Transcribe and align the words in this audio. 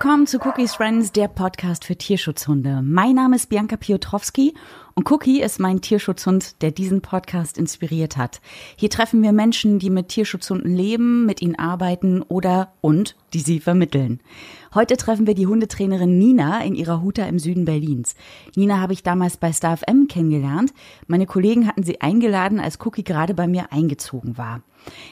Willkommen 0.00 0.28
zu 0.28 0.38
Cookies 0.38 0.76
Friends, 0.76 1.10
der 1.10 1.26
Podcast 1.26 1.84
für 1.84 1.96
Tierschutzhunde. 1.96 2.82
Mein 2.84 3.16
Name 3.16 3.34
ist 3.34 3.48
Bianca 3.48 3.76
Piotrowski 3.76 4.54
und 4.94 5.10
Cookie 5.10 5.42
ist 5.42 5.58
mein 5.58 5.80
Tierschutzhund, 5.80 6.62
der 6.62 6.70
diesen 6.70 7.00
Podcast 7.00 7.58
inspiriert 7.58 8.16
hat. 8.16 8.40
Hier 8.76 8.90
treffen 8.90 9.24
wir 9.24 9.32
Menschen, 9.32 9.80
die 9.80 9.90
mit 9.90 10.06
Tierschutzhunden 10.06 10.72
leben, 10.72 11.26
mit 11.26 11.42
ihnen 11.42 11.58
arbeiten 11.58 12.22
oder 12.22 12.74
und 12.80 13.16
die 13.32 13.40
sie 13.40 13.58
vermitteln. 13.58 14.20
Heute 14.78 14.96
treffen 14.96 15.26
wir 15.26 15.34
die 15.34 15.48
Hundetrainerin 15.48 16.20
Nina 16.20 16.62
in 16.62 16.76
ihrer 16.76 17.02
Huta 17.02 17.24
im 17.24 17.40
Süden 17.40 17.64
Berlins. 17.64 18.14
Nina 18.54 18.78
habe 18.78 18.92
ich 18.92 19.02
damals 19.02 19.36
bei 19.36 19.52
Star 19.52 19.76
FM 19.76 20.06
kennengelernt. 20.06 20.72
Meine 21.08 21.26
Kollegen 21.26 21.66
hatten 21.66 21.82
sie 21.82 22.00
eingeladen, 22.00 22.60
als 22.60 22.78
Cookie 22.86 23.02
gerade 23.02 23.34
bei 23.34 23.48
mir 23.48 23.72
eingezogen 23.72 24.38
war. 24.38 24.62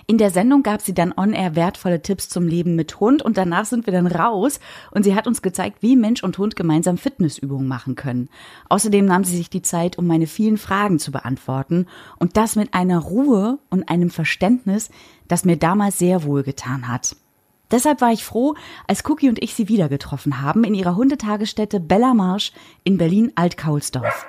In 0.07 0.19
der 0.19 0.31
Sendung 0.31 0.63
gab 0.63 0.83
sie 0.83 0.95
dann 0.95 1.13
on-air 1.17 1.57
wertvolle 1.57 2.01
Tipps 2.01 2.29
zum 2.29 2.47
Leben 2.47 2.77
mit 2.77 3.01
Hund 3.01 3.23
und 3.23 3.39
danach 3.39 3.65
sind 3.65 3.87
wir 3.87 3.93
dann 3.93 4.07
raus 4.07 4.61
und 4.93 5.03
sie 5.03 5.17
hat 5.17 5.27
uns 5.27 5.43
gezeigt, 5.43 5.79
wie 5.83 5.97
Mensch 5.97 6.23
und 6.23 6.39
Hund 6.39 6.55
gemeinsam 6.55 6.97
Fitnessübungen 6.97 7.67
machen 7.67 7.97
können. 7.97 8.29
Außerdem 8.69 9.05
nahm 9.05 9.25
sie 9.25 9.37
sich 9.37 9.51
die 9.51 9.63
Zeit, 9.63 9.99
um 9.99 10.07
meine 10.07 10.29
vielen 10.29 10.59
Fragen 10.59 11.01
zu 11.01 11.11
beantworten 11.11 11.87
und 12.21 12.37
das 12.37 12.55
mit 12.55 12.73
einer 12.73 13.01
Ruhe 13.01 13.59
und 13.69 13.89
einem 13.89 14.11
Verständnis, 14.11 14.91
das 15.27 15.45
mir 15.45 15.57
damals 15.57 15.99
sehr 15.99 16.23
wohl 16.23 16.45
getan 16.45 16.87
hat. 16.87 17.17
Deshalb 17.71 18.01
war 18.01 18.13
ich 18.13 18.25
froh, 18.25 18.55
als 18.87 19.05
Cookie 19.09 19.29
und 19.29 19.43
ich 19.43 19.55
sie 19.55 19.69
wieder 19.69 19.89
getroffen 19.89 20.41
haben 20.41 20.65
in 20.65 20.75
ihrer 20.75 20.97
Hundetagesstätte 20.97 21.81
Bella 21.81 22.15
Marsch 22.15 22.53
in 22.85 22.97
Berlin 22.97 23.33
Altkaulsdorf. 23.35 24.27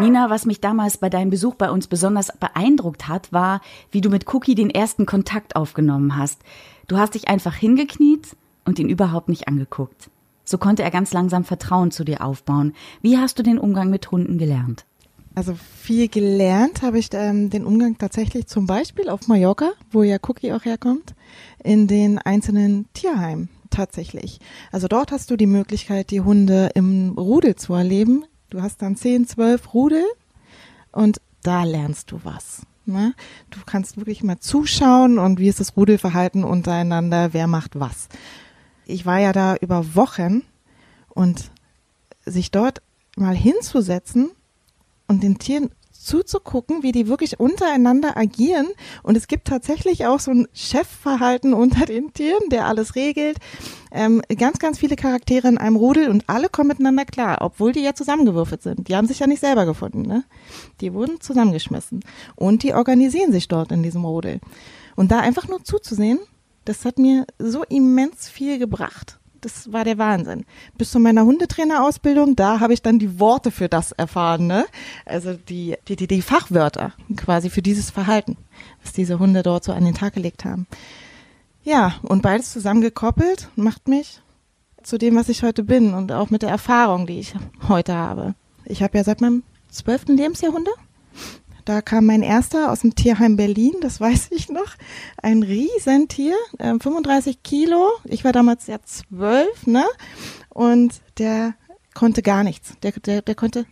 Nina, 0.00 0.28
was 0.28 0.44
mich 0.44 0.60
damals 0.60 0.98
bei 0.98 1.08
deinem 1.08 1.30
Besuch 1.30 1.54
bei 1.54 1.70
uns 1.70 1.86
besonders 1.86 2.32
beeindruckt 2.40 3.06
hat, 3.06 3.32
war, 3.32 3.60
wie 3.92 4.00
du 4.00 4.10
mit 4.10 4.32
Cookie 4.34 4.56
den 4.56 4.70
ersten 4.70 5.06
Kontakt 5.06 5.54
aufgenommen 5.54 6.16
hast. 6.16 6.42
Du 6.88 6.98
hast 6.98 7.14
dich 7.14 7.28
einfach 7.28 7.54
hingekniet 7.54 8.36
und 8.64 8.80
ihn 8.80 8.88
überhaupt 8.88 9.28
nicht 9.28 9.46
angeguckt. 9.46 10.10
So 10.44 10.58
konnte 10.58 10.82
er 10.82 10.90
ganz 10.90 11.12
langsam 11.12 11.44
Vertrauen 11.44 11.92
zu 11.92 12.04
dir 12.04 12.24
aufbauen. 12.24 12.74
Wie 13.02 13.18
hast 13.18 13.38
du 13.38 13.44
den 13.44 13.58
Umgang 13.58 13.88
mit 13.88 14.10
Hunden 14.10 14.36
gelernt? 14.36 14.84
Also 15.34 15.54
viel 15.54 16.08
gelernt 16.08 16.82
habe 16.82 16.98
ich 16.98 17.08
ähm, 17.12 17.50
den 17.50 17.64
Umgang 17.64 17.98
tatsächlich 17.98 18.46
zum 18.46 18.66
Beispiel 18.66 19.08
auf 19.08 19.26
Mallorca, 19.26 19.72
wo 19.90 20.02
ja 20.02 20.18
Cookie 20.22 20.52
auch 20.52 20.64
herkommt, 20.64 21.14
in 21.62 21.88
den 21.88 22.18
einzelnen 22.18 22.86
Tierheimen 22.94 23.48
tatsächlich. 23.70 24.38
Also 24.70 24.86
dort 24.86 25.10
hast 25.10 25.30
du 25.30 25.36
die 25.36 25.46
Möglichkeit, 25.46 26.10
die 26.10 26.20
Hunde 26.20 26.70
im 26.74 27.14
Rudel 27.18 27.56
zu 27.56 27.74
erleben, 27.74 28.24
Du 28.54 28.62
hast 28.62 28.82
dann 28.82 28.94
10, 28.94 29.26
12 29.26 29.74
Rudel 29.74 30.04
und 30.92 31.20
da 31.42 31.64
lernst 31.64 32.12
du 32.12 32.20
was. 32.22 32.62
Ne? 32.86 33.12
Du 33.50 33.58
kannst 33.66 33.96
wirklich 33.96 34.22
mal 34.22 34.38
zuschauen 34.38 35.18
und 35.18 35.40
wie 35.40 35.48
ist 35.48 35.58
das 35.58 35.76
Rudelverhalten 35.76 36.44
untereinander, 36.44 37.32
wer 37.32 37.48
macht 37.48 37.80
was. 37.80 38.08
Ich 38.86 39.06
war 39.06 39.18
ja 39.18 39.32
da 39.32 39.56
über 39.56 39.96
Wochen 39.96 40.42
und 41.08 41.50
sich 42.24 42.52
dort 42.52 42.80
mal 43.16 43.34
hinzusetzen 43.34 44.30
und 45.14 45.22
den 45.22 45.38
Tieren 45.38 45.70
zuzugucken, 45.92 46.82
wie 46.82 46.92
die 46.92 47.06
wirklich 47.06 47.40
untereinander 47.40 48.16
agieren. 48.16 48.66
Und 49.02 49.16
es 49.16 49.26
gibt 49.28 49.46
tatsächlich 49.46 50.06
auch 50.06 50.20
so 50.20 50.32
ein 50.32 50.48
Chefverhalten 50.52 51.54
unter 51.54 51.86
den 51.86 52.12
Tieren, 52.12 52.50
der 52.50 52.66
alles 52.66 52.94
regelt. 52.94 53.38
Ähm, 53.90 54.20
ganz, 54.36 54.58
ganz 54.58 54.78
viele 54.78 54.96
Charaktere 54.96 55.48
in 55.48 55.56
einem 55.56 55.76
Rudel 55.76 56.10
und 56.10 56.24
alle 56.26 56.48
kommen 56.48 56.68
miteinander 56.68 57.04
klar, 57.04 57.38
obwohl 57.40 57.72
die 57.72 57.80
ja 57.80 57.94
zusammengewürfelt 57.94 58.62
sind. 58.62 58.88
Die 58.88 58.96
haben 58.96 59.06
sich 59.06 59.20
ja 59.20 59.26
nicht 59.26 59.40
selber 59.40 59.64
gefunden, 59.66 60.02
ne? 60.02 60.24
Die 60.80 60.92
wurden 60.92 61.20
zusammengeschmissen. 61.20 62.00
Und 62.34 62.64
die 62.64 62.74
organisieren 62.74 63.32
sich 63.32 63.48
dort 63.48 63.72
in 63.72 63.82
diesem 63.82 64.04
Rudel. 64.04 64.40
Und 64.96 65.10
da 65.12 65.20
einfach 65.20 65.48
nur 65.48 65.62
zuzusehen, 65.64 66.18
das 66.64 66.84
hat 66.84 66.98
mir 66.98 67.24
so 67.38 67.62
immens 67.62 68.28
viel 68.28 68.58
gebracht 68.58 69.20
das 69.44 69.72
war 69.72 69.84
der 69.84 69.98
Wahnsinn. 69.98 70.44
Bis 70.78 70.90
zu 70.90 70.98
meiner 70.98 71.24
Hundetrainerausbildung, 71.24 72.34
da 72.36 72.60
habe 72.60 72.72
ich 72.72 72.82
dann 72.82 72.98
die 72.98 73.20
Worte 73.20 73.50
für 73.50 73.68
das 73.68 73.92
erfahren, 73.92 74.46
ne? 74.46 74.64
Also 75.04 75.34
die, 75.34 75.76
die, 75.88 75.96
die, 75.96 76.06
die 76.06 76.22
Fachwörter 76.22 76.92
quasi 77.16 77.50
für 77.50 77.62
dieses 77.62 77.90
Verhalten, 77.90 78.36
was 78.82 78.92
diese 78.92 79.18
Hunde 79.18 79.42
dort 79.42 79.64
so 79.64 79.72
an 79.72 79.84
den 79.84 79.94
Tag 79.94 80.14
gelegt 80.14 80.44
haben. 80.44 80.66
Ja, 81.62 81.94
und 82.02 82.22
beides 82.22 82.52
zusammengekoppelt 82.52 83.48
macht 83.56 83.88
mich 83.88 84.20
zu 84.82 84.98
dem, 84.98 85.16
was 85.16 85.28
ich 85.28 85.42
heute 85.42 85.62
bin 85.62 85.94
und 85.94 86.12
auch 86.12 86.30
mit 86.30 86.42
der 86.42 86.50
Erfahrung, 86.50 87.06
die 87.06 87.20
ich 87.20 87.34
heute 87.68 87.94
habe. 87.94 88.34
Ich 88.66 88.82
habe 88.82 88.96
ja 88.96 89.04
seit 89.04 89.20
meinem 89.20 89.42
zwölften 89.70 90.16
Lebensjahr 90.16 90.52
Hunde 90.52 90.70
da 91.64 91.82
kam 91.82 92.06
mein 92.06 92.22
erster 92.22 92.70
aus 92.70 92.80
dem 92.80 92.94
Tierheim 92.94 93.36
Berlin, 93.36 93.74
das 93.80 94.00
weiß 94.00 94.28
ich 94.30 94.48
noch. 94.48 94.74
Ein 95.22 95.42
Riesentier, 95.42 96.36
äh, 96.58 96.78
35 96.78 97.42
Kilo. 97.42 97.90
Ich 98.04 98.24
war 98.24 98.32
damals 98.32 98.66
ja 98.66 98.78
zwölf, 98.82 99.66
ne? 99.66 99.84
Und 100.50 101.00
der 101.18 101.54
konnte 101.94 102.22
gar 102.22 102.44
nichts. 102.44 102.74
Der, 102.82 102.92
der, 102.92 103.22
der 103.22 103.34
konnte 103.34 103.66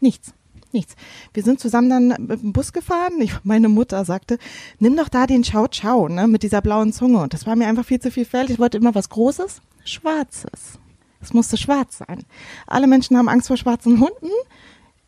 nichts. 0.00 0.32
Nichts. 0.72 0.96
Wir 1.32 1.44
sind 1.44 1.60
zusammen 1.60 1.88
dann 1.88 2.26
mit 2.26 2.42
dem 2.42 2.52
Bus 2.52 2.72
gefahren. 2.72 3.20
Ich, 3.20 3.32
meine 3.44 3.68
Mutter 3.68 4.04
sagte, 4.04 4.38
nimm 4.80 4.96
doch 4.96 5.08
da 5.08 5.26
den 5.26 5.44
Ciao 5.44 5.68
Ciao, 5.68 6.08
ne, 6.08 6.26
mit 6.26 6.42
dieser 6.42 6.62
blauen 6.62 6.92
Zunge. 6.92 7.22
Und 7.22 7.32
das 7.32 7.46
war 7.46 7.54
mir 7.54 7.68
einfach 7.68 7.84
viel 7.84 8.00
zu 8.00 8.10
viel 8.10 8.24
Feld. 8.24 8.50
Ich 8.50 8.58
wollte 8.58 8.78
immer 8.78 8.94
was 8.94 9.08
Großes, 9.08 9.60
Schwarzes. 9.84 10.80
Es 11.20 11.32
musste 11.32 11.56
schwarz 11.56 11.98
sein. 11.98 12.24
Alle 12.66 12.88
Menschen 12.88 13.16
haben 13.16 13.28
Angst 13.28 13.48
vor 13.48 13.56
schwarzen 13.56 14.00
Hunden. 14.00 14.30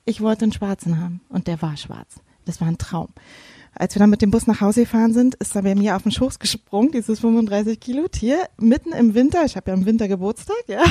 Ich 0.05 0.21
wollte 0.21 0.45
einen 0.45 0.53
schwarzen 0.53 1.01
haben 1.01 1.21
und 1.29 1.49
der 1.49 1.61
war 1.61 1.77
schwarz. 1.77 2.21
Das 2.47 2.61
war 2.61 2.69
ein 2.69 2.79
Traum. 2.79 3.09
Als 3.79 3.95
wir 3.95 4.01
dann 4.01 4.09
mit 4.09 4.23
dem 4.23 4.31
Bus 4.31 4.47
nach 4.47 4.63
Hause 4.63 4.81
gefahren 4.81 5.13
sind, 5.13 5.35
ist 5.35 5.55
er 5.55 5.63
bei 5.63 5.75
mir 5.75 5.97
auf 5.97 6.03
den 6.03 6.13
Schoß 6.13 6.39
gesprungen, 6.39 6.93
dieses 6.93 7.21
35 7.21 7.79
Kilo 7.79 8.09
Tier, 8.09 8.39
mitten 8.59 8.93
im 8.93 9.15
Winter. 9.15 9.45
Ich 9.45 9.55
habe 9.57 9.71
ja 9.71 9.77
im 9.77 9.85
Winter 9.85 10.09
Geburtstag, 10.09 10.57
ja. 10.67 10.83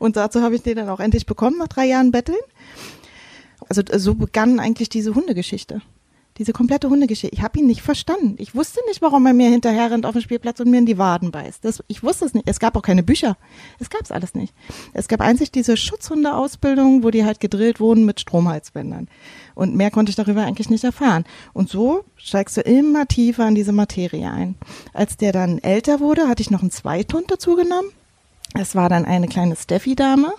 Und 0.00 0.16
dazu 0.16 0.42
habe 0.42 0.56
ich 0.56 0.62
den 0.62 0.76
dann 0.76 0.88
auch 0.88 0.98
endlich 0.98 1.24
bekommen, 1.24 1.58
nach 1.58 1.68
drei 1.68 1.86
Jahren 1.86 2.10
Betteln. 2.10 2.38
Also 3.68 3.82
so 3.96 4.16
begann 4.16 4.58
eigentlich 4.58 4.88
diese 4.88 5.14
Hundegeschichte. 5.14 5.82
Diese 6.38 6.52
komplette 6.52 6.88
Hundegeschichte. 6.88 7.36
Ich 7.36 7.42
habe 7.42 7.58
ihn 7.58 7.66
nicht 7.66 7.82
verstanden. 7.82 8.34
Ich 8.38 8.54
wusste 8.54 8.80
nicht, 8.88 9.02
warum 9.02 9.26
er 9.26 9.34
mir 9.34 9.50
hinterher 9.50 9.90
rennt 9.90 10.06
auf 10.06 10.12
dem 10.12 10.22
Spielplatz 10.22 10.58
und 10.58 10.70
mir 10.70 10.78
in 10.78 10.86
die 10.86 10.96
Waden 10.96 11.30
beißt. 11.30 11.64
Das, 11.64 11.84
ich 11.86 12.02
wusste 12.02 12.24
es 12.24 12.34
nicht. 12.34 12.48
Es 12.48 12.58
gab 12.58 12.76
auch 12.76 12.82
keine 12.82 13.02
Bücher. 13.02 13.36
Es 13.78 13.90
gab 13.90 14.00
es 14.00 14.10
alles 14.10 14.34
nicht. 14.34 14.54
Es 14.94 15.06
gab 15.06 15.20
einzig 15.20 15.52
diese 15.52 15.76
Schutzhundeausbildung, 15.76 17.04
wo 17.04 17.10
die 17.10 17.24
halt 17.24 17.40
gedrillt 17.40 17.78
wurden 17.78 18.06
mit 18.06 18.20
Stromhalsbändern. 18.20 19.08
Und 19.60 19.76
mehr 19.76 19.90
konnte 19.90 20.08
ich 20.08 20.16
darüber 20.16 20.42
eigentlich 20.42 20.70
nicht 20.70 20.84
erfahren. 20.84 21.24
Und 21.52 21.68
so 21.68 22.04
steigst 22.16 22.56
du 22.56 22.62
immer 22.62 23.06
tiefer 23.06 23.46
in 23.46 23.54
diese 23.54 23.72
Materie 23.72 24.30
ein. 24.30 24.54
Als 24.94 25.18
der 25.18 25.32
dann 25.32 25.58
älter 25.58 26.00
wurde, 26.00 26.28
hatte 26.28 26.40
ich 26.40 26.50
noch 26.50 26.62
einen 26.62 26.70
Zweithund 26.70 27.30
dazu 27.30 27.56
genommen. 27.56 27.90
Es 28.58 28.74
war 28.74 28.88
dann 28.88 29.04
eine 29.04 29.28
kleine 29.28 29.56
Steffi-Dame. 29.56 30.32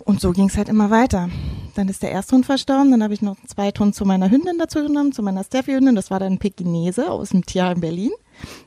Und 0.00 0.20
so 0.20 0.32
ging 0.32 0.48
es 0.48 0.56
halt 0.56 0.68
immer 0.68 0.90
weiter. 0.90 1.30
Dann 1.76 1.88
ist 1.88 2.02
der 2.02 2.10
erste 2.10 2.34
Hund 2.34 2.46
verstorben, 2.46 2.90
dann 2.90 3.04
habe 3.04 3.14
ich 3.14 3.22
noch 3.22 3.38
einen 3.38 3.46
Zweithund 3.46 3.94
zu 3.94 4.04
meiner 4.04 4.28
Hündin 4.28 4.58
dazu 4.58 4.82
genommen, 4.82 5.12
zu 5.12 5.22
meiner 5.22 5.44
Steffi-Hündin. 5.44 5.94
Das 5.94 6.10
war 6.10 6.18
dann 6.18 6.32
ein 6.32 6.38
Pekinese 6.38 7.08
aus 7.08 7.28
dem 7.28 7.46
Tierheim 7.46 7.80
Berlin. 7.80 8.10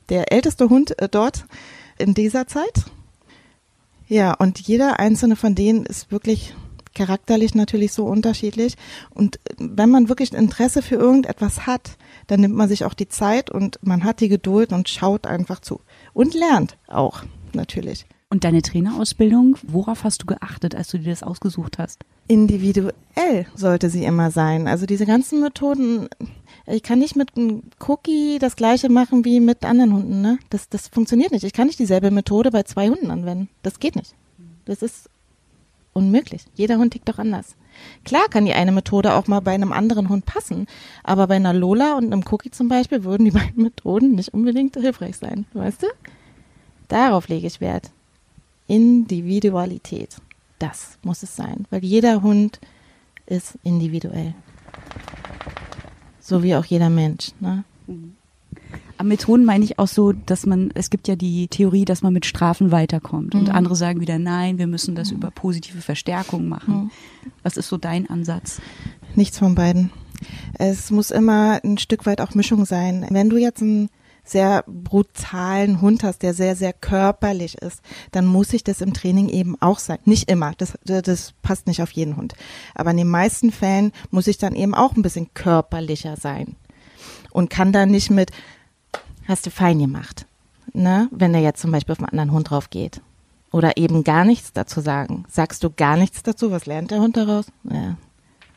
Der 0.07 0.31
älteste 0.31 0.69
Hund 0.69 0.97
äh, 1.01 1.09
dort 1.09 1.47
in 1.97 2.13
dieser 2.13 2.47
Zeit. 2.47 2.85
Ja, 4.07 4.35
und 4.35 4.61
jeder 4.61 5.01
einzelne 5.01 5.35
von 5.35 5.53
denen 5.53 5.85
ist 5.85 6.13
wirklich 6.13 6.53
charakterlich 6.97 7.55
natürlich 7.55 7.93
so 7.93 8.05
unterschiedlich. 8.05 8.75
Und 9.13 9.39
wenn 9.57 9.89
man 9.89 10.09
wirklich 10.09 10.33
Interesse 10.33 10.81
für 10.81 10.95
irgendetwas 10.95 11.65
hat, 11.65 11.97
dann 12.27 12.41
nimmt 12.41 12.55
man 12.55 12.67
sich 12.67 12.83
auch 12.83 12.93
die 12.93 13.07
Zeit 13.07 13.49
und 13.49 13.79
man 13.81 14.03
hat 14.03 14.19
die 14.19 14.29
Geduld 14.29 14.73
und 14.73 14.89
schaut 14.89 15.27
einfach 15.27 15.61
zu. 15.61 15.79
Und 16.13 16.33
lernt 16.33 16.77
auch 16.87 17.23
natürlich. 17.53 18.05
Und 18.29 18.43
deine 18.43 18.61
Trainerausbildung, 18.61 19.55
worauf 19.65 20.03
hast 20.03 20.23
du 20.23 20.25
geachtet, 20.25 20.75
als 20.75 20.89
du 20.89 20.99
dir 20.99 21.11
das 21.11 21.23
ausgesucht 21.23 21.77
hast? 21.77 22.03
Individuell 22.27 22.91
sollte 23.55 23.89
sie 23.89 24.03
immer 24.03 24.31
sein. 24.31 24.67
Also 24.67 24.85
diese 24.85 25.05
ganzen 25.05 25.39
Methoden, 25.39 26.09
ich 26.65 26.83
kann 26.83 26.99
nicht 26.99 27.15
mit 27.15 27.37
einem 27.37 27.63
Cookie 27.87 28.37
das 28.39 28.57
gleiche 28.57 28.89
machen 28.89 29.23
wie 29.23 29.39
mit 29.39 29.63
anderen 29.63 29.93
Hunden. 29.93 30.21
Ne? 30.21 30.39
Das, 30.49 30.67
das 30.67 30.89
funktioniert 30.89 31.31
nicht. 31.31 31.45
Ich 31.45 31.53
kann 31.53 31.67
nicht 31.67 31.79
dieselbe 31.79 32.11
Methode 32.11 32.51
bei 32.51 32.63
zwei 32.63 32.89
Hunden 32.89 33.11
anwenden. 33.11 33.47
Das 33.63 33.79
geht 33.79 33.95
nicht. 33.95 34.13
Das 34.65 34.81
ist 34.81 35.09
unmöglich. 35.97 36.45
Jeder 36.55 36.77
Hund 36.77 36.93
tickt 36.93 37.09
doch 37.09 37.17
anders. 37.17 37.55
Klar 38.05 38.27
kann 38.29 38.45
die 38.45 38.53
eine 38.53 38.71
Methode 38.71 39.13
auch 39.13 39.27
mal 39.27 39.39
bei 39.41 39.53
einem 39.53 39.71
anderen 39.71 40.09
Hund 40.09 40.25
passen, 40.25 40.67
aber 41.03 41.27
bei 41.27 41.35
einer 41.35 41.53
Lola 41.53 41.97
und 41.97 42.05
einem 42.05 42.23
Cookie 42.29 42.51
zum 42.51 42.69
Beispiel 42.69 43.03
würden 43.03 43.25
die 43.25 43.31
beiden 43.39 43.63
Methoden 43.63 44.15
nicht 44.15 44.33
unbedingt 44.33 44.75
hilfreich 44.75 45.17
sein, 45.17 45.45
weißt 45.53 45.83
du? 45.83 45.87
Darauf 46.87 47.27
lege 47.27 47.47
ich 47.47 47.61
Wert. 47.61 47.91
Individualität. 48.67 50.17
Das 50.59 50.97
muss 51.03 51.23
es 51.23 51.35
sein, 51.35 51.65
weil 51.69 51.83
jeder 51.83 52.21
Hund 52.21 52.59
ist 53.25 53.57
individuell. 53.63 54.33
So 56.19 56.43
wie 56.43 56.55
auch 56.55 56.65
jeder 56.65 56.89
Mensch. 56.89 57.31
Ne? 57.39 57.63
Mhm. 57.87 58.16
Am 58.97 59.07
Methoden 59.07 59.45
meine 59.45 59.63
ich 59.63 59.79
auch 59.79 59.87
so, 59.87 60.11
dass 60.11 60.45
man, 60.45 60.71
es 60.73 60.89
gibt 60.89 61.07
ja 61.07 61.15
die 61.15 61.47
Theorie, 61.47 61.85
dass 61.85 62.01
man 62.01 62.13
mit 62.13 62.25
Strafen 62.25 62.71
weiterkommt. 62.71 63.35
Und 63.35 63.49
mhm. 63.49 63.55
andere 63.55 63.75
sagen 63.75 63.99
wieder, 63.99 64.17
nein, 64.19 64.57
wir 64.57 64.67
müssen 64.67 64.95
das 64.95 65.11
mhm. 65.11 65.17
über 65.17 65.31
positive 65.31 65.81
Verstärkung 65.81 66.47
machen. 66.47 66.75
Mhm. 66.75 66.91
Was 67.43 67.57
ist 67.57 67.67
so 67.67 67.77
dein 67.77 68.09
Ansatz? 68.09 68.59
Nichts 69.15 69.37
von 69.39 69.55
beiden. 69.55 69.91
Es 70.57 70.89
muss 70.89 71.11
immer 71.11 71.59
ein 71.63 71.77
Stück 71.77 72.05
weit 72.05 72.21
auch 72.21 72.33
Mischung 72.33 72.65
sein. 72.65 73.05
Wenn 73.09 73.29
du 73.29 73.37
jetzt 73.37 73.61
ein 73.61 73.89
sehr 74.23 74.63
brutalen 74.67 75.81
Hund 75.81 76.03
hast, 76.03 76.21
der 76.21 76.33
sehr, 76.33 76.55
sehr 76.55 76.73
körperlich 76.73 77.55
ist, 77.59 77.81
dann 78.11 78.25
muss 78.25 78.53
ich 78.53 78.63
das 78.63 78.81
im 78.81 78.93
Training 78.93 79.29
eben 79.29 79.55
auch 79.61 79.79
sein. 79.79 79.99
Nicht 80.05 80.29
immer, 80.29 80.53
das, 80.57 80.77
das 80.83 81.33
passt 81.41 81.67
nicht 81.67 81.81
auf 81.81 81.91
jeden 81.91 82.17
Hund. 82.17 82.33
Aber 82.75 82.91
in 82.91 82.97
den 82.97 83.09
meisten 83.09 83.51
Fällen 83.51 83.91
muss 84.11 84.27
ich 84.27 84.37
dann 84.37 84.55
eben 84.55 84.75
auch 84.75 84.95
ein 84.95 85.01
bisschen 85.01 85.33
körperlicher 85.33 86.17
sein. 86.17 86.55
Und 87.31 87.49
kann 87.49 87.71
dann 87.71 87.91
nicht 87.91 88.09
mit, 88.09 88.31
hast 89.27 89.45
du 89.45 89.51
fein 89.51 89.79
gemacht, 89.79 90.25
ne? 90.73 91.09
wenn 91.11 91.33
er 91.33 91.41
jetzt 91.41 91.61
zum 91.61 91.71
Beispiel 91.71 91.93
auf 91.93 91.99
einen 91.99 92.09
anderen 92.09 92.31
Hund 92.31 92.49
drauf 92.49 92.69
geht. 92.69 93.01
Oder 93.51 93.77
eben 93.77 94.03
gar 94.03 94.25
nichts 94.25 94.51
dazu 94.53 94.81
sagen. 94.81 95.23
Sagst 95.29 95.63
du 95.63 95.69
gar 95.69 95.95
nichts 95.95 96.21
dazu, 96.21 96.51
was 96.51 96.65
lernt 96.65 96.91
der 96.91 96.99
Hund 96.99 97.15
daraus? 97.15 97.47
Ja, 97.63 97.95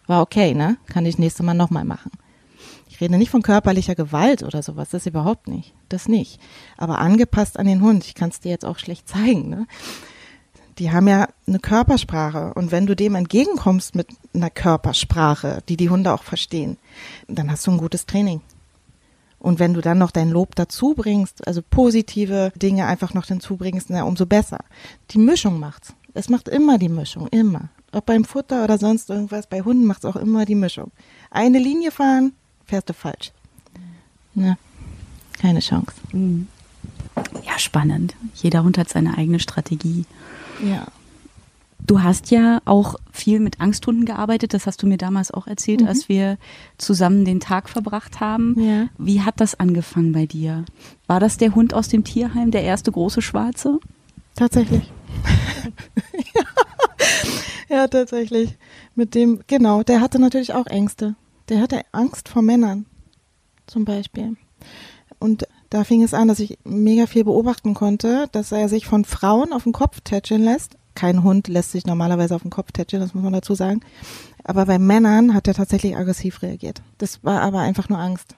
war 0.06 0.20
okay, 0.20 0.52
ne? 0.52 0.76
Kann 0.86 1.06
ich 1.06 1.18
nächstes 1.18 1.46
Mal 1.46 1.54
nochmal 1.54 1.84
machen. 1.84 2.10
Ich 2.88 3.00
rede 3.00 3.16
nicht 3.16 3.30
von 3.30 3.42
körperlicher 3.42 3.94
Gewalt 3.94 4.42
oder 4.42 4.62
sowas, 4.62 4.90
das 4.90 5.06
überhaupt 5.06 5.46
nicht. 5.46 5.72
Das 5.88 6.08
nicht. 6.08 6.40
Aber 6.76 6.98
angepasst 6.98 7.58
an 7.58 7.66
den 7.66 7.82
Hund, 7.82 8.04
ich 8.04 8.14
kann 8.14 8.30
es 8.30 8.40
dir 8.40 8.50
jetzt 8.50 8.64
auch 8.64 8.78
schlecht 8.78 9.08
zeigen, 9.08 9.48
ne? 9.48 9.66
Die 10.78 10.90
haben 10.90 11.08
ja 11.08 11.28
eine 11.46 11.58
Körpersprache 11.58 12.54
und 12.54 12.72
wenn 12.72 12.86
du 12.86 12.96
dem 12.96 13.14
entgegenkommst 13.14 13.94
mit 13.94 14.08
einer 14.34 14.50
Körpersprache, 14.50 15.62
die 15.68 15.76
die 15.76 15.90
Hunde 15.90 16.12
auch 16.12 16.22
verstehen, 16.22 16.78
dann 17.28 17.50
hast 17.50 17.66
du 17.66 17.70
ein 17.70 17.78
gutes 17.78 18.06
Training. 18.06 18.40
Und 19.40 19.58
wenn 19.58 19.74
du 19.74 19.80
dann 19.80 19.98
noch 19.98 20.10
dein 20.10 20.30
Lob 20.30 20.54
dazu 20.54 20.94
bringst, 20.94 21.46
also 21.48 21.62
positive 21.68 22.52
Dinge 22.54 22.86
einfach 22.86 23.14
noch 23.14 23.26
hinzubringst, 23.26 23.88
na, 23.90 24.04
umso 24.04 24.26
besser. 24.26 24.58
Die 25.10 25.18
Mischung 25.18 25.58
macht's. 25.58 25.94
Es 26.12 26.28
macht 26.28 26.48
immer 26.48 26.78
die 26.78 26.90
Mischung, 26.90 27.26
immer. 27.28 27.70
Ob 27.92 28.06
beim 28.06 28.24
Futter 28.24 28.62
oder 28.62 28.78
sonst 28.78 29.10
irgendwas, 29.10 29.46
bei 29.46 29.62
Hunden 29.62 29.86
macht's 29.86 30.04
auch 30.04 30.16
immer 30.16 30.44
die 30.44 30.54
Mischung. 30.54 30.92
Eine 31.30 31.58
Linie 31.58 31.90
fahren, 31.90 32.32
fährst 32.66 32.88
du 32.90 32.92
falsch. 32.92 33.32
Ne? 34.34 34.58
Keine 35.40 35.60
Chance. 35.60 35.94
Mhm. 36.12 36.46
Ja, 37.42 37.58
spannend. 37.58 38.14
Jeder 38.34 38.62
Hund 38.62 38.76
hat 38.78 38.88
seine 38.88 39.16
eigene 39.16 39.40
Strategie. 39.40 40.04
Ja. 40.62 40.86
Du 41.86 42.02
hast 42.02 42.30
ja 42.30 42.60
auch 42.64 42.96
viel 43.12 43.40
mit 43.40 43.60
Angsthunden 43.60 44.04
gearbeitet, 44.04 44.54
das 44.54 44.66
hast 44.66 44.82
du 44.82 44.86
mir 44.86 44.98
damals 44.98 45.30
auch 45.30 45.46
erzählt, 45.46 45.82
mhm. 45.82 45.88
als 45.88 46.08
wir 46.08 46.38
zusammen 46.78 47.24
den 47.24 47.40
Tag 47.40 47.68
verbracht 47.68 48.20
haben. 48.20 48.54
Ja. 48.58 48.88
Wie 48.98 49.22
hat 49.22 49.40
das 49.40 49.58
angefangen 49.58 50.12
bei 50.12 50.26
dir? 50.26 50.64
War 51.06 51.20
das 51.20 51.36
der 51.36 51.54
Hund 51.54 51.74
aus 51.74 51.88
dem 51.88 52.04
Tierheim, 52.04 52.50
der 52.50 52.62
erste 52.62 52.92
große 52.92 53.22
Schwarze? 53.22 53.80
Tatsächlich. 54.36 54.90
ja. 56.34 56.42
ja, 57.76 57.88
tatsächlich. 57.88 58.56
Mit 58.94 59.14
dem, 59.14 59.40
genau, 59.46 59.82
der 59.82 60.00
hatte 60.00 60.18
natürlich 60.18 60.54
auch 60.54 60.66
Ängste. 60.66 61.14
Der 61.48 61.60
hatte 61.60 61.82
Angst 61.92 62.28
vor 62.28 62.42
Männern, 62.42 62.86
zum 63.66 63.84
Beispiel. 63.84 64.36
Und 65.18 65.46
da 65.68 65.84
fing 65.84 66.02
es 66.02 66.14
an, 66.14 66.28
dass 66.28 66.40
ich 66.40 66.58
mega 66.64 67.06
viel 67.06 67.24
beobachten 67.24 67.74
konnte, 67.74 68.28
dass 68.32 68.52
er 68.52 68.68
sich 68.68 68.86
von 68.86 69.04
Frauen 69.04 69.52
auf 69.52 69.64
den 69.64 69.72
Kopf 69.72 70.00
tätscheln 70.00 70.42
lässt. 70.42 70.76
Kein 70.94 71.22
Hund 71.22 71.48
lässt 71.48 71.72
sich 71.72 71.86
normalerweise 71.86 72.34
auf 72.34 72.42
den 72.42 72.50
Kopf 72.50 72.72
tätscheln, 72.72 73.02
das 73.02 73.14
muss 73.14 73.22
man 73.22 73.32
dazu 73.32 73.54
sagen. 73.54 73.80
Aber 74.44 74.66
bei 74.66 74.78
Männern 74.78 75.34
hat 75.34 75.48
er 75.48 75.54
tatsächlich 75.54 75.96
aggressiv 75.96 76.42
reagiert. 76.42 76.82
Das 76.98 77.22
war 77.24 77.42
aber 77.42 77.60
einfach 77.60 77.88
nur 77.88 77.98
Angst. 77.98 78.34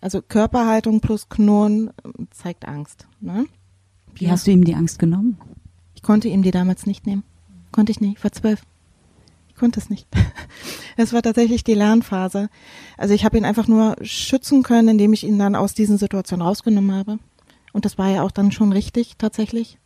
Also 0.00 0.22
Körperhaltung 0.22 1.00
plus 1.00 1.28
Knurren 1.28 1.90
ähm, 2.04 2.28
zeigt 2.30 2.66
Angst. 2.66 3.06
Ne? 3.20 3.46
Wie 4.14 4.26
ja. 4.26 4.30
hast 4.30 4.46
du 4.46 4.50
ihm 4.50 4.64
die 4.64 4.74
Angst 4.74 4.98
genommen? 4.98 5.38
Ich 5.94 6.02
konnte 6.02 6.28
ihm 6.28 6.42
die 6.42 6.52
damals 6.52 6.86
nicht 6.86 7.06
nehmen. 7.06 7.24
Konnte 7.72 7.92
ich 7.92 8.00
nicht. 8.00 8.18
Ich 8.18 8.24
war 8.24 8.32
zwölf 8.32 8.62
konnte 9.58 9.80
es 9.80 9.90
nicht. 9.90 10.08
Es 11.00 11.12
war 11.12 11.22
tatsächlich 11.22 11.62
die 11.62 11.74
Lernphase. 11.74 12.50
Also 12.96 13.14
ich 13.14 13.24
habe 13.24 13.38
ihn 13.38 13.44
einfach 13.44 13.68
nur 13.68 13.94
schützen 14.02 14.64
können, 14.64 14.88
indem 14.88 15.12
ich 15.12 15.22
ihn 15.22 15.38
dann 15.38 15.54
aus 15.54 15.72
diesen 15.72 15.96
Situationen 15.96 16.44
rausgenommen 16.44 16.92
habe. 16.92 17.20
Und 17.72 17.84
das 17.84 17.98
war 17.98 18.08
ja 18.10 18.24
auch 18.24 18.32
dann 18.32 18.50
schon 18.50 18.72
richtig 18.72 19.16
tatsächlich 19.16 19.78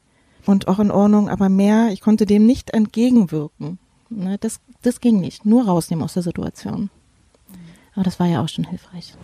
und 0.47 0.69
auch 0.69 0.79
in 0.79 0.91
Ordnung, 0.91 1.29
aber 1.29 1.49
mehr, 1.49 1.91
ich 1.93 2.01
konnte 2.01 2.27
dem 2.27 2.47
nicht 2.47 2.71
entgegenwirken. 2.71 3.79
Ne, 4.11 4.39
das, 4.39 4.61
das 4.83 5.01
ging 5.01 5.21
nicht, 5.21 5.47
nur 5.47 5.65
rausnehmen 5.65 6.05
aus 6.05 6.15
der 6.15 6.23
Situation. 6.23 6.91
Aber 7.95 8.05
das 8.05 8.21
war 8.21 8.27
ja 8.27 8.43
auch 8.43 8.49
schon 8.49 8.65
hilfreich. 8.65 9.15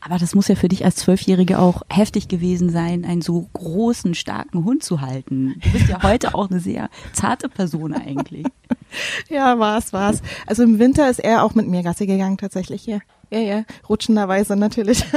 Aber 0.00 0.18
das 0.18 0.34
muss 0.34 0.48
ja 0.48 0.54
für 0.54 0.68
dich 0.68 0.84
als 0.84 0.96
Zwölfjährige 0.96 1.58
auch 1.58 1.80
heftig 1.88 2.28
gewesen 2.28 2.68
sein, 2.68 3.06
einen 3.06 3.22
so 3.22 3.48
großen, 3.54 4.14
starken 4.14 4.64
Hund 4.64 4.82
zu 4.82 5.00
halten. 5.00 5.54
Du 5.62 5.70
bist 5.70 5.88
ja 5.88 6.02
heute 6.02 6.34
auch 6.34 6.50
eine 6.50 6.60
sehr 6.60 6.90
zarte 7.14 7.48
Person 7.48 7.94
eigentlich. 7.94 8.44
ja, 9.30 9.58
war's, 9.58 9.94
war's. 9.94 10.20
Also 10.46 10.62
im 10.62 10.78
Winter 10.78 11.08
ist 11.08 11.20
er 11.20 11.42
auch 11.42 11.54
mit 11.54 11.68
mir 11.68 11.82
Gassi 11.82 12.06
gegangen, 12.06 12.36
tatsächlich. 12.36 12.84
Ja, 12.84 12.98
ja, 13.30 13.38
ja. 13.38 13.64
Rutschenderweise 13.88 14.56
natürlich. 14.56 15.04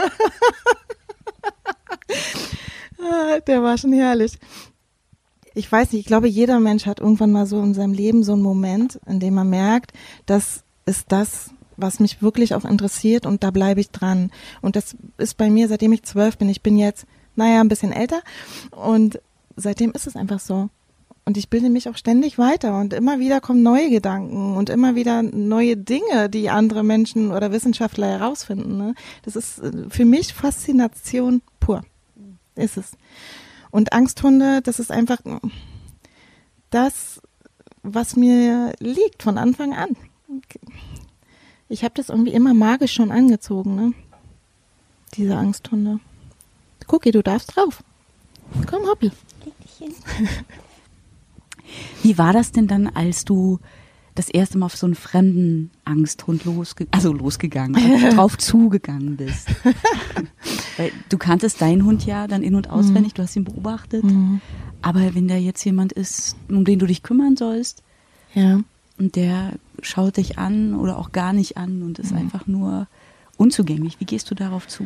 Ah, 3.00 3.40
der 3.40 3.62
war 3.64 3.78
schon 3.78 3.94
herrlich. 3.94 4.40
Ich 5.58 5.72
weiß 5.72 5.92
nicht, 5.92 6.02
ich 6.02 6.06
glaube, 6.06 6.28
jeder 6.28 6.60
Mensch 6.60 6.86
hat 6.86 7.00
irgendwann 7.00 7.32
mal 7.32 7.48
so 7.48 7.60
in 7.62 7.74
seinem 7.74 7.94
Leben 7.94 8.24
so 8.24 8.34
einen 8.34 8.44
Moment, 8.44 9.00
in 9.08 9.20
dem 9.20 9.34
man 9.34 9.50
merkt, 9.50 9.92
das 10.28 10.64
ist 10.86 11.12
das, 11.12 11.50
was 11.78 12.00
mich 12.00 12.22
wirklich 12.22 12.54
auch 12.54 12.64
interessiert 12.64 13.26
und 13.26 13.44
da 13.44 13.50
bleibe 13.50 13.82
ich 13.82 13.90
dran. 13.90 14.32
Und 14.62 14.76
das 14.76 14.96
ist 15.18 15.36
bei 15.36 15.50
mir, 15.50 15.68
seitdem 15.68 15.94
ich 15.94 16.04
zwölf 16.04 16.38
bin. 16.38 16.48
Ich 16.50 16.62
bin 16.62 16.78
jetzt, 16.78 17.08
naja, 17.36 17.60
ein 17.60 17.70
bisschen 17.70 17.92
älter 17.92 18.22
und 18.70 19.20
seitdem 19.56 19.92
ist 19.94 20.06
es 20.06 20.16
einfach 20.16 20.40
so. 20.40 20.70
Und 21.26 21.38
ich 21.38 21.50
bilde 21.50 21.72
mich 21.72 21.90
auch 21.90 21.98
ständig 21.98 22.38
weiter 22.38 22.80
und 22.80 22.94
immer 22.94 23.18
wieder 23.18 23.42
kommen 23.42 23.64
neue 23.64 23.90
Gedanken 23.90 24.56
und 24.56 24.70
immer 24.70 24.94
wieder 24.94 25.24
neue 25.24 25.76
Dinge, 25.76 26.30
die 26.30 26.52
andere 26.52 26.84
Menschen 26.84 27.32
oder 27.32 27.52
Wissenschaftler 27.52 28.08
herausfinden. 28.08 28.78
Ne? 28.78 28.94
Das 29.24 29.36
ist 29.36 29.58
äh, 29.58 29.90
für 29.90 30.06
mich 30.06 30.34
Faszination 30.34 31.42
pur. 31.60 31.84
Ist 32.56 32.78
es. 32.78 32.92
Und 33.78 33.94
Angsthunde, 33.94 34.64
das 34.64 34.80
ist 34.80 34.92
einfach 34.92 35.20
das, 36.72 37.22
was 37.84 38.16
mir 38.16 38.74
liegt 38.80 39.22
von 39.22 39.38
Anfang 39.38 39.76
an. 39.76 39.96
Ich 41.70 41.84
habe 41.84 41.94
das 41.94 42.10
irgendwie 42.10 42.34
immer 42.34 42.56
magisch 42.56 42.92
schon 42.92 43.12
angezogen, 43.12 43.76
ne? 43.76 43.94
Diese 45.14 45.38
Angsthunde. 45.38 46.00
Cookie, 46.88 47.12
du 47.12 47.22
darfst 47.22 47.56
drauf. 47.56 47.84
Komm, 48.66 48.88
Hoppi. 48.88 49.12
Wie 52.02 52.18
war 52.18 52.34
das 52.34 52.52
denn 52.52 52.68
dann, 52.68 52.88
als 52.88 53.26
du 53.26 53.60
das 54.18 54.30
erste 54.30 54.58
Mal 54.58 54.66
auf 54.66 54.76
so 54.76 54.88
einen 54.88 54.96
fremden 54.96 55.70
Angsthund 55.86 56.46
losge 56.46 56.88
also 56.92 57.14
losgegangen, 57.14 58.10
drauf 58.16 58.38
zugegangen 58.38 59.16
bist? 59.16 59.48
Weil 60.78 60.92
du 61.10 61.18
kanntest 61.18 61.62
deinen 61.62 61.86
Hund 61.86 62.06
ja 62.06 62.28
dann 62.28 62.42
in- 62.42 62.56
und 62.56 62.70
auswendig, 62.70 63.14
mhm. 63.14 63.16
du 63.16 63.24
hast 63.24 63.36
ihn 63.36 63.44
beobachtet. 63.44 64.04
Mhm. 64.04 64.42
Aber 64.82 65.14
wenn 65.16 65.28
da 65.28 65.36
jetzt 65.36 65.64
jemand 65.64 65.94
ist, 65.94 66.36
um 66.50 66.66
den 66.66 66.80
du 66.80 66.88
dich 66.88 67.04
kümmern 67.04 67.36
sollst, 67.36 67.84
ja. 68.34 68.60
und 68.98 69.16
der 69.16 69.54
schaut 69.82 70.18
dich 70.18 70.38
an 70.38 70.74
oder 70.74 70.98
auch 70.98 71.12
gar 71.12 71.34
nicht 71.34 71.58
an 71.58 71.84
und 71.84 72.00
ist 72.00 72.12
mhm. 72.12 72.18
einfach 72.18 72.48
nur 72.48 72.88
unzugänglich. 73.38 74.00
Wie 74.00 74.06
gehst 74.06 74.30
du 74.32 74.36
darauf 74.36 74.68
zu? 74.68 74.86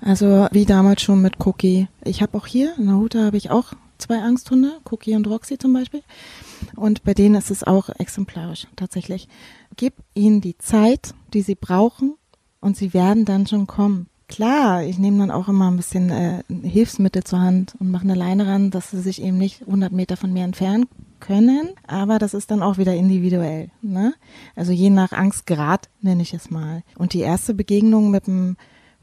Also 0.00 0.46
wie 0.52 0.66
damals 0.66 1.02
schon 1.02 1.20
mit 1.20 1.44
Cookie. 1.44 1.88
Ich 2.04 2.22
habe 2.22 2.36
auch 2.36 2.46
hier 2.46 2.74
in 2.78 2.86
der 2.86 2.96
Hute 2.96 3.24
habe 3.24 3.36
ich 3.36 3.50
auch 3.50 3.72
zwei 4.04 4.20
Angsthunde, 4.20 4.80
Cookie 4.90 5.16
und 5.16 5.26
Roxy 5.26 5.58
zum 5.58 5.72
Beispiel. 5.72 6.02
Und 6.76 7.02
bei 7.04 7.14
denen 7.14 7.34
ist 7.34 7.50
es 7.50 7.64
auch 7.64 7.88
exemplarisch 7.98 8.66
tatsächlich. 8.76 9.28
Gib 9.76 9.94
ihnen 10.14 10.40
die 10.40 10.56
Zeit, 10.58 11.14
die 11.32 11.42
sie 11.42 11.54
brauchen, 11.56 12.14
und 12.64 12.78
sie 12.78 12.94
werden 12.94 13.26
dann 13.26 13.46
schon 13.46 13.66
kommen. 13.66 14.06
Klar, 14.26 14.84
ich 14.84 14.98
nehme 14.98 15.18
dann 15.18 15.30
auch 15.30 15.48
immer 15.48 15.70
ein 15.70 15.76
bisschen 15.76 16.08
äh, 16.10 16.42
Hilfsmittel 16.62 17.22
zur 17.22 17.40
Hand 17.40 17.74
und 17.78 17.90
mache 17.90 18.04
eine 18.04 18.14
Leine 18.14 18.46
ran, 18.46 18.70
dass 18.70 18.90
sie 18.90 19.02
sich 19.02 19.20
eben 19.20 19.36
nicht 19.36 19.60
100 19.66 19.92
Meter 19.92 20.16
von 20.16 20.32
mir 20.32 20.44
entfernen 20.44 20.86
können, 21.20 21.68
aber 21.86 22.18
das 22.18 22.32
ist 22.32 22.50
dann 22.50 22.62
auch 22.62 22.78
wieder 22.78 22.94
individuell. 22.94 23.68
Ne? 23.82 24.14
Also 24.56 24.72
je 24.72 24.88
nach 24.88 25.12
Angstgrad 25.12 25.90
nenne 26.00 26.22
ich 26.22 26.32
es 26.32 26.50
mal. 26.50 26.82
Und 26.96 27.12
die 27.12 27.20
erste 27.20 27.52
Begegnung 27.52 28.10
mit 28.10 28.28
einem 28.28 28.56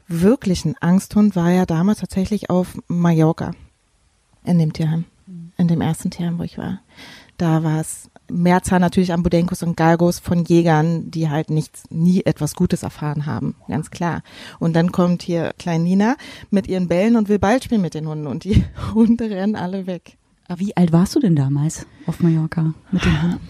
wirklichen 0.08 0.74
Angsthund 0.80 1.36
war 1.36 1.52
ja 1.52 1.66
damals 1.66 2.00
tatsächlich 2.00 2.50
auf 2.50 2.76
Mallorca, 2.88 3.52
in 4.44 4.58
dem 4.58 4.72
Tierheim, 4.72 5.04
in 5.56 5.68
dem 5.68 5.80
ersten 5.80 6.10
Tierheim, 6.10 6.38
wo 6.38 6.42
ich 6.42 6.58
war. 6.58 6.80
Da 7.38 7.64
war 7.64 7.80
es 7.80 8.10
Mehrzahl 8.30 8.80
natürlich 8.80 9.12
an 9.12 9.22
Budenkos 9.22 9.62
und 9.62 9.76
Galgos 9.76 10.18
von 10.18 10.44
Jägern, 10.44 11.10
die 11.10 11.28
halt 11.28 11.50
nichts, 11.50 11.84
nie 11.90 12.22
etwas 12.24 12.54
Gutes 12.54 12.82
erfahren 12.82 13.26
haben, 13.26 13.54
ganz 13.68 13.90
klar. 13.90 14.22
Und 14.58 14.74
dann 14.74 14.92
kommt 14.92 15.22
hier 15.22 15.52
Klein 15.58 15.82
Nina 15.82 16.16
mit 16.50 16.66
ihren 16.66 16.88
Bällen 16.88 17.16
und 17.16 17.28
will 17.28 17.38
Ball 17.38 17.62
spielen 17.62 17.82
mit 17.82 17.94
den 17.94 18.06
Hunden 18.06 18.26
und 18.26 18.44
die 18.44 18.64
Hunde 18.94 19.30
rennen 19.30 19.56
alle 19.56 19.86
weg. 19.86 20.16
Wie 20.56 20.76
alt 20.76 20.92
warst 20.92 21.14
du 21.14 21.20
denn 21.20 21.36
damals 21.36 21.86
auf 22.06 22.20
Mallorca 22.20 22.74
mit 22.90 23.04
den 23.04 23.22
Hunden? 23.22 23.40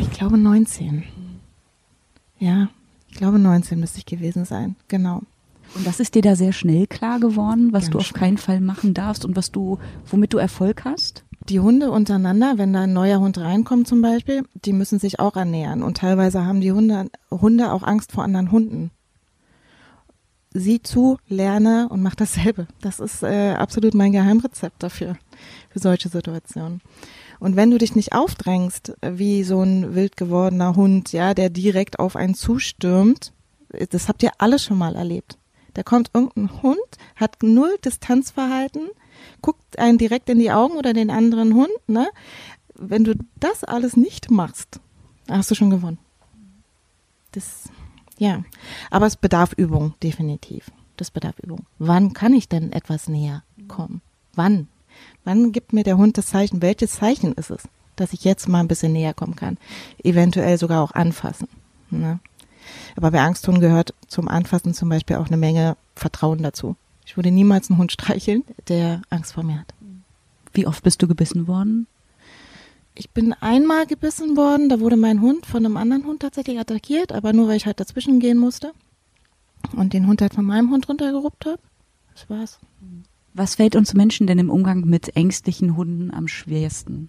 Ich 0.00 0.10
glaube 0.10 0.38
19. 0.38 1.04
Ja, 2.38 2.68
ich 3.08 3.16
glaube 3.16 3.38
19 3.38 3.78
müsste 3.78 3.98
ich 3.98 4.06
gewesen 4.06 4.44
sein, 4.44 4.76
genau. 4.88 5.22
Und 5.74 5.86
das 5.86 6.00
ist 6.00 6.14
dir 6.14 6.22
da 6.22 6.36
sehr 6.36 6.52
schnell 6.52 6.86
klar 6.86 7.18
geworden, 7.18 7.72
was 7.72 7.84
Ganz 7.84 7.92
du 7.92 7.98
auf 7.98 8.06
schnell. 8.06 8.20
keinen 8.20 8.38
Fall 8.38 8.60
machen 8.60 8.94
darfst 8.94 9.24
und 9.24 9.36
was 9.36 9.50
du, 9.50 9.78
womit 10.06 10.32
du 10.32 10.38
Erfolg 10.38 10.84
hast? 10.84 11.24
Die 11.48 11.60
Hunde 11.60 11.90
untereinander, 11.90 12.54
wenn 12.56 12.72
da 12.72 12.82
ein 12.82 12.92
neuer 12.92 13.20
Hund 13.20 13.38
reinkommt 13.38 13.86
zum 13.86 14.00
Beispiel, 14.00 14.44
die 14.64 14.72
müssen 14.72 14.98
sich 14.98 15.20
auch 15.20 15.36
ernähren. 15.36 15.82
Und 15.82 15.98
teilweise 15.98 16.46
haben 16.46 16.60
die 16.60 16.72
Hunde, 16.72 17.10
Hunde 17.30 17.72
auch 17.72 17.82
Angst 17.82 18.12
vor 18.12 18.24
anderen 18.24 18.50
Hunden. 18.50 18.90
sieh 20.56 20.80
zu, 20.80 21.18
lerne 21.28 21.88
und 21.90 22.00
mach 22.02 22.14
dasselbe. 22.14 22.68
Das 22.80 23.00
ist 23.00 23.22
äh, 23.24 23.54
absolut 23.54 23.92
mein 23.94 24.12
Geheimrezept 24.12 24.82
dafür, 24.82 25.16
für 25.70 25.80
solche 25.80 26.08
Situationen. 26.08 26.80
Und 27.40 27.56
wenn 27.56 27.70
du 27.72 27.78
dich 27.78 27.96
nicht 27.96 28.12
aufdrängst, 28.12 28.94
wie 29.02 29.42
so 29.42 29.60
ein 29.60 29.94
wild 29.96 30.16
gewordener 30.16 30.76
Hund, 30.76 31.12
ja, 31.12 31.34
der 31.34 31.50
direkt 31.50 31.98
auf 31.98 32.14
einen 32.14 32.34
zustürmt, 32.34 33.32
das 33.90 34.08
habt 34.08 34.22
ihr 34.22 34.30
alle 34.38 34.60
schon 34.60 34.78
mal 34.78 34.94
erlebt. 34.94 35.36
Da 35.74 35.82
kommt 35.82 36.10
irgendein 36.14 36.62
Hund, 36.62 36.78
hat 37.16 37.42
null 37.42 37.76
Distanzverhalten, 37.84 38.88
guckt 39.42 39.78
einen 39.78 39.98
direkt 39.98 40.28
in 40.28 40.38
die 40.38 40.52
Augen 40.52 40.76
oder 40.76 40.92
den 40.92 41.10
anderen 41.10 41.54
Hund, 41.54 41.72
ne? 41.86 42.08
Wenn 42.76 43.04
du 43.04 43.14
das 43.38 43.62
alles 43.62 43.96
nicht 43.96 44.30
machst, 44.30 44.80
hast 45.28 45.50
du 45.50 45.54
schon 45.54 45.70
gewonnen. 45.70 45.98
Das, 47.32 47.68
ja. 48.18 48.42
Aber 48.90 49.06
es 49.06 49.16
bedarf 49.16 49.52
Übung, 49.52 49.94
definitiv. 50.02 50.70
Das 50.96 51.10
bedarf 51.10 51.38
Übung. 51.40 51.66
Wann 51.78 52.12
kann 52.12 52.32
ich 52.32 52.48
denn 52.48 52.72
etwas 52.72 53.08
näher 53.08 53.42
kommen? 53.68 54.00
Wann? 54.34 54.68
Wann 55.24 55.52
gibt 55.52 55.72
mir 55.72 55.82
der 55.84 55.96
Hund 55.96 56.18
das 56.18 56.26
Zeichen? 56.26 56.62
Welches 56.62 56.92
Zeichen 56.92 57.32
ist 57.34 57.50
es, 57.50 57.68
dass 57.96 58.12
ich 58.12 58.24
jetzt 58.24 58.48
mal 58.48 58.60
ein 58.60 58.68
bisschen 58.68 58.92
näher 58.92 59.14
kommen 59.14 59.34
kann? 59.34 59.58
Eventuell 60.02 60.58
sogar 60.58 60.82
auch 60.82 60.92
anfassen. 60.92 61.48
Ne? 61.90 62.20
Aber 62.96 63.10
bei 63.10 63.20
Angsthunden 63.20 63.60
gehört 63.60 63.94
zum 64.08 64.28
Anfassen 64.28 64.74
zum 64.74 64.88
Beispiel 64.88 65.16
auch 65.16 65.26
eine 65.26 65.36
Menge 65.36 65.76
Vertrauen 65.94 66.42
dazu. 66.42 66.76
Ich 67.06 67.16
würde 67.16 67.30
niemals 67.30 67.70
einen 67.70 67.78
Hund 67.78 67.92
streicheln, 67.92 68.44
der 68.68 69.02
Angst 69.10 69.34
vor 69.34 69.44
mir 69.44 69.58
hat. 69.58 69.74
Wie 70.52 70.66
oft 70.66 70.82
bist 70.82 71.02
du 71.02 71.08
gebissen 71.08 71.48
worden? 71.48 71.86
Ich 72.94 73.10
bin 73.10 73.32
einmal 73.32 73.86
gebissen 73.86 74.36
worden, 74.36 74.68
da 74.68 74.78
wurde 74.78 74.96
mein 74.96 75.20
Hund 75.20 75.46
von 75.46 75.66
einem 75.66 75.76
anderen 75.76 76.04
Hund 76.04 76.20
tatsächlich 76.20 76.60
attackiert, 76.60 77.12
aber 77.12 77.32
nur 77.32 77.48
weil 77.48 77.56
ich 77.56 77.66
halt 77.66 77.80
dazwischen 77.80 78.20
gehen 78.20 78.38
musste 78.38 78.72
und 79.72 79.92
den 79.92 80.06
Hund 80.06 80.22
halt 80.22 80.34
von 80.34 80.44
meinem 80.44 80.70
Hund 80.70 80.88
runtergeruppt 80.88 81.46
habe. 81.46 81.58
Das 82.12 82.30
war's. 82.30 82.60
Was 83.32 83.56
fällt 83.56 83.74
uns 83.74 83.94
Menschen 83.94 84.28
denn 84.28 84.38
im 84.38 84.48
Umgang 84.48 84.84
mit 84.84 85.16
ängstlichen 85.16 85.76
Hunden 85.76 86.14
am 86.14 86.28
schwersten? 86.28 87.08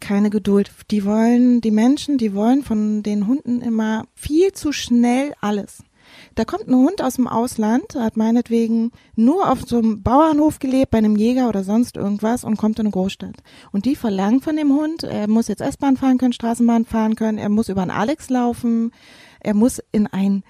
Keine 0.00 0.30
Geduld. 0.30 0.70
Die 0.90 1.04
wollen, 1.04 1.60
die 1.60 1.70
Menschen, 1.70 2.18
die 2.18 2.34
wollen 2.34 2.62
von 2.62 3.02
den 3.02 3.26
Hunden 3.26 3.60
immer 3.60 4.04
viel 4.14 4.52
zu 4.52 4.72
schnell 4.72 5.34
alles. 5.40 5.82
Da 6.34 6.44
kommt 6.44 6.68
ein 6.68 6.74
Hund 6.74 7.02
aus 7.02 7.16
dem 7.16 7.26
Ausland, 7.26 7.94
hat 7.94 8.16
meinetwegen 8.16 8.92
nur 9.14 9.50
auf 9.50 9.62
so 9.66 9.78
einem 9.78 10.02
Bauernhof 10.02 10.58
gelebt, 10.58 10.90
bei 10.90 10.98
einem 10.98 11.16
Jäger 11.16 11.48
oder 11.48 11.64
sonst 11.64 11.96
irgendwas 11.96 12.44
und 12.44 12.56
kommt 12.56 12.78
in 12.78 12.86
eine 12.86 12.92
Großstadt. 12.92 13.36
Und 13.72 13.84
die 13.84 13.96
verlangen 13.96 14.40
von 14.40 14.56
dem 14.56 14.72
Hund, 14.72 15.02
er 15.02 15.28
muss 15.28 15.48
jetzt 15.48 15.62
S-Bahn 15.62 15.96
fahren 15.96 16.18
können, 16.18 16.32
Straßenbahn 16.32 16.84
fahren 16.84 17.16
können, 17.16 17.38
er 17.38 17.48
muss 17.48 17.68
über 17.68 17.82
einen 17.82 17.90
Alex 17.90 18.30
laufen, 18.30 18.92
er 19.40 19.54
muss 19.54 19.80
in 19.92 20.06
ein 20.06 20.42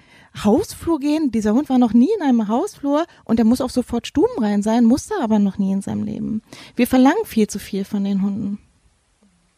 Hausflur 0.43 0.99
gehen. 0.99 1.31
Dieser 1.31 1.53
Hund 1.53 1.69
war 1.69 1.77
noch 1.77 1.93
nie 1.93 2.09
in 2.15 2.23
einem 2.23 2.47
Hausflur 2.47 3.05
und 3.25 3.39
er 3.39 3.45
muss 3.45 3.61
auch 3.61 3.69
sofort 3.69 4.07
stubenrein 4.07 4.61
sein, 4.61 4.85
musste 4.85 5.15
aber 5.21 5.39
noch 5.39 5.57
nie 5.57 5.71
in 5.71 5.81
seinem 5.81 6.03
Leben. 6.03 6.41
Wir 6.75 6.87
verlangen 6.87 7.25
viel 7.25 7.47
zu 7.47 7.59
viel 7.59 7.85
von 7.85 8.03
den 8.03 8.21
Hunden. 8.21 8.59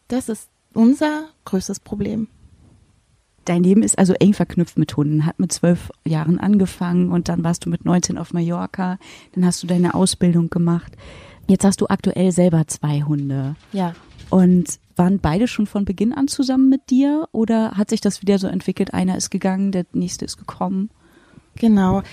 Das 0.10 0.28
ist 0.28 0.50
unser 0.74 1.30
größtes 1.46 1.80
Problem. 1.80 2.28
Dein 3.46 3.64
Leben 3.64 3.84
ist 3.84 3.98
also 3.98 4.14
eng 4.14 4.34
verknüpft 4.34 4.78
mit 4.78 4.96
Hunden, 4.98 5.26
hat 5.26 5.40
mit 5.40 5.52
zwölf 5.52 5.92
Jahren 6.06 6.40
angefangen 6.40 7.12
und 7.12 7.30
dann 7.30 7.44
warst 7.44 7.66
du 7.66 7.70
mit 7.70 7.86
19 7.86 8.18
auf 8.18 8.34
Mallorca, 8.34 9.00
dann 9.34 9.46
hast 9.46 9.64
du 9.64 9.68
deine 9.68 9.94
Ausbildung 9.94 10.50
gemacht. 10.50 10.96
Jetzt 11.48 11.64
hast 11.64 11.82
du 11.82 11.88
aktuell 11.88 12.32
selber 12.32 12.68
zwei 12.68 13.02
Hunde. 13.02 13.56
Ja. 13.72 13.96
Und 14.30 14.80
waren 14.96 15.20
beide 15.20 15.48
schon 15.48 15.66
von 15.66 15.86
Beginn 15.86 16.14
an 16.14 16.28
zusammen 16.28 16.70
mit 16.70 16.90
dir 16.90 17.28
oder 17.32 17.72
hat 17.72 17.90
sich 17.90 18.02
das 18.02 18.22
wieder 18.22 18.38
so 18.38 18.48
entwickelt? 18.48 18.94
Einer 18.94 19.18
ist 19.18 19.32
gegangen, 19.32 19.72
der 19.72 19.86
nächste 19.94 20.26
ist 20.26 20.38
gekommen? 20.38 20.90
Genau. 21.56 22.04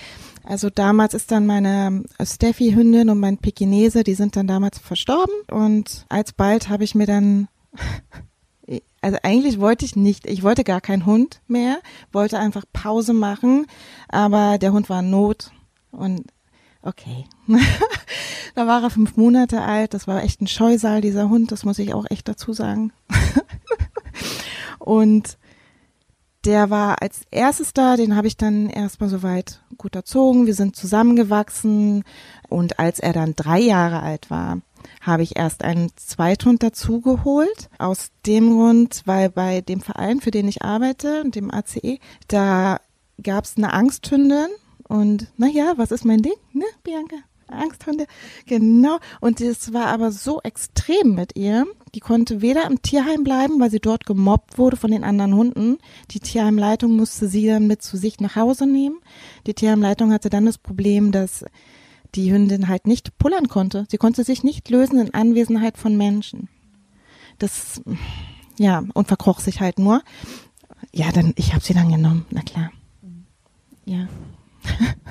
Also 0.43 0.69
damals 0.69 1.13
ist 1.13 1.31
dann 1.31 1.45
meine 1.45 2.03
Steffi-Hündin 2.23 3.09
und 3.09 3.19
mein 3.19 3.37
Pekinese, 3.37 4.03
die 4.03 4.15
sind 4.15 4.35
dann 4.35 4.47
damals 4.47 4.79
verstorben 4.79 5.35
und 5.51 6.05
alsbald 6.09 6.69
habe 6.69 6.83
ich 6.83 6.95
mir 6.95 7.05
dann 7.05 7.47
also 9.01 9.17
eigentlich 9.23 9.59
wollte 9.59 9.85
ich 9.85 9.95
nicht, 9.95 10.25
ich 10.27 10.43
wollte 10.43 10.63
gar 10.63 10.81
keinen 10.81 11.05
Hund 11.05 11.41
mehr, 11.47 11.79
wollte 12.11 12.39
einfach 12.39 12.65
Pause 12.73 13.13
machen, 13.13 13.65
aber 14.09 14.57
der 14.57 14.73
Hund 14.73 14.89
war 14.89 14.99
in 14.99 15.09
Not 15.09 15.51
und 15.91 16.25
okay. 16.81 17.25
da 18.55 18.67
war 18.67 18.83
er 18.83 18.89
fünf 18.89 19.15
Monate 19.15 19.61
alt, 19.61 19.93
das 19.93 20.07
war 20.07 20.23
echt 20.23 20.41
ein 20.41 20.47
Scheusal, 20.47 21.01
dieser 21.01 21.29
Hund, 21.29 21.51
das 21.51 21.63
muss 21.63 21.79
ich 21.79 21.93
auch 21.93 22.05
echt 22.09 22.27
dazu 22.27 22.53
sagen. 22.53 22.91
und 24.79 25.37
der 26.45 26.69
war 26.69 27.01
als 27.01 27.21
erstes 27.31 27.73
da, 27.73 27.97
den 27.97 28.15
habe 28.15 28.27
ich 28.27 28.37
dann 28.37 28.69
erstmal 28.69 29.09
soweit 29.09 29.61
gut 29.77 29.95
erzogen, 29.95 30.45
wir 30.45 30.53
sind 30.53 30.75
zusammengewachsen 30.75 32.03
und 32.49 32.79
als 32.79 32.99
er 32.99 33.13
dann 33.13 33.35
drei 33.35 33.59
Jahre 33.59 34.01
alt 34.01 34.29
war, 34.29 34.59
habe 35.01 35.23
ich 35.23 35.37
erst 35.37 35.63
einen 35.63 35.91
Zweithund 35.95 36.63
dazugeholt. 36.63 37.69
Aus 37.77 38.11
dem 38.25 38.51
Grund, 38.51 39.03
weil 39.05 39.29
bei 39.29 39.61
dem 39.61 39.81
Verein, 39.81 40.21
für 40.21 40.31
den 40.31 40.47
ich 40.47 40.63
arbeite, 40.63 41.23
dem 41.29 41.51
ACE, 41.51 41.99
da 42.27 42.79
gab 43.21 43.45
es 43.45 43.57
eine 43.57 43.73
Angsthündin. 43.73 44.47
Und 44.87 45.27
naja, 45.37 45.73
was 45.77 45.91
ist 45.91 46.05
mein 46.05 46.21
Ding, 46.21 46.35
ne, 46.53 46.65
Bianca? 46.83 47.17
Angsthunde, 47.49 48.07
genau. 48.45 48.99
Und 49.21 49.41
es 49.41 49.73
war 49.73 49.87
aber 49.87 50.11
so 50.11 50.41
extrem 50.41 51.15
mit 51.15 51.37
ihr. 51.37 51.65
Die 51.95 51.99
konnte 51.99 52.41
weder 52.41 52.65
im 52.65 52.81
Tierheim 52.81 53.23
bleiben, 53.23 53.59
weil 53.59 53.71
sie 53.71 53.79
dort 53.79 54.05
gemobbt 54.05 54.57
wurde 54.57 54.77
von 54.77 54.91
den 54.91 55.03
anderen 55.03 55.35
Hunden. 55.35 55.77
Die 56.11 56.19
Tierheimleitung 56.19 56.95
musste 56.95 57.27
sie 57.27 57.47
dann 57.47 57.67
mit 57.67 57.81
zu 57.81 57.97
sich 57.97 58.19
nach 58.19 58.35
Hause 58.35 58.67
nehmen. 58.67 58.99
Die 59.47 59.53
Tierheimleitung 59.53 60.11
hatte 60.11 60.29
dann 60.29 60.45
das 60.45 60.57
Problem, 60.57 61.11
dass 61.11 61.45
die 62.15 62.31
Hündin 62.31 62.67
halt 62.67 62.87
nicht 62.87 63.17
pullern 63.17 63.47
konnte. 63.47 63.85
Sie 63.89 63.97
konnte 63.97 64.23
sich 64.23 64.43
nicht 64.43 64.69
lösen 64.69 64.99
in 64.99 65.13
Anwesenheit 65.13 65.77
von 65.77 65.97
Menschen. 65.97 66.49
Das, 67.39 67.81
ja, 68.57 68.83
und 68.93 69.07
verkroch 69.07 69.39
sich 69.39 69.61
halt 69.61 69.79
nur. 69.79 70.01
Ja, 70.93 71.11
dann, 71.11 71.33
ich 71.35 71.53
habe 71.53 71.63
sie 71.63 71.73
dann 71.73 71.91
genommen, 71.91 72.25
na 72.31 72.41
klar. 72.41 72.71
Ja. 73.85 74.07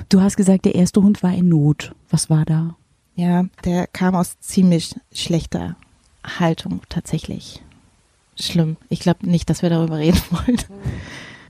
Du 0.09 0.21
hast 0.21 0.37
gesagt, 0.37 0.65
der 0.65 0.75
erste 0.75 1.01
Hund 1.01 1.23
war 1.23 1.33
in 1.33 1.49
Not. 1.49 1.95
Was 2.09 2.29
war 2.29 2.45
da? 2.45 2.75
Ja, 3.15 3.45
der 3.65 3.87
kam 3.87 4.15
aus 4.15 4.39
ziemlich 4.39 4.95
schlechter 5.11 5.75
Haltung 6.23 6.81
tatsächlich. 6.89 7.63
Schlimm. 8.39 8.77
Ich 8.89 8.99
glaube 8.99 9.27
nicht, 9.27 9.49
dass 9.49 9.63
wir 9.63 9.69
darüber 9.69 9.97
reden 9.97 10.21
wollen. 10.29 10.61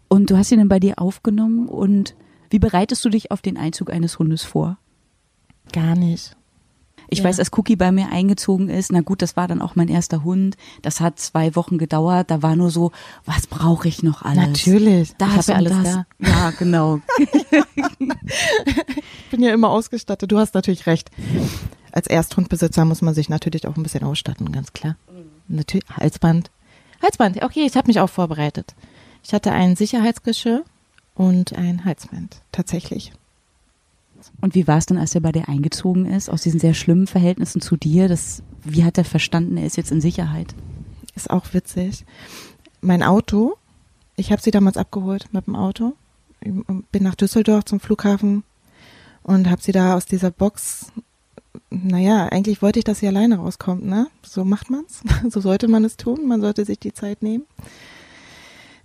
Und 0.08 0.30
du 0.30 0.38
hast 0.38 0.52
ihn 0.52 0.60
dann 0.60 0.70
bei 0.70 0.80
dir 0.80 1.00
aufgenommen 1.00 1.68
und 1.68 2.16
wie 2.50 2.60
bereitest 2.60 3.04
du 3.04 3.10
dich 3.10 3.32
auf 3.32 3.42
den 3.42 3.58
Einzug 3.58 3.92
eines 3.92 4.20
Hundes 4.20 4.44
vor? 4.44 4.78
Gar 5.72 5.96
nicht. 5.96 6.36
Ich 7.10 7.20
ja. 7.20 7.26
weiß, 7.26 7.40
als 7.40 7.52
Cookie 7.54 7.76
bei 7.76 7.92
mir 7.92 8.12
eingezogen 8.12 8.70
ist, 8.70 8.92
na 8.92 9.02
gut, 9.02 9.22
das 9.22 9.38
war 9.38 9.48
dann 9.48 9.62
auch 9.62 9.76
mein 9.76 9.88
erster 9.88 10.24
Hund. 10.24 10.58
Das 10.82 11.00
hat 11.00 11.20
zwei 11.20 11.56
Wochen 11.56 11.78
gedauert. 11.78 12.30
Da 12.30 12.42
war 12.42 12.56
nur 12.56 12.70
so, 12.70 12.92
was 13.26 13.48
brauche 13.48 13.88
ich 13.88 14.04
noch 14.04 14.24
alles? 14.24 14.48
Natürlich. 14.48 15.14
Das 15.18 15.30
ich 15.30 15.38
habe 15.38 15.52
ja 15.52 15.56
alles 15.56 15.72
das. 15.72 15.84
da. 15.84 16.06
Ja, 16.20 16.52
genau. 16.52 17.00
ich 17.18 17.32
bin 19.32 19.42
ja 19.42 19.54
immer 19.54 19.70
ausgestattet. 19.70 20.32
Du 20.32 20.38
hast 20.38 20.54
natürlich 20.54 20.86
recht. 20.86 21.10
Als 21.92 22.08
Ersthundbesitzer 22.08 22.84
muss 22.84 23.02
man 23.02 23.14
sich 23.14 23.30
natürlich 23.30 23.68
auch 23.68 23.78
ein 23.78 23.84
bisschen 23.84 24.04
ausstatten, 24.04 24.52
ganz 24.52 24.74
klar. 24.74 24.98
Natürlich 25.48 25.86
Halsband. 25.90 26.52
Halsband. 27.02 27.42
Okay, 27.42 27.66
ich 27.66 27.78
habe 27.78 27.88
mich 27.88 28.00
auch 28.00 28.10
vorbereitet. 28.10 28.76
Ich 29.24 29.34
hatte 29.34 29.52
ein 29.52 29.76
Sicherheitsgeschirr 29.76 30.64
und 31.16 31.54
ein 31.54 31.86
Halsband. 31.86 32.42
Tatsächlich. 32.52 33.14
Und 34.42 34.56
wie 34.56 34.68
war 34.68 34.78
es 34.78 34.86
dann, 34.86 34.98
als 34.98 35.16
er 35.16 35.22
bei 35.22 35.32
dir 35.32 35.50
eingezogen 35.50 36.06
ist, 36.06 36.30
aus 36.30 36.44
diesen 36.44 36.60
sehr 36.60 36.74
schlimmen 36.74 37.08
Verhältnissen 37.08 37.62
zu 37.62 37.76
dir? 37.76 38.08
Das, 38.08 38.44
wie 38.64 38.84
hat 38.84 38.98
er 38.98 39.06
verstanden, 39.06 39.58
er 39.58 39.66
ist 39.66 39.78
jetzt 39.78 39.92
in 39.92 40.02
Sicherheit? 40.02 40.56
Ist 41.16 41.30
auch 41.30 41.54
witzig. 41.54 42.06
Mein 42.82 43.04
Auto, 43.04 43.58
ich 44.16 44.32
habe 44.32 44.42
sie 44.42 44.52
damals 44.52 44.78
abgeholt 44.78 45.28
mit 45.32 45.48
dem 45.48 45.56
Auto, 45.56 45.94
bin 46.42 47.04
nach 47.04 47.16
Düsseldorf 47.16 47.66
zum 47.66 47.80
Flughafen 47.80 48.44
und 49.24 49.50
habe 49.50 49.62
sie 49.62 49.72
da 49.72 49.96
aus 49.96 50.06
dieser 50.06 50.32
Box 50.32 50.92
naja, 51.70 52.28
eigentlich 52.28 52.62
wollte 52.62 52.80
ich, 52.80 52.86
dass 52.86 53.00
sie 53.00 53.08
alleine 53.08 53.38
rauskommt, 53.38 53.86
ne? 53.86 54.08
So 54.24 54.46
macht 54.46 54.70
man's. 54.70 55.02
So 55.30 55.42
sollte 55.42 55.68
man 55.68 55.84
es 55.84 55.98
tun. 55.98 56.28
Man 56.28 56.42
sollte 56.42 56.66
sich 56.66 56.80
die 56.80 56.94
Zeit 56.94 57.22
nehmen. 57.22 57.46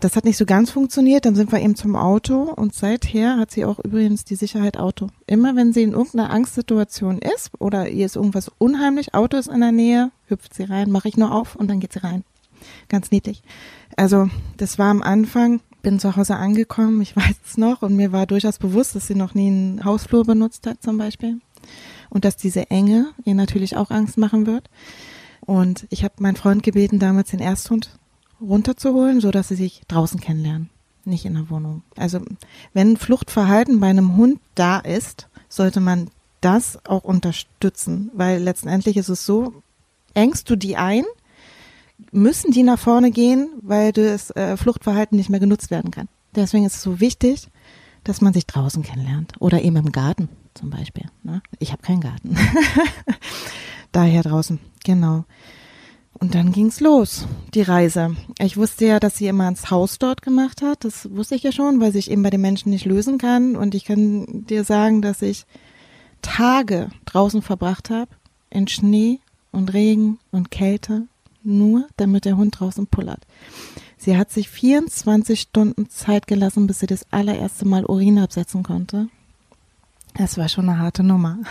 Das 0.03 0.17
hat 0.17 0.25
nicht 0.25 0.37
so 0.37 0.47
ganz 0.47 0.73
funktioniert. 0.73 1.27
Dann 1.27 1.37
sind 1.37 1.53
wir 1.53 1.61
eben 1.61 1.77
zum 1.77 1.95
Auto 1.95 2.53
und 2.57 2.75
seither 2.75 3.39
hat 3.39 3.53
sie 3.53 3.65
auch 3.65 3.79
übrigens 3.79 4.25
die 4.25 4.35
Sicherheit 4.35 4.77
Auto. 4.77 5.07
Immer 5.29 5.55
wenn 5.55 5.73
sie 5.73 5.85
in 5.85 5.93
irgendeiner 5.93 6.31
Angstsituation 6.31 7.19
ist 7.19 7.53
oder 7.61 7.89
ihr 7.89 8.05
ist 8.05 8.17
irgendwas 8.17 8.51
unheimlich, 8.59 9.15
Auto 9.15 9.37
ist 9.37 9.47
in 9.47 9.61
der 9.61 9.71
Nähe, 9.71 10.11
hüpft 10.27 10.55
sie 10.55 10.65
rein, 10.65 10.91
mache 10.91 11.07
ich 11.07 11.17
nur 11.17 11.33
auf 11.33 11.55
und 11.55 11.69
dann 11.69 11.79
geht 11.79 11.93
sie 11.93 12.03
rein. 12.03 12.25
Ganz 12.89 13.13
niedlich. 13.13 13.45
Also 13.97 14.29
das 14.57 14.77
war 14.77 14.91
am 14.91 15.03
Anfang, 15.03 15.61
bin 15.83 16.01
zu 16.01 16.17
Hause 16.17 16.35
angekommen, 16.35 17.01
ich 17.01 17.15
weiß 17.17 17.37
es 17.47 17.57
noch 17.57 17.83
und 17.83 17.95
mir 17.95 18.11
war 18.11 18.27
durchaus 18.27 18.59
bewusst, 18.59 18.97
dass 18.97 19.07
sie 19.07 19.15
noch 19.15 19.35
nie 19.35 19.47
einen 19.47 19.85
Hausflur 19.85 20.25
benutzt 20.25 20.67
hat 20.67 20.83
zum 20.83 20.99
Beispiel 20.99 21.39
und 22.11 22.25
dass 22.25 22.37
diese 22.37 22.71
Enge 22.71 23.13
ihr 23.25 23.37
natürlich 23.37 23.77
auch 23.77 23.93
Angst 23.93 24.19
machen 24.19 24.49
wird. 24.49 24.69
Und 25.47 25.87
ich 25.91 26.03
habe 26.03 26.15
meinen 26.19 26.37
Freund 26.37 26.65
gebeten, 26.65 26.99
damals 26.99 27.31
den 27.31 27.41
Ersthund 27.41 28.01
runterzuholen, 28.43 29.21
so 29.21 29.31
dass 29.31 29.49
sie 29.49 29.55
sich 29.55 29.83
draußen 29.89 30.21
kennenlernen. 30.21 30.71
nicht 31.05 31.25
in 31.25 31.35
der 31.35 31.51
Wohnung. 31.51 31.83
Also 31.97 32.21
wenn 32.75 32.97
Fluchtverhalten 32.97 33.81
bei 33.81 33.89
einem 33.89 34.17
Hund 34.17 34.41
da 34.55 34.79
ist, 34.79 35.29
sollte 35.49 35.81
man 35.81 36.11
das 36.41 36.85
auch 36.87 37.05
unterstützen, 37.05 38.11
weil 38.15 38.43
letztendlich 38.43 38.97
ist 38.97 39.09
es 39.09 39.27
so, 39.27 39.63
engst 40.15 40.49
du 40.51 40.57
die 40.57 40.77
ein, 40.77 41.05
müssen 42.11 42.51
die 42.51 42.63
nach 42.63 42.79
vorne 42.79 43.11
gehen, 43.11 43.49
weil 43.63 43.93
das 43.93 44.31
äh, 44.31 44.57
Fluchtverhalten 44.57 45.17
nicht 45.17 45.31
mehr 45.31 45.41
genutzt 45.41 45.71
werden 45.71 45.91
kann. 45.91 46.09
Deswegen 46.35 46.65
ist 46.65 46.77
es 46.77 46.83
so 46.83 47.01
wichtig, 47.01 47.49
dass 48.05 48.21
man 48.21 48.33
sich 48.33 48.47
draußen 48.47 48.83
kennenlernt 48.83 49.35
oder 49.39 49.63
eben 49.63 49.77
im 49.77 49.93
Garten 49.93 50.29
zum 50.55 50.71
Beispiel. 50.71 51.07
Ne? 51.23 51.43
Ich 51.59 51.73
habe 51.73 51.83
keinen 51.83 52.01
Garten. 52.01 52.37
Daher 53.93 54.23
draußen, 54.23 54.59
genau. 54.85 55.25
Und 56.23 56.37
dann 56.37 56.53
ging's 56.53 56.79
los, 56.79 57.27
die 57.53 57.63
Reise. 57.63 58.15
Ich 58.39 58.57
wusste 58.57 58.87
ja, 58.87 59.01
dass 59.01 59.17
sie 59.17 59.27
immer 59.27 59.49
ins 59.49 59.73
Haus 59.73 59.99
dort 59.99 60.23
gemacht 60.23 60.63
hat. 60.63 60.85
Das 60.85 61.11
wusste 61.11 61.35
ich 61.35 61.43
ja 61.43 61.51
schon, 61.51 61.81
weil 61.81 61.91
sich 61.91 62.13
eben 62.13 62.23
bei 62.23 62.31
den 62.31 62.43
Menschen 62.43 62.71
nicht 62.71 62.85
lösen 62.85 63.19
kann. 63.19 63.57
Und 63.57 63.75
ich 63.75 63.85
kann 63.85 64.47
dir 64.47 64.63
sagen, 64.63 65.03
dass 65.03 65.21
ich 65.21 65.47
Tage 66.23 66.91
draußen 67.07 67.43
verbracht 67.43 67.91
habe, 67.91 68.09
in 68.51 68.69
Schnee 68.69 69.19
und 69.51 69.73
Regen 69.75 70.21
und 70.31 70.53
Kälte, 70.53 71.09
nur 71.43 71.89
damit 71.97 72.25
der 72.25 72.37
Hund 72.37 72.61
draußen 72.61 72.87
pullert. 72.87 73.27
Sie 73.99 74.17
hat 74.17 74.31
sich 74.31 74.49
24 74.49 75.41
Stunden 75.41 75.91
Zeit 75.91 76.29
gelassen, 76.29 76.69
bis 76.69 76.79
sie 76.79 76.87
das 76.87 77.05
allererste 77.11 77.67
Mal 77.67 77.85
Urin 77.85 78.21
absetzen 78.21 78.63
konnte. 78.63 79.09
Das 80.15 80.39
war 80.39 80.49
schon 80.49 80.69
eine 80.69 80.79
harte 80.79 81.03
Nummer. 81.03 81.41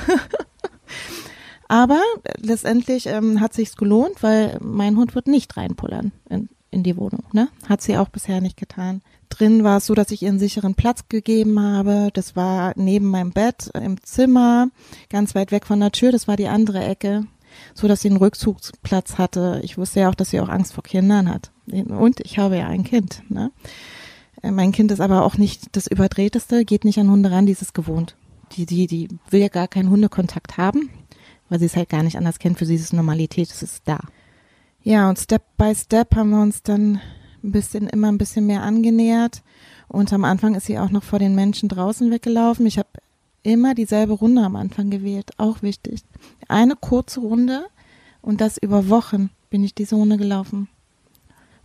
Aber 1.72 2.02
letztendlich 2.38 3.06
ähm, 3.06 3.40
hat 3.40 3.54
sich's 3.54 3.78
gelohnt, 3.78 4.22
weil 4.22 4.58
mein 4.60 4.98
Hund 4.98 5.16
wird 5.16 5.28
nicht 5.28 5.56
reinpullern 5.56 6.12
in, 6.30 6.50
in 6.70 6.84
die 6.84 6.98
Wohnung. 6.98 7.24
Ne? 7.32 7.48
Hat 7.70 7.82
sie 7.82 7.96
auch 7.98 8.10
bisher 8.10 8.42
nicht 8.42 8.58
getan. 8.58 9.02
Drin 9.30 9.64
war 9.64 9.78
es 9.78 9.86
so, 9.86 9.94
dass 9.94 10.12
ich 10.12 10.22
ihr 10.22 10.28
einen 10.28 10.38
sicheren 10.38 10.76
Platz 10.76 11.08
gegeben 11.08 11.62
habe. 11.62 12.10
Das 12.14 12.36
war 12.36 12.74
neben 12.76 13.06
meinem 13.06 13.32
Bett 13.32 13.72
im 13.74 14.04
Zimmer, 14.04 14.68
ganz 15.10 15.34
weit 15.34 15.54
weg 15.54 15.66
von 15.66 15.80
der 15.80 15.94
Tür. 15.94 16.12
Das 16.12 16.28
war 16.28 16.36
die 16.36 16.50
andere 16.50 16.84
Ecke, 16.84 17.26
so 17.74 17.88
dass 17.88 18.02
sie 18.02 18.10
einen 18.10 18.18
Rückzugsplatz 18.18 19.18
hatte. 19.18 19.62
Ich 19.64 19.78
wusste 19.78 20.02
ja 20.02 20.10
auch, 20.10 20.16
dass 20.16 20.32
sie 20.32 20.42
auch 20.42 20.50
Angst 20.50 20.74
vor 20.74 20.84
Kindern 20.84 21.30
hat. 21.30 21.52
Und 21.68 22.20
ich 22.20 22.38
habe 22.38 22.58
ja 22.58 22.68
ein 22.68 22.84
Kind. 22.84 23.24
Ne? 23.30 23.50
Äh, 24.42 24.52
mein 24.52 24.74
Kind 24.74 24.92
ist 24.92 25.00
aber 25.00 25.24
auch 25.24 25.38
nicht 25.38 25.74
das 25.78 25.88
Überdrehteste, 25.88 26.66
geht 26.66 26.84
nicht 26.84 27.00
an 27.00 27.10
Hunde 27.10 27.32
ran, 27.32 27.46
die 27.46 27.54
ist 27.54 27.62
es 27.62 27.72
gewohnt. 27.72 28.18
Die, 28.58 28.66
die, 28.66 28.88
die 28.88 29.08
will 29.30 29.40
ja 29.40 29.48
gar 29.48 29.70
keinen 29.70 29.90
Hundekontakt 29.90 30.58
haben 30.58 30.90
weil 31.52 31.60
sie 31.60 31.66
es 31.66 31.76
halt 31.76 31.90
gar 31.90 32.02
nicht 32.02 32.18
anders 32.18 32.40
kennt. 32.40 32.58
Für 32.58 32.66
sie 32.66 32.76
ist 32.76 32.82
es 32.82 32.94
Normalität, 32.94 33.52
es 33.52 33.62
ist 33.62 33.84
da. 33.86 34.00
Ja, 34.84 35.10
und 35.10 35.20
Step 35.20 35.44
by 35.58 35.76
Step 35.76 36.16
haben 36.16 36.30
wir 36.30 36.42
uns 36.42 36.64
dann 36.64 37.02
ein 37.44 37.52
bisschen, 37.52 37.88
immer 37.88 38.08
ein 38.08 38.18
bisschen 38.18 38.48
mehr 38.48 38.64
angenähert. 38.64 39.44
Und 39.90 40.14
am 40.14 40.24
Anfang 40.24 40.56
ist 40.56 40.68
sie 40.68 40.80
auch 40.80 40.92
noch 40.92 41.04
vor 41.04 41.20
den 41.20 41.36
Menschen 41.36 41.68
draußen 41.68 42.10
weggelaufen. 42.10 42.66
Ich 42.66 42.78
habe 42.78 42.88
immer 43.44 43.76
dieselbe 43.76 44.14
Runde 44.14 44.44
am 44.44 44.56
Anfang 44.56 44.90
gewählt, 44.90 45.32
auch 45.38 45.62
wichtig. 45.62 46.04
Eine 46.48 46.78
kurze 46.78 47.20
Runde 47.20 47.66
und 48.22 48.40
das 48.40 48.58
über 48.58 48.88
Wochen 48.88 49.30
bin 49.50 49.62
ich 49.66 49.76
diese 49.76 49.96
Runde 49.96 50.16
gelaufen. 50.16 50.70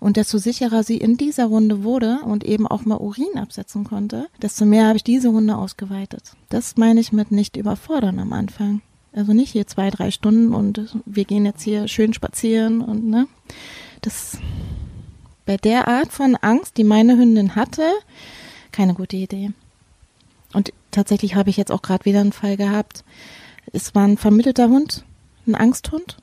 Und 0.01 0.17
desto 0.17 0.39
sicherer 0.39 0.83
sie 0.83 0.97
in 0.97 1.17
dieser 1.17 1.47
Runde 1.47 1.85
wurde 1.85 2.23
und 2.25 2.43
eben 2.43 2.67
auch 2.67 2.85
mal 2.85 2.99
Urin 2.99 3.39
absetzen 3.39 3.85
konnte, 3.85 4.27
desto 4.43 4.65
mehr 4.65 4.89
habe 4.89 4.97
ich 4.97 5.05
diese 5.05 5.29
Runde 5.29 5.57
ausgeweitet. 5.57 6.33
Das 6.49 6.77
meine 6.77 6.99
ich 6.99 7.13
mit 7.13 7.31
nicht 7.31 7.57
überfordern 7.57 8.19
am 8.19 8.33
Anfang. 8.33 8.83
Also 9.17 9.33
nicht 9.33 9.53
hier 9.53 9.67
zwei, 9.67 9.89
drei 9.89 10.11
Stunden 10.11 10.55
und 10.55 10.95
wir 11.07 11.25
gehen 11.25 11.47
jetzt 11.47 11.63
hier 11.63 11.89
schön 11.89 12.13
spazieren 12.13 12.83
und 12.83 13.07
ne. 13.07 13.27
Das 14.03 14.39
bei 15.47 15.57
der 15.57 15.89
Art 15.89 16.13
von 16.13 16.37
Angst, 16.37 16.77
die 16.77 16.85
meine 16.85 17.17
Hündin 17.17 17.57
hatte, 17.57 17.83
keine 18.73 18.93
gute 18.93 19.17
Idee. 19.17 19.53
Und 20.53 20.73
tatsächlich 20.91 21.35
habe 21.35 21.49
ich 21.49 21.57
jetzt 21.57 21.73
auch 21.73 21.81
gerade 21.81 22.05
wieder 22.05 22.21
einen 22.21 22.33
Fall 22.33 22.59
gehabt. 22.59 23.05
Es 23.73 23.95
war 23.95 24.05
ein 24.05 24.19
vermittelter 24.19 24.69
Hund, 24.69 25.05
ein 25.47 25.55
Angsthund. 25.55 26.19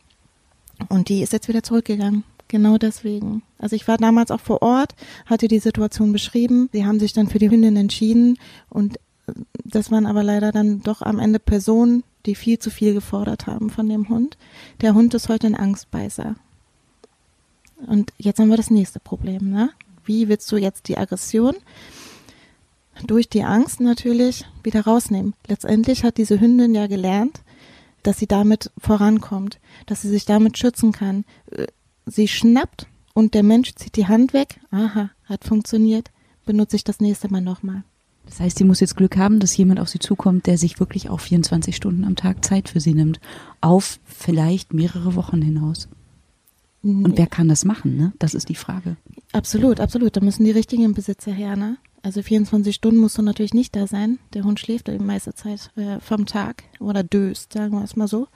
Und 0.90 1.10
die 1.10 1.24
ist 1.24 1.34
jetzt 1.34 1.48
wieder 1.48 1.64
zurückgegangen. 1.64 2.24
Genau 2.48 2.78
deswegen. 2.78 3.42
Also 3.58 3.76
ich 3.76 3.88
war 3.88 3.98
damals 3.98 4.30
auch 4.30 4.40
vor 4.40 4.62
Ort, 4.62 4.94
hatte 5.26 5.48
die 5.48 5.60
Situation 5.60 6.12
beschrieben. 6.12 6.70
Sie 6.74 6.86
haben 6.86 7.00
sich 7.00 7.14
dann 7.14 7.28
für 7.28 7.40
die 7.40 7.50
Hündin 7.50 7.76
entschieden 7.76 8.38
und 8.70 9.00
das 9.64 9.90
waren 9.90 10.06
aber 10.06 10.22
leider 10.22 10.52
dann 10.52 10.82
doch 10.82 11.02
am 11.02 11.18
Ende 11.18 11.40
Personen, 11.40 12.04
die 12.26 12.36
viel 12.36 12.60
zu 12.60 12.70
viel 12.70 12.94
gefordert 12.94 13.48
haben 13.48 13.70
von 13.70 13.90
dem 13.90 14.10
Hund. 14.10 14.38
Der 14.82 14.94
Hund 14.94 15.14
ist 15.14 15.30
heute 15.30 15.48
ein 15.48 15.56
Angstbeißer. 15.56 16.36
Und 17.86 18.14
jetzt 18.18 18.40
haben 18.40 18.50
wir 18.50 18.58
das 18.58 18.70
nächste 18.70 19.00
Problem, 19.00 19.50
ne? 19.50 19.72
Wie 20.06 20.28
willst 20.28 20.52
du 20.52 20.58
jetzt 20.58 20.88
die 20.88 20.98
Aggression 20.98 21.56
durch 23.06 23.30
die 23.30 23.44
Angst 23.44 23.80
natürlich 23.80 24.46
wieder 24.64 24.82
rausnehmen? 24.82 25.34
Letztendlich 25.48 26.04
hat 26.04 26.18
diese 26.18 26.40
Hündin 26.40 26.76
ja 26.76 26.88
gelernt, 26.88 27.42
dass 28.04 28.20
sie 28.20 28.28
damit 28.28 28.72
vorankommt, 28.78 29.60
dass 29.86 30.02
sie 30.02 30.10
sich 30.10 30.26
damit 30.26 30.58
schützen 30.58 30.92
kann. 30.92 31.24
Sie 32.06 32.28
schnappt 32.28 32.88
und 33.14 33.34
der 33.34 33.44
Mensch 33.44 33.76
zieht 33.76 33.96
die 33.96 34.08
Hand 34.08 34.34
weg. 34.34 34.60
Aha, 34.72 35.12
hat 35.26 35.46
funktioniert. 35.46 36.12
Benutze 36.46 36.76
ich 36.76 36.84
das 36.84 37.00
nächste 37.00 37.32
Mal 37.32 37.42
nochmal. 37.42 37.84
Das 38.26 38.40
heißt, 38.40 38.58
sie 38.58 38.64
muss 38.64 38.80
jetzt 38.80 38.96
Glück 38.96 39.18
haben, 39.18 39.40
dass 39.40 39.56
jemand 39.56 39.80
auf 39.80 39.90
sie 39.90 40.00
zukommt, 40.00 40.48
der 40.48 40.58
sich 40.58 40.80
wirklich 40.80 41.10
auch 41.10 41.20
24 41.20 41.76
Stunden 41.76 42.04
am 42.04 42.16
Tag 42.16 42.44
Zeit 42.44 42.70
für 42.70 42.80
sie 42.80 42.94
nimmt. 42.94 43.20
Auf 43.62 44.00
vielleicht 44.06 44.74
mehrere 44.74 45.16
Wochen 45.16 45.42
hinaus. 45.42 45.88
Und 46.84 47.18
wer 47.18 47.28
kann 47.28 47.48
das 47.48 47.64
machen, 47.64 47.96
ne? 47.96 48.12
Das 48.20 48.34
ist 48.34 48.50
die 48.50 48.56
Frage. 48.56 48.98
Absolut, 49.32 49.80
absolut. 49.80 50.18
Da 50.18 50.22
müssen 50.22 50.44
die 50.44 50.52
richtigen 50.52 50.94
Besitzer 50.94 51.32
her, 51.32 51.56
ne? 51.56 51.78
Also 52.02 52.22
24 52.22 52.76
Stunden 52.76 53.00
musst 53.00 53.18
du 53.18 53.22
natürlich 53.22 53.54
nicht 53.54 53.74
da 53.74 53.88
sein. 53.88 54.20
Der 54.34 54.44
Hund 54.44 54.60
schläft 54.60 54.90
die 54.90 55.00
meiste 55.00 55.34
Zeit 55.34 55.72
äh, 55.78 56.02
vom 56.02 56.26
Tag 56.26 56.64
oder 56.82 57.02
döst, 57.02 57.54
sagen 57.54 57.72
wir 57.78 57.86
es 57.86 57.96
mal 57.96 58.10
so. 58.10 58.28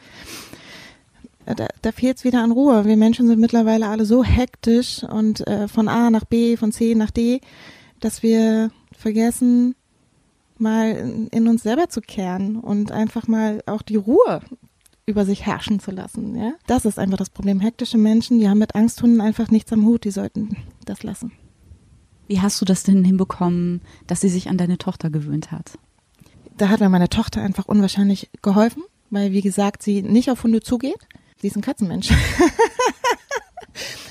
Da, 1.45 1.67
da 1.81 1.91
fehlt 1.91 2.17
es 2.17 2.23
wieder 2.23 2.41
an 2.41 2.51
Ruhe. 2.51 2.85
Wir 2.85 2.95
Menschen 2.95 3.27
sind 3.27 3.39
mittlerweile 3.39 3.89
alle 3.89 4.05
so 4.05 4.23
hektisch 4.23 5.03
und 5.03 5.45
äh, 5.45 5.67
von 5.67 5.89
A 5.89 6.09
nach 6.09 6.23
B, 6.23 6.55
von 6.55 6.71
C 6.71 6.95
nach 6.95 7.11
D, 7.11 7.41
dass 7.99 8.23
wir 8.23 8.71
vergessen, 8.97 9.75
mal 10.59 11.29
in 11.31 11.47
uns 11.47 11.63
selber 11.63 11.89
zu 11.89 12.01
kehren 12.01 12.57
und 12.57 12.91
einfach 12.91 13.27
mal 13.27 13.61
auch 13.65 13.81
die 13.81 13.95
Ruhe 13.95 14.41
über 15.05 15.25
sich 15.25 15.45
herrschen 15.45 15.79
zu 15.79 15.91
lassen. 15.91 16.35
Ja? 16.35 16.53
Das 16.67 16.85
ist 16.85 16.99
einfach 16.99 17.17
das 17.17 17.29
Problem. 17.29 17.59
Hektische 17.59 17.97
Menschen, 17.97 18.39
die 18.39 18.49
haben 18.49 18.59
mit 18.59 18.75
Angsthunden 18.75 19.21
einfach 19.21 19.49
nichts 19.49 19.71
am 19.71 19.85
Hut, 19.85 20.03
die 20.03 20.11
sollten 20.11 20.57
das 20.85 21.03
lassen. 21.03 21.31
Wie 22.27 22.41
hast 22.41 22.59
du 22.59 22.65
das 22.65 22.83
denn 22.83 23.05
hinbekommen, 23.05 23.81
dass 24.05 24.21
sie 24.21 24.29
sich 24.29 24.49
an 24.49 24.57
deine 24.57 24.77
Tochter 24.77 25.09
gewöhnt 25.09 25.51
hat? 25.51 25.79
Da 26.57 26.69
hat 26.69 26.81
mir 26.81 26.89
meine 26.89 27.07
Tochter 27.07 27.41
einfach 27.41 27.65
unwahrscheinlich 27.65 28.29
geholfen, 28.41 28.83
weil, 29.09 29.31
wie 29.31 29.41
gesagt, 29.41 29.81
sie 29.81 30.01
nicht 30.01 30.29
auf 30.29 30.43
Hunde 30.43 30.59
zugeht. 30.61 31.07
Sie 31.39 31.47
ist 31.47 31.55
ein 31.55 31.61
Katzenmensch. 31.61 32.09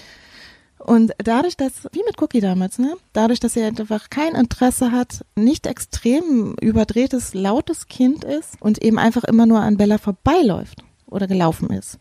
Und 0.86 1.14
dadurch, 1.18 1.56
dass, 1.56 1.88
wie 1.90 2.04
mit 2.06 2.22
Cookie 2.22 2.40
damals, 2.40 2.78
ne, 2.78 2.94
dadurch, 3.12 3.40
dass 3.40 3.56
er 3.56 3.66
einfach 3.66 4.08
kein 4.08 4.36
Interesse 4.36 4.92
hat, 4.92 5.24
nicht 5.34 5.66
extrem 5.66 6.54
überdrehtes, 6.60 7.34
lautes 7.34 7.88
Kind 7.88 8.22
ist 8.22 8.54
und 8.60 8.80
eben 8.84 8.96
einfach 8.96 9.24
immer 9.24 9.46
nur 9.46 9.58
an 9.58 9.78
Bella 9.78 9.98
vorbeiläuft 9.98 10.84
oder 11.06 11.26
gelaufen 11.26 11.70
ist. 11.70 11.98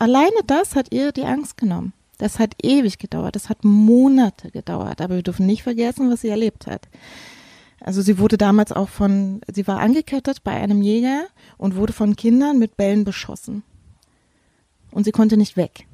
Alleine 0.00 0.40
das 0.44 0.74
hat 0.74 0.92
ihr 0.92 1.12
die 1.12 1.22
Angst 1.22 1.56
genommen. 1.56 1.92
Das 2.18 2.40
hat 2.40 2.56
ewig 2.64 2.98
gedauert, 2.98 3.36
das 3.36 3.48
hat 3.48 3.64
Monate 3.64 4.50
gedauert, 4.50 5.00
aber 5.00 5.14
wir 5.14 5.22
dürfen 5.22 5.46
nicht 5.46 5.62
vergessen, 5.62 6.10
was 6.10 6.22
sie 6.22 6.30
erlebt 6.30 6.66
hat. 6.66 6.88
Also 7.78 8.02
sie 8.02 8.18
wurde 8.18 8.36
damals 8.36 8.72
auch 8.72 8.88
von, 8.88 9.40
sie 9.54 9.68
war 9.68 9.78
angekettet 9.78 10.42
bei 10.42 10.50
einem 10.50 10.82
Jäger 10.82 11.26
und 11.58 11.76
wurde 11.76 11.92
von 11.92 12.16
Kindern 12.16 12.58
mit 12.58 12.76
Bällen 12.76 13.04
beschossen. 13.04 13.62
Und 14.90 15.04
sie 15.04 15.12
konnte 15.12 15.36
nicht 15.36 15.56
weg. 15.56 15.86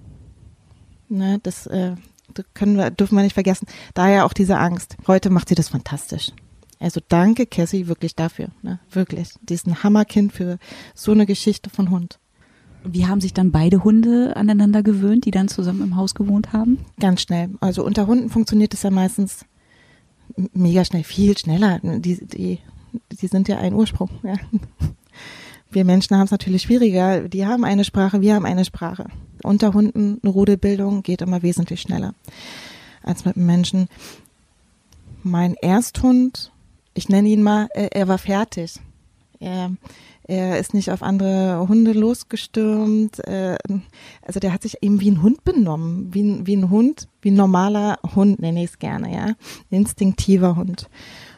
Ne, 1.09 1.39
das 1.43 1.67
äh, 1.67 1.95
können 2.55 2.77
wir, 2.77 2.91
dürfen 2.91 3.17
wir 3.17 3.23
nicht 3.23 3.35
vergessen. 3.35 3.67
Daher 3.95 4.27
auch 4.27 4.33
diese 4.33 4.59
Angst. 4.59 4.97
Heute 5.07 5.31
macht 5.31 5.49
sie 5.49 5.55
das 5.55 5.69
fantastisch. 5.69 6.33
Also 6.79 7.01
danke, 7.09 7.47
Cassie, 7.47 7.87
wirklich 7.87 8.15
dafür. 8.15 8.49
Ne? 8.63 8.79
Wirklich. 8.91 9.31
Die 9.43 9.55
ist 9.55 9.67
ein 9.67 9.83
Hammerkind 9.83 10.33
für 10.33 10.59
so 10.95 11.13
eine 11.13 11.27
Geschichte 11.27 11.71
von 11.71 11.91
Hund. 11.91 12.19
Wie 12.85 13.07
haben 13.07 13.21
sich 13.21 13.33
dann 13.35 13.51
beide 13.51 13.83
Hunde 13.83 14.37
aneinander 14.37 14.83
gewöhnt, 14.83 15.25
die 15.25 15.31
dann 15.31 15.49
zusammen 15.49 15.83
im 15.83 15.97
Haus 15.97 16.15
gewohnt 16.15 16.53
haben? 16.53 16.79
Ganz 17.01 17.23
schnell. 17.23 17.51
Also 17.61 17.85
unter 17.85 18.07
Hunden 18.07 18.29
funktioniert 18.29 18.75
es 18.75 18.83
ja 18.83 18.91
meistens 18.91 19.45
mega 20.53 20.85
schnell, 20.85 21.03
viel 21.03 21.37
schneller. 21.37 21.81
Die, 21.83 22.25
die, 22.25 22.59
die 23.11 23.27
sind 23.27 23.49
ja 23.49 23.59
ein 23.59 23.75
Ursprung. 23.75 24.11
Ja. 24.23 24.35
Wir 25.71 25.85
Menschen 25.85 26.17
haben 26.17 26.27
es 26.27 26.31
natürlich 26.31 26.63
schwieriger. 26.63 27.29
Die 27.29 27.45
haben 27.45 27.65
eine 27.65 27.85
Sprache, 27.85 28.21
wir 28.21 28.35
haben 28.35 28.47
eine 28.47 28.65
Sprache. 28.65 29.07
Unter 29.47 29.73
Hunden 29.73 30.19
eine 30.23 30.33
Rudelbildung 30.33 31.03
geht 31.03 31.23
immer 31.23 31.43
wesentlich 31.43 31.81
schneller 31.81 32.15
als 33.03 33.25
mit 33.25 33.37
Menschen. 33.37 33.89
Mein 35.23 35.55
Ersthund, 35.55 36.53
ich 36.95 37.09
nenne 37.09 37.29
ihn 37.29 37.43
mal, 37.43 37.69
er 37.73 38.09
war 38.09 38.19
fertig. 38.19 38.81
Er, 39.39 39.71
Er 40.29 40.59
ist 40.59 40.75
nicht 40.75 40.91
auf 40.91 41.03
andere 41.03 41.69
Hunde 41.69 41.93
losgestürmt. 41.93 43.21
Also 43.27 44.41
der 44.41 44.53
hat 44.53 44.63
sich 44.63 44.83
eben 44.83 45.01
wie 45.01 45.11
ein 45.11 45.23
Hund 45.23 45.45
benommen, 45.45 46.13
wie 46.13 46.23
ein, 46.23 46.47
wie 46.47 46.57
ein 46.57 46.71
Hund, 46.71 47.09
wie 47.23 47.31
ein 47.31 47.37
normaler 47.37 47.99
Hund 48.17 48.41
nenne 48.41 48.65
ich 48.65 48.71
es 48.71 48.79
gerne, 48.81 49.15
ja, 49.15 49.35
instinktiver 49.71 50.57
Hund. 50.57 50.89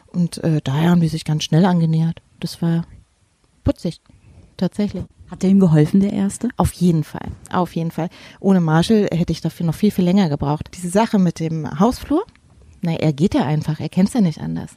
Und 0.07 0.43
äh, 0.43 0.59
daher 0.63 0.89
haben 0.89 1.01
die 1.01 1.07
sich 1.07 1.23
ganz 1.23 1.43
schnell 1.43 1.65
angenähert. 1.65 2.23
Das 2.39 2.63
war 2.63 2.85
putzig, 3.63 4.01
tatsächlich. 4.57 5.03
Hat 5.29 5.43
er 5.43 5.49
ihm 5.49 5.59
geholfen, 5.59 5.99
der 5.99 6.13
Erste? 6.13 6.49
Auf 6.57 6.71
jeden 6.73 7.03
Fall, 7.03 7.27
auf 7.51 7.75
jeden 7.75 7.91
Fall. 7.91 8.09
Ohne 8.39 8.61
Marshall 8.61 9.07
hätte 9.11 9.31
ich 9.31 9.41
dafür 9.41 9.65
noch 9.65 9.75
viel, 9.75 9.91
viel 9.91 10.05
länger 10.05 10.27
gebraucht. 10.27 10.71
Diese 10.75 10.89
Sache 10.89 11.19
mit 11.19 11.39
dem 11.39 11.79
Hausflur, 11.79 12.25
na, 12.81 12.93
er 12.93 13.13
geht 13.13 13.35
ja 13.35 13.45
einfach, 13.45 13.79
er 13.79 13.89
kennt 13.89 14.07
es 14.07 14.15
ja 14.15 14.21
nicht 14.21 14.41
anders. 14.41 14.71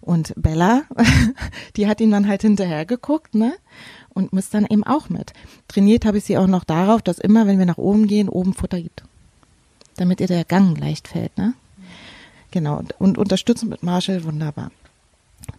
Und 0.00 0.32
Bella, 0.36 0.84
die 1.76 1.86
hat 1.86 2.00
ihn 2.00 2.10
dann 2.10 2.26
halt 2.26 2.40
hinterher 2.40 2.86
geguckt, 2.86 3.34
ne? 3.34 3.52
Und 4.14 4.32
muss 4.32 4.48
dann 4.48 4.66
eben 4.66 4.82
auch 4.84 5.10
mit. 5.10 5.34
Trainiert 5.68 6.06
habe 6.06 6.18
ich 6.18 6.24
sie 6.24 6.38
auch 6.38 6.46
noch 6.46 6.64
darauf, 6.64 7.02
dass 7.02 7.18
immer, 7.18 7.46
wenn 7.46 7.58
wir 7.58 7.66
nach 7.66 7.78
oben 7.78 8.06
gehen, 8.06 8.28
oben 8.28 8.54
Futter 8.54 8.80
gibt. 8.80 9.04
Damit 9.96 10.20
ihr 10.20 10.26
der 10.26 10.44
Gang 10.44 10.78
leicht 10.78 11.06
fällt, 11.06 11.36
ne? 11.36 11.52
Genau. 12.50 12.82
Und 12.98 13.18
unterstützen 13.18 13.68
mit 13.68 13.82
Marshall, 13.82 14.24
wunderbar. 14.24 14.70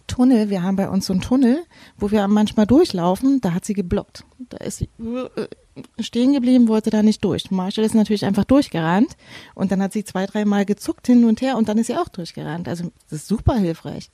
Tunnel, 0.06 0.50
wir 0.50 0.62
haben 0.62 0.76
bei 0.76 0.88
uns 0.88 1.06
so 1.06 1.12
einen 1.12 1.22
Tunnel, 1.22 1.58
wo 1.98 2.10
wir 2.10 2.26
manchmal 2.28 2.66
durchlaufen, 2.66 3.40
da 3.40 3.52
hat 3.54 3.64
sie 3.64 3.72
geblockt. 3.74 4.24
Da 4.50 4.58
ist 4.58 4.78
sie 4.78 4.88
äh, 5.00 6.02
stehen 6.02 6.32
geblieben, 6.34 6.68
wollte 6.68 6.90
da 6.90 7.02
nicht 7.02 7.24
durch. 7.24 7.50
Marshall 7.50 7.84
ist 7.84 7.94
natürlich 7.94 8.24
einfach 8.26 8.44
durchgerannt 8.44 9.16
und 9.54 9.72
dann 9.72 9.82
hat 9.82 9.92
sie 9.92 10.04
zwei, 10.04 10.26
dreimal 10.26 10.64
gezuckt 10.66 11.06
hin 11.06 11.24
und 11.24 11.40
her 11.40 11.56
und 11.56 11.68
dann 11.68 11.78
ist 11.78 11.86
sie 11.86 11.96
auch 11.96 12.08
durchgerannt. 12.08 12.68
Also 12.68 12.90
das 13.08 13.20
ist 13.20 13.28
super 13.28 13.54
hilfreich. 13.56 14.10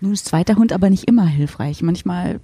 Nun 0.00 0.12
ist 0.12 0.26
zweiter 0.26 0.56
Hund 0.56 0.72
aber 0.72 0.90
nicht 0.90 1.04
immer 1.04 1.26
hilfreich. 1.26 1.80
Manchmal 1.80 2.40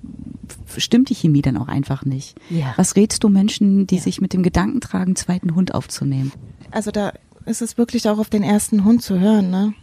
stimmt 0.79 1.11
die 1.11 1.15
Chemie 1.15 1.43
dann 1.43 1.59
auch 1.59 1.69
einfach 1.69 2.05
nicht. 2.07 2.39
Ja. 2.49 2.73
Was 2.77 2.97
rätst 2.97 3.23
du 3.23 3.29
Menschen, 3.29 3.87
die 3.87 3.97
Ja. 3.97 4.01
sich 4.03 4.21
mit 4.23 4.33
dem 4.33 4.43
Gedanken 4.43 4.81
tragen, 4.81 5.17
zweiten 5.17 5.55
Hund 5.55 5.75
aufzunehmen? 5.75 6.33
Also 6.71 6.91
da 6.91 7.13
ist 7.45 7.61
es 7.61 7.77
wirklich 7.77 8.09
auch 8.09 8.19
auf 8.19 8.31
den 8.31 8.43
ersten 8.43 8.85
Hund 8.85 9.03
zu 9.03 9.19
hören, 9.21 9.51
ne? 9.51 9.75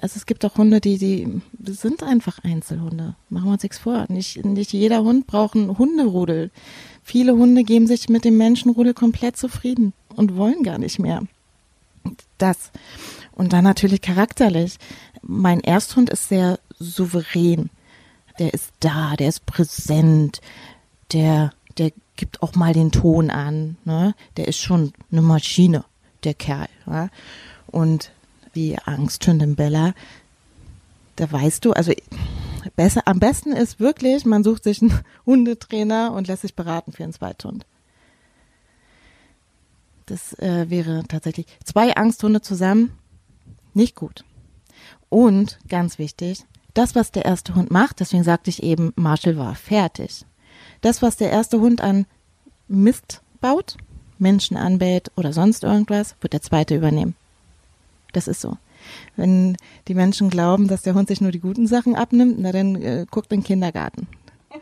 Also 0.00 0.16
es 0.16 0.26
gibt 0.26 0.44
auch 0.44 0.56
Hunde, 0.56 0.80
die, 0.80 0.98
die 0.98 1.72
sind 1.72 2.02
einfach 2.02 2.38
Einzelhunde. 2.40 3.16
Machen 3.28 3.46
wir 3.46 3.52
uns 3.52 3.62
nichts 3.62 3.78
vor. 3.78 4.06
Nicht, 4.08 4.44
nicht 4.44 4.72
jeder 4.72 5.02
Hund 5.02 5.26
braucht 5.26 5.56
einen 5.56 5.78
Hunderudel. 5.78 6.50
Viele 7.02 7.34
Hunde 7.34 7.64
geben 7.64 7.86
sich 7.86 8.08
mit 8.08 8.24
dem 8.24 8.36
Menschenrudel 8.36 8.94
komplett 8.94 9.36
zufrieden 9.36 9.92
und 10.14 10.36
wollen 10.36 10.62
gar 10.62 10.78
nicht 10.78 10.98
mehr. 10.98 11.22
Das. 12.38 12.70
Und 13.32 13.52
dann 13.52 13.64
natürlich 13.64 14.00
charakterlich. 14.00 14.78
Mein 15.22 15.60
Ersthund 15.60 16.10
ist 16.10 16.28
sehr 16.28 16.58
souverän. 16.78 17.70
Der 18.38 18.52
ist 18.52 18.72
da, 18.80 19.16
der 19.16 19.28
ist 19.28 19.46
präsent, 19.46 20.40
der, 21.12 21.52
der 21.78 21.92
gibt 22.16 22.42
auch 22.42 22.54
mal 22.54 22.72
den 22.72 22.90
Ton 22.90 23.30
an. 23.30 23.76
Ne? 23.84 24.14
Der 24.36 24.48
ist 24.48 24.58
schon 24.58 24.92
eine 25.10 25.22
Maschine, 25.22 25.84
der 26.24 26.34
Kerl. 26.34 26.68
Ja? 26.86 27.10
Und 27.66 28.12
die 28.54 28.78
Angsthündin 28.78 29.56
Bella, 29.56 29.94
da 31.16 31.30
weißt 31.30 31.64
du, 31.64 31.72
also 31.72 31.92
besser, 32.76 33.02
am 33.06 33.20
besten 33.20 33.52
ist 33.52 33.80
wirklich, 33.80 34.24
man 34.24 34.44
sucht 34.44 34.64
sich 34.64 34.82
einen 34.82 34.98
Hundetrainer 35.26 36.12
und 36.12 36.28
lässt 36.28 36.42
sich 36.42 36.54
beraten 36.54 36.92
für 36.92 37.04
einen 37.04 37.12
Zweithund. 37.12 37.66
Das 40.06 40.38
äh, 40.38 40.68
wäre 40.68 41.04
tatsächlich 41.08 41.46
zwei 41.64 41.96
Angsthunde 41.96 42.42
zusammen 42.42 42.92
nicht 43.72 43.96
gut. 43.96 44.24
Und 45.08 45.58
ganz 45.68 45.98
wichtig, 45.98 46.44
das, 46.74 46.94
was 46.94 47.12
der 47.12 47.24
erste 47.24 47.54
Hund 47.54 47.70
macht, 47.70 48.00
deswegen 48.00 48.24
sagte 48.24 48.50
ich 48.50 48.62
eben, 48.62 48.92
Marshall 48.96 49.36
war 49.36 49.54
fertig. 49.54 50.24
Das, 50.80 51.02
was 51.02 51.16
der 51.16 51.30
erste 51.30 51.60
Hund 51.60 51.80
an 51.80 52.06
Mist 52.68 53.22
baut, 53.40 53.76
Menschen 54.18 54.56
anbellt 54.56 55.10
oder 55.16 55.32
sonst 55.32 55.64
irgendwas, 55.64 56.16
wird 56.20 56.32
der 56.32 56.42
zweite 56.42 56.74
übernehmen. 56.74 57.14
Das 58.14 58.28
ist 58.28 58.40
so. 58.40 58.56
Wenn 59.16 59.56
die 59.88 59.94
Menschen 59.94 60.30
glauben, 60.30 60.68
dass 60.68 60.82
der 60.82 60.94
Hund 60.94 61.08
sich 61.08 61.20
nur 61.20 61.32
die 61.32 61.40
guten 61.40 61.66
Sachen 61.66 61.94
abnimmt, 61.94 62.36
na 62.38 62.52
dann 62.52 62.76
äh, 62.76 63.06
guckt 63.10 63.30
in 63.32 63.40
den 63.40 63.44
Kindergarten. 63.44 64.06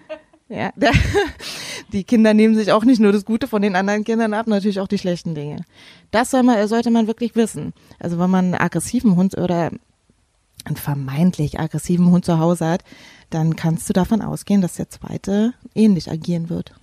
Ja, 0.48 0.70
der, 0.76 0.92
die 1.94 2.04
Kinder 2.04 2.34
nehmen 2.34 2.54
sich 2.54 2.72
auch 2.72 2.84
nicht 2.84 3.00
nur 3.00 3.10
das 3.10 3.24
Gute 3.24 3.48
von 3.48 3.62
den 3.62 3.74
anderen 3.74 4.04
Kindern 4.04 4.34
ab, 4.34 4.46
natürlich 4.48 4.80
auch 4.80 4.86
die 4.86 4.98
schlechten 4.98 5.34
Dinge. 5.34 5.64
Das 6.10 6.30
soll 6.30 6.42
man, 6.42 6.68
sollte 6.68 6.90
man 6.90 7.06
wirklich 7.06 7.34
wissen. 7.34 7.72
Also 7.98 8.18
wenn 8.18 8.28
man 8.28 8.44
einen 8.46 8.54
aggressiven 8.56 9.16
Hund 9.16 9.38
oder 9.38 9.70
einen 10.66 10.76
vermeintlich 10.76 11.58
aggressiven 11.58 12.10
Hund 12.10 12.26
zu 12.26 12.38
Hause 12.38 12.66
hat, 12.66 12.84
dann 13.30 13.56
kannst 13.56 13.88
du 13.88 13.94
davon 13.94 14.20
ausgehen, 14.20 14.60
dass 14.60 14.74
der 14.74 14.90
zweite 14.90 15.54
ähnlich 15.74 16.10
agieren 16.10 16.50
wird. 16.50 16.74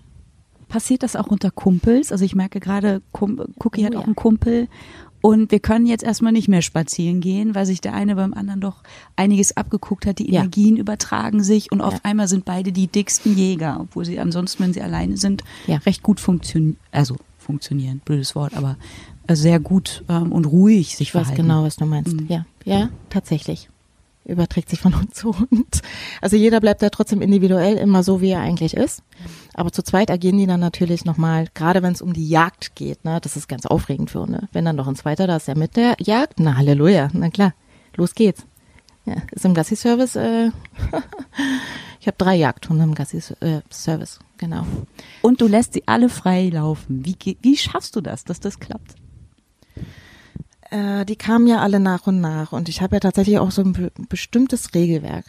Passiert 0.68 1.04
das 1.04 1.16
auch 1.16 1.28
unter 1.28 1.52
Kumpels? 1.52 2.12
Also 2.12 2.26
ich 2.26 2.34
merke 2.34 2.60
gerade, 2.60 3.04
Cookie 3.12 3.84
Oh 3.84 3.86
hat 3.86 3.94
ja. 3.94 4.00
auch 4.00 4.06
einen 4.06 4.16
Kumpel 4.16 4.68
und 5.22 5.52
wir 5.52 5.60
können 5.60 5.86
jetzt 5.86 6.04
erstmal 6.04 6.32
nicht 6.32 6.48
mehr 6.48 6.62
spazieren 6.62 7.20
gehen, 7.22 7.56
weil 7.56 7.66
sich 7.66 7.82
der 7.82 7.94
eine 7.94 8.16
beim 8.16 8.34
anderen 8.34 8.62
doch 8.62 8.84
einiges 9.16 9.56
abgeguckt 9.58 10.06
hat. 10.06 10.20
Die 10.20 10.32
Ja. 10.32 10.42
Energien 10.42 10.78
übertragen 10.78 11.44
sich 11.44 11.72
und 11.72 11.82
auf 11.82 11.94
Ja. 11.96 12.00
einmal 12.04 12.28
sind 12.28 12.46
beide 12.46 12.72
die 12.72 12.88
dicksten 12.88 13.36
Jäger, 13.38 13.78
obwohl 13.82 14.06
sie 14.06 14.20
ansonsten, 14.20 14.64
wenn 14.64 14.74
sie 14.74 14.82
alleine 14.82 15.18
sind, 15.18 15.44
Ja. 15.68 15.78
recht 15.78 16.04
gut 16.04 16.20
funktionieren. 16.20 16.78
Also 16.92 17.16
funktionieren, 17.38 18.02
blödes 18.06 18.36
Wort, 18.36 18.56
aber 18.56 18.78
äh, 19.28 19.36
sehr 19.36 19.60
gut 19.60 20.04
ähm, 20.10 20.32
und 20.32 20.46
ruhig 20.46 20.96
sich 20.96 21.10
Ich 21.10 21.16
weiß 21.16 21.22
verhalten. 21.28 21.42
genau, 21.44 21.64
was 21.64 21.76
du 21.76 21.86
meinst. 21.86 22.14
Mhm. 22.16 22.28
Ja, 22.28 22.46
ja, 22.66 22.90
tatsächlich. 23.10 23.70
Überträgt 24.30 24.70
sich 24.70 24.80
von 24.80 24.98
Hund 24.98 25.16
zu 25.16 25.38
Hund. 25.40 25.82
Also 26.22 26.36
jeder 26.36 26.60
bleibt 26.60 26.82
da 26.82 26.90
trotzdem 26.90 27.22
individuell 27.22 27.78
immer 27.78 28.04
so, 28.04 28.22
wie 28.22 28.32
er 28.32 28.42
eigentlich 28.42 28.76
ist. 28.76 29.04
Aber 29.54 29.72
zu 29.72 29.84
zweit 29.84 30.12
agieren 30.12 30.38
die 30.38 30.48
dann 30.48 30.60
natürlich 30.60 31.06
nochmal, 31.06 31.48
gerade 31.54 31.82
wenn 31.82 31.94
es 31.94 32.02
um 32.02 32.14
die 32.14 32.30
Jagd 32.30 32.76
geht, 32.76 33.04
ne, 33.06 33.20
das 33.22 33.36
ist 33.36 33.48
ganz 33.48 33.66
aufregend 33.66 34.12
für 34.12 34.22
Hunde. 34.22 34.48
Wenn 34.52 34.66
dann 34.66 34.76
noch 34.76 34.88
ein 34.88 34.96
zweiter 34.96 35.28
da 35.28 35.38
ist, 35.38 35.48
der 35.48 35.58
mit 35.58 35.76
der 35.76 35.96
Jagd, 36.00 36.40
na 36.40 36.58
Halleluja, 36.58 37.10
na 37.14 37.30
klar, 37.30 37.54
los 37.96 38.16
geht's. 38.16 38.46
Ja, 39.06 39.16
ist 39.32 39.46
im 39.46 39.54
Gassi-Service, 39.54 40.16
äh, 40.18 40.52
ich 42.00 42.08
habe 42.08 42.18
drei 42.18 42.36
Jagdhunde 42.36 42.84
im 42.84 42.94
Gassi-Service, 42.94 44.20
genau. 44.38 44.66
Und 45.22 45.42
du 45.42 45.48
lässt 45.48 45.74
sie 45.74 45.84
alle 45.88 46.10
frei 46.10 46.50
laufen. 46.50 47.06
Wie, 47.06 47.38
wie 47.42 47.58
schaffst 47.58 47.96
du 47.96 48.02
das, 48.02 48.24
dass 48.24 48.40
das 48.40 48.60
klappt? 48.60 48.99
Äh, 50.72 51.06
die 51.06 51.16
kamen 51.16 51.48
ja 51.48 51.60
alle 51.60 51.80
nach 51.80 52.08
und 52.08 52.22
nach 52.22 52.52
und 52.52 52.70
ich 52.70 52.82
habe 52.82 52.96
ja 52.96 53.00
tatsächlich 53.00 53.40
auch 53.40 53.52
so 53.52 53.62
ein 53.62 53.74
be 53.74 53.92
bestimmtes 54.10 54.74
Regelwerk, 54.76 55.26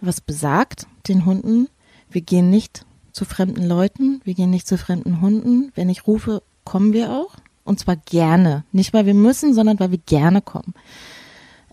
was 0.00 0.20
besagt 0.20 0.86
den 1.08 1.24
Hunden, 1.24 1.68
wir 2.10 2.20
gehen 2.20 2.50
nicht 2.50 2.84
zu 3.12 3.24
fremden 3.24 3.64
Leuten, 3.66 4.20
wir 4.24 4.34
gehen 4.34 4.50
nicht 4.50 4.68
zu 4.68 4.78
fremden 4.78 5.20
Hunden. 5.20 5.72
Wenn 5.74 5.88
ich 5.88 6.06
rufe, 6.06 6.42
kommen 6.64 6.92
wir 6.92 7.10
auch 7.12 7.34
und 7.64 7.80
zwar 7.80 7.96
gerne, 7.96 8.64
nicht 8.72 8.92
weil 8.92 9.06
wir 9.06 9.14
müssen, 9.14 9.52
sondern 9.54 9.80
weil 9.80 9.90
wir 9.90 9.98
gerne 9.98 10.40
kommen. 10.40 10.74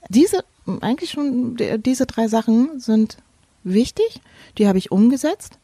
Diese 0.09 0.43
eigentlich 0.81 1.11
schon 1.11 1.55
die- 1.57 1.77
diese 1.77 2.07
drei 2.07 2.27
Sachen 2.27 2.79
sind 2.79 3.17
wichtig, 3.63 4.21
die 4.57 4.67
habe 4.67 4.79
ich 4.79 4.91
umgesetzt. 4.91 5.59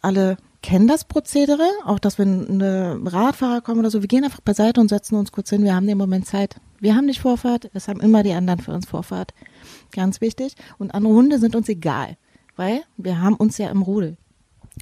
Alle 0.00 0.38
kennen 0.62 0.88
das 0.88 1.04
Prozedere, 1.04 1.68
auch 1.84 1.98
dass 1.98 2.18
wenn 2.18 2.60
Radfahrer 2.60 3.60
kommen 3.60 3.80
oder 3.80 3.90
so, 3.90 4.02
wir 4.02 4.08
gehen 4.08 4.24
einfach 4.24 4.40
beiseite 4.40 4.80
und 4.80 4.88
setzen 4.88 5.16
uns 5.16 5.32
kurz 5.32 5.50
hin, 5.50 5.64
wir 5.64 5.74
haben 5.74 5.86
den 5.86 5.98
Moment 5.98 6.26
Zeit. 6.26 6.56
Wir 6.80 6.96
haben 6.96 7.06
nicht 7.06 7.20
Vorfahrt, 7.20 7.70
es 7.74 7.88
haben 7.88 8.00
immer 8.00 8.22
die 8.22 8.32
anderen 8.32 8.60
für 8.60 8.72
uns 8.72 8.86
Vorfahrt. 8.86 9.34
Ganz 9.92 10.20
wichtig. 10.20 10.54
Und 10.78 10.94
andere 10.94 11.14
Hunde 11.14 11.38
sind 11.38 11.54
uns 11.56 11.68
egal, 11.68 12.16
weil 12.56 12.82
wir 12.96 13.20
haben 13.20 13.36
uns 13.36 13.58
ja 13.58 13.70
im 13.70 13.82
Rudel. 13.82 14.16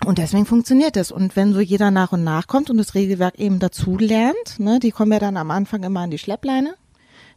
Und 0.04 0.18
deswegen 0.18 0.46
funktioniert 0.46 0.96
es. 0.96 1.10
Und 1.10 1.34
wenn 1.34 1.52
so 1.52 1.60
jeder 1.60 1.90
nach 1.90 2.12
und 2.12 2.22
nach 2.22 2.46
kommt 2.46 2.70
und 2.70 2.76
das 2.76 2.94
Regelwerk 2.94 3.38
eben 3.38 3.58
dazu 3.58 3.96
lernt, 3.98 4.58
ne, 4.58 4.78
die 4.78 4.92
kommen 4.92 5.12
ja 5.12 5.18
dann 5.18 5.36
am 5.36 5.50
Anfang 5.50 5.82
immer 5.82 6.00
an 6.00 6.10
die 6.10 6.18
Schleppleine, 6.18 6.74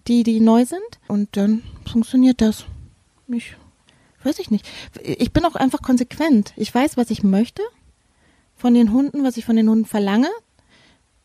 die, 0.08 0.24
die 0.24 0.40
neu 0.40 0.66
sind, 0.66 0.82
und 1.08 1.38
dann 1.38 1.64
funktioniert 1.90 2.42
das. 2.42 2.66
Ich 3.28 3.56
weiß 4.24 4.40
ich 4.40 4.52
nicht. 4.52 4.68
Ich 5.02 5.32
bin 5.32 5.46
auch 5.46 5.56
einfach 5.56 5.82
konsequent. 5.82 6.54
Ich 6.56 6.74
weiß, 6.74 6.98
was 6.98 7.10
ich 7.10 7.24
möchte 7.24 7.64
von 8.62 8.74
den 8.74 8.94
Hunden, 8.94 9.24
was 9.24 9.38
ich 9.38 9.46
von 9.46 9.56
den 9.56 9.70
Hunden 9.70 9.86
verlange. 9.86 10.30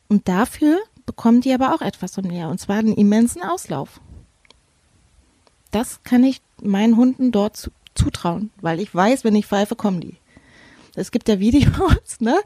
Und 0.08 0.28
dafür 0.28 0.78
bekommen 1.04 1.40
die 1.40 1.52
aber 1.52 1.74
auch 1.74 1.82
etwas 1.82 2.14
von 2.14 2.26
mir. 2.26 2.48
Und 2.48 2.58
zwar 2.58 2.76
einen 2.78 2.94
immensen 2.94 3.42
Auslauf. 3.42 4.00
Das 5.70 6.02
kann 6.02 6.24
ich 6.24 6.40
meinen 6.62 6.96
Hunden 6.96 7.32
dort 7.32 7.56
zu, 7.56 7.70
zutrauen, 7.94 8.50
weil 8.60 8.80
ich 8.80 8.94
weiß, 8.94 9.24
wenn 9.24 9.36
ich 9.36 9.46
pfeife, 9.46 9.76
kommen 9.76 10.00
die. 10.00 10.16
Es 10.94 11.10
gibt 11.10 11.28
ja 11.28 11.38
Videos, 11.38 12.00
ne? 12.20 12.36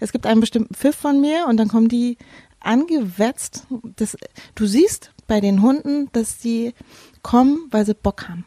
Es 0.00 0.12
gibt 0.12 0.26
einen 0.26 0.40
bestimmten 0.40 0.74
Pfiff 0.74 0.96
von 0.96 1.20
mir 1.20 1.46
und 1.46 1.58
dann 1.58 1.68
kommen 1.68 1.88
die 1.88 2.16
angewetzt. 2.60 3.66
Das, 3.96 4.16
du 4.54 4.66
siehst 4.66 5.12
bei 5.26 5.40
den 5.40 5.62
Hunden, 5.62 6.08
dass 6.12 6.40
sie 6.40 6.74
kommen, 7.22 7.68
weil 7.70 7.84
sie 7.84 7.94
Bock 7.94 8.28
haben. 8.28 8.44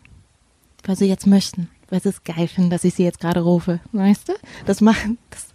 Weil 0.83 0.95
sie 0.95 1.05
jetzt 1.05 1.27
möchten. 1.27 1.69
Weil 1.89 2.01
sie 2.01 2.09
es 2.09 2.23
geil 2.23 2.47
finden, 2.47 2.71
dass 2.71 2.83
ich 2.83 2.95
sie 2.95 3.03
jetzt 3.03 3.19
gerade 3.19 3.41
rufe. 3.41 3.79
Weißt 3.91 4.29
du? 4.29 4.33
Das 4.65 4.81
machen, 4.81 5.17
das, 5.29 5.47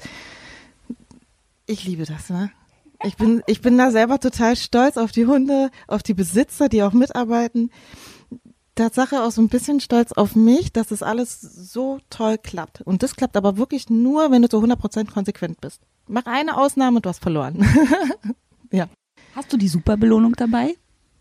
ich 1.67 1.85
liebe 1.85 2.05
das, 2.05 2.31
ne? 2.31 2.51
Ich 3.05 3.17
bin, 3.17 3.43
ich 3.47 3.61
bin 3.61 3.77
da 3.77 3.91
selber 3.91 4.19
total 4.19 4.57
stolz 4.57 4.97
auf 4.97 5.13
die 5.13 5.27
Hunde, 5.27 5.71
auf 5.87 6.03
die 6.03 6.15
Besitzer, 6.15 6.69
die 6.69 6.83
auch 6.83 6.93
mitarbeiten. 6.93 7.71
Tatsache 8.75 9.23
auch 9.23 9.31
so 9.31 9.43
ein 9.43 9.49
bisschen 9.49 9.81
stolz 9.81 10.13
auf 10.13 10.35
mich, 10.35 10.73
dass 10.73 10.89
das 10.89 11.03
alles 11.03 11.41
so 11.41 11.99
toll 12.11 12.39
klappt. 12.39 12.83
Und 12.83 13.03
das 13.03 13.17
klappt 13.17 13.37
aber 13.37 13.57
wirklich 13.57 13.91
nur, 13.91 14.31
wenn 14.31 14.43
du 14.43 14.49
so 14.51 14.61
100% 14.61 15.11
konsequent 15.13 15.61
bist. 15.61 15.81
Mach 16.09 16.27
eine 16.27 16.57
Ausnahme 16.57 16.97
und 16.97 17.07
du 17.07 17.09
hast 17.11 17.23
verloren. 17.23 17.65
ja. 18.71 18.89
Hast 19.35 19.53
du 19.53 19.57
die 19.57 19.69
Superbelohnung 19.69 20.35
dabei? 20.35 20.75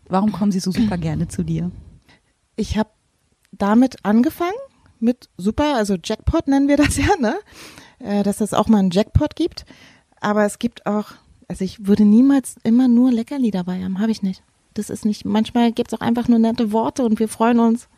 Warum 0.08 0.32
kommen 0.32 0.52
sie 0.52 0.60
so 0.60 0.70
super 0.70 0.96
gerne 0.96 1.28
zu 1.28 1.42
dir? 1.42 1.70
Ich 2.56 2.78
habe 2.78 2.90
damit 3.52 4.04
angefangen, 4.04 4.52
mit 5.00 5.28
super, 5.36 5.76
also 5.76 5.96
Jackpot 6.02 6.48
nennen 6.48 6.68
wir 6.68 6.76
das 6.76 6.96
ja, 6.96 7.16
ne? 7.18 7.36
Äh, 7.98 8.22
dass 8.22 8.40
es 8.40 8.54
auch 8.54 8.68
mal 8.68 8.78
einen 8.78 8.90
Jackpot 8.90 9.36
gibt. 9.36 9.64
Aber 10.20 10.44
es 10.44 10.58
gibt 10.58 10.86
auch, 10.86 11.12
also 11.48 11.64
ich 11.64 11.86
würde 11.86 12.04
niemals 12.04 12.56
immer 12.62 12.88
nur 12.88 13.12
Leckerli 13.12 13.50
dabei 13.50 13.82
haben, 13.82 13.98
habe 13.98 14.10
ich 14.10 14.22
nicht. 14.22 14.42
Das 14.74 14.90
ist 14.90 15.04
nicht, 15.04 15.24
manchmal 15.24 15.72
gibt 15.72 15.92
es 15.92 15.98
auch 15.98 16.02
einfach 16.02 16.28
nur 16.28 16.38
nette 16.38 16.72
Worte 16.72 17.04
und 17.04 17.18
wir 17.18 17.28
freuen 17.28 17.60
uns 17.60 17.88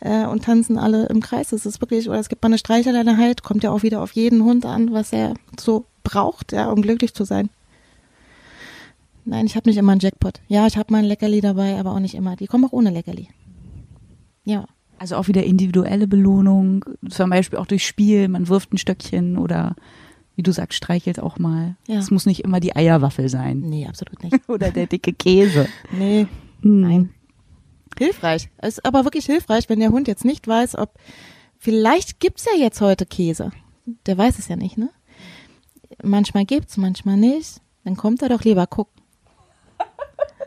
äh, 0.00 0.26
und 0.26 0.44
tanzen 0.44 0.78
alle 0.78 1.06
im 1.06 1.20
Kreis. 1.20 1.50
Das 1.50 1.66
ist 1.66 1.80
wirklich, 1.80 2.08
oder 2.08 2.18
es 2.18 2.28
gibt 2.28 2.42
mal 2.42 2.48
eine 2.48 2.58
Streicheleinheit, 2.58 3.42
kommt 3.42 3.64
ja 3.64 3.70
auch 3.70 3.82
wieder 3.82 4.02
auf 4.02 4.12
jeden 4.12 4.44
Hund 4.44 4.64
an, 4.66 4.92
was 4.92 5.12
er 5.12 5.34
so 5.58 5.86
braucht, 6.02 6.52
ja, 6.52 6.70
um 6.70 6.82
glücklich 6.82 7.14
zu 7.14 7.24
sein. 7.24 7.50
Nein, 9.24 9.46
ich 9.46 9.54
habe 9.54 9.68
nicht 9.68 9.78
immer 9.78 9.92
einen 9.92 10.00
Jackpot. 10.00 10.40
Ja, 10.48 10.66
ich 10.66 10.76
habe 10.76 10.92
mal 10.92 10.98
ein 10.98 11.04
Leckerli 11.04 11.40
dabei, 11.40 11.78
aber 11.78 11.92
auch 11.92 12.00
nicht 12.00 12.14
immer. 12.14 12.34
Die 12.34 12.48
kommen 12.48 12.64
auch 12.64 12.72
ohne 12.72 12.90
Leckerli. 12.90 13.28
Ja. 14.44 14.66
Also 14.98 15.16
auch 15.16 15.28
wieder 15.28 15.44
individuelle 15.44 16.06
Belohnung, 16.06 16.84
zum 17.08 17.30
Beispiel 17.30 17.58
auch 17.58 17.66
durch 17.66 17.86
Spiel, 17.86 18.28
man 18.28 18.48
wirft 18.48 18.72
ein 18.72 18.78
Stöckchen 18.78 19.36
oder 19.36 19.74
wie 20.36 20.42
du 20.42 20.52
sagst, 20.52 20.76
streichelt 20.76 21.20
auch 21.20 21.38
mal. 21.38 21.76
Ja. 21.86 21.98
Es 21.98 22.10
muss 22.10 22.26
nicht 22.26 22.40
immer 22.44 22.60
die 22.60 22.74
Eierwaffel 22.76 23.28
sein. 23.28 23.60
Nee, 23.60 23.86
absolut 23.86 24.22
nicht. 24.22 24.36
Oder 24.48 24.70
der 24.70 24.86
dicke 24.86 25.12
Käse. 25.12 25.68
Nee, 25.90 26.26
Hm. 26.62 26.80
nein. 26.80 27.14
Hilfreich. 27.98 28.48
Es 28.58 28.78
ist 28.78 28.84
aber 28.86 29.04
wirklich 29.04 29.26
hilfreich, 29.26 29.68
wenn 29.68 29.80
der 29.80 29.90
Hund 29.90 30.08
jetzt 30.08 30.24
nicht 30.24 30.48
weiß, 30.48 30.76
ob 30.76 30.94
vielleicht 31.58 32.20
gibt's 32.20 32.46
ja 32.46 32.58
jetzt 32.58 32.80
heute 32.80 33.04
Käse. 33.04 33.50
Der 34.06 34.16
weiß 34.16 34.38
es 34.38 34.48
ja 34.48 34.56
nicht, 34.56 34.78
ne? 34.78 34.88
Manchmal 36.02 36.46
gibt's, 36.46 36.76
manchmal 36.78 37.16
nicht. 37.18 37.60
Dann 37.84 37.96
kommt 37.96 38.22
er 38.22 38.28
doch 38.30 38.42
lieber 38.44 38.66
gucken. 38.66 39.02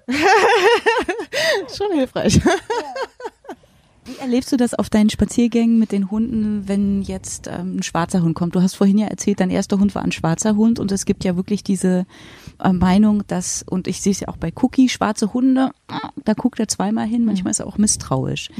Schon 1.78 1.91
hilfreich. 1.93 2.39
Wie 4.05 4.17
erlebst 4.17 4.51
du 4.51 4.57
das 4.57 4.75
auf 4.75 4.91
deinen 4.91 5.09
Spaziergängen 5.09 5.79
mit 5.79 5.91
den 5.91 6.11
Hunden, 6.11 6.67
wenn 6.67 7.01
jetzt 7.01 7.47
ähm, 7.47 7.77
ein 7.77 7.83
schwarzer 7.83 8.21
Hund 8.21 8.35
kommt? 8.35 8.53
Du 8.53 8.61
hast 8.61 8.75
vorhin 8.75 8.99
ja 8.99 9.07
erzählt, 9.07 9.39
dein 9.39 9.49
erster 9.49 9.79
Hund 9.79 9.95
war 9.95 10.03
ein 10.03 10.11
schwarzer 10.11 10.55
Hund 10.55 10.79
und 10.79 10.91
es 10.91 11.05
gibt 11.05 11.23
ja 11.23 11.35
wirklich 11.35 11.63
diese 11.63 12.05
äh, 12.63 12.71
Meinung, 12.71 13.23
dass, 13.25 13.63
und 13.67 13.87
ich 13.87 14.01
sehe 14.01 14.11
es 14.11 14.19
ja 14.19 14.27
auch 14.27 14.37
bei 14.37 14.53
Cookie, 14.61 14.89
schwarze 14.89 15.33
Hunde, 15.33 15.71
ah, 15.87 16.11
da 16.23 16.33
guckt 16.33 16.59
er 16.59 16.67
zweimal 16.67 17.07
hin, 17.07 17.25
manchmal 17.25 17.49
ist 17.49 17.59
er 17.59 17.65
auch 17.65 17.79
misstrauisch. 17.79 18.51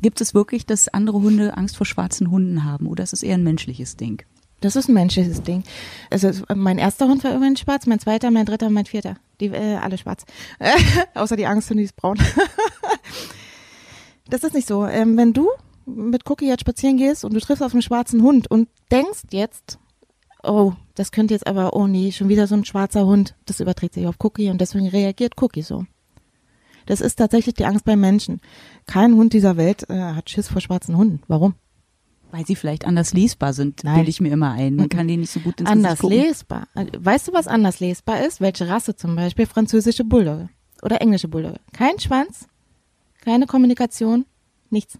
Gibt 0.00 0.22
es 0.22 0.32
wirklich, 0.32 0.64
dass 0.64 0.88
andere 0.88 1.20
Hunde 1.20 1.54
Angst 1.56 1.76
vor 1.76 1.84
schwarzen 1.84 2.30
Hunden 2.30 2.64
haben 2.64 2.86
oder 2.86 3.04
ist 3.04 3.12
es 3.12 3.22
eher 3.22 3.34
ein 3.34 3.44
menschliches 3.44 3.98
Ding? 3.98 4.22
Das 4.62 4.76
ist 4.76 4.88
ein 4.88 4.94
menschliches 4.94 5.42
Ding. 5.42 5.62
Also 6.08 6.30
mein 6.54 6.78
erster 6.78 7.06
Hund 7.06 7.22
war 7.24 7.34
übrigens 7.36 7.60
schwarz, 7.60 7.84
mein 7.84 7.98
zweiter, 7.98 8.30
mein 8.30 8.46
dritter, 8.46 8.70
mein 8.70 8.86
vierter. 8.86 9.16
Die 9.38 9.48
äh, 9.48 9.76
alle 9.76 9.98
schwarz. 9.98 10.24
Außer 11.14 11.36
die 11.36 11.46
Angst 11.46 11.70
und 11.70 11.76
die 11.76 11.82
ist 11.82 11.96
braun. 11.96 12.16
das 14.28 14.44
ist 14.44 14.54
nicht 14.54 14.68
so. 14.68 14.86
Ähm, 14.86 15.16
wenn 15.16 15.32
du 15.32 15.48
mit 15.86 16.28
Cookie 16.28 16.46
jetzt 16.46 16.62
spazieren 16.62 16.96
gehst 16.96 17.24
und 17.24 17.34
du 17.34 17.40
triffst 17.40 17.62
auf 17.62 17.72
einen 17.72 17.82
schwarzen 17.82 18.22
Hund 18.22 18.50
und 18.50 18.68
denkst 18.90 19.24
jetzt, 19.30 19.78
oh, 20.42 20.72
das 20.94 21.12
könnte 21.12 21.34
jetzt 21.34 21.46
aber, 21.46 21.74
oh 21.74 21.86
nee, 21.86 22.12
schon 22.12 22.28
wieder 22.28 22.46
so 22.46 22.54
ein 22.54 22.64
schwarzer 22.64 23.06
Hund, 23.06 23.34
das 23.46 23.60
überträgt 23.60 23.94
sich 23.94 24.06
auf 24.06 24.16
Cookie 24.22 24.50
und 24.50 24.60
deswegen 24.60 24.88
reagiert 24.88 25.40
Cookie 25.42 25.62
so. 25.62 25.84
Das 26.86 27.00
ist 27.00 27.16
tatsächlich 27.16 27.54
die 27.54 27.64
Angst 27.64 27.84
beim 27.84 28.00
Menschen. 28.00 28.40
Kein 28.86 29.14
Hund 29.14 29.32
dieser 29.32 29.56
Welt 29.56 29.88
äh, 29.88 29.98
hat 29.98 30.28
Schiss 30.28 30.48
vor 30.48 30.60
schwarzen 30.60 30.96
Hunden. 30.96 31.22
Warum? 31.28 31.54
Weil 32.30 32.44
sie 32.44 32.56
vielleicht 32.56 32.84
anders 32.84 33.14
lesbar 33.14 33.52
sind, 33.52 33.82
bilde 33.82 34.10
ich 34.10 34.20
mir 34.20 34.32
immer 34.32 34.52
ein. 34.52 34.74
Man 34.74 34.88
kann 34.88 35.06
die 35.06 35.16
nicht 35.16 35.30
so 35.30 35.40
gut 35.40 35.60
ins 35.60 35.70
anders 35.70 36.02
lesbar. 36.02 36.66
Weißt 36.74 37.28
du, 37.28 37.32
was 37.32 37.46
anders 37.46 37.78
lesbar 37.78 38.26
ist? 38.26 38.40
Welche 38.40 38.68
Rasse 38.68 38.96
zum 38.96 39.14
Beispiel? 39.14 39.46
Französische 39.46 40.04
Bulldogge 40.04 40.48
oder 40.82 41.00
englische 41.00 41.28
Bulldogge. 41.28 41.60
Kein 41.72 41.98
Schwanz, 42.00 42.48
keine 43.24 43.46
Kommunikation, 43.46 44.26
nichts. 44.70 44.98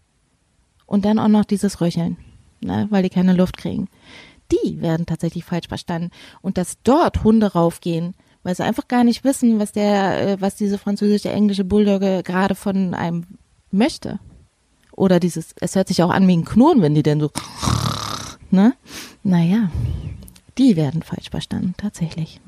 Und 0.86 1.04
dann 1.04 1.18
auch 1.18 1.28
noch 1.28 1.44
dieses 1.44 1.80
Röcheln, 1.80 2.16
ne, 2.60 2.86
weil 2.90 3.02
die 3.02 3.10
keine 3.10 3.34
Luft 3.34 3.56
kriegen. 3.56 3.88
Die 4.52 4.80
werden 4.80 5.06
tatsächlich 5.06 5.44
falsch 5.44 5.68
verstanden. 5.68 6.10
Und 6.42 6.58
dass 6.58 6.76
dort 6.82 7.24
Hunde 7.24 7.52
raufgehen, 7.52 8.14
weil 8.42 8.54
sie 8.54 8.64
einfach 8.64 8.88
gar 8.88 9.04
nicht 9.04 9.24
wissen, 9.24 9.58
was 9.58 9.72
der, 9.72 10.28
äh, 10.28 10.40
was 10.40 10.56
diese 10.56 10.78
französische, 10.78 11.30
englische 11.30 11.64
Bulldogge 11.64 12.22
gerade 12.22 12.54
von 12.54 12.94
einem 12.94 13.24
möchte. 13.70 14.20
Oder 14.92 15.18
dieses, 15.18 15.54
es 15.60 15.74
hört 15.74 15.88
sich 15.88 16.02
auch 16.02 16.10
an 16.10 16.28
wie 16.28 16.36
ein 16.36 16.44
Knurren, 16.44 16.82
wenn 16.82 16.94
die 16.94 17.02
denn 17.02 17.20
so, 17.20 17.30
ne? 18.50 18.74
Naja, 19.22 19.70
die 20.58 20.76
werden 20.76 21.02
falsch 21.02 21.30
verstanden, 21.30 21.74
tatsächlich. 21.76 22.40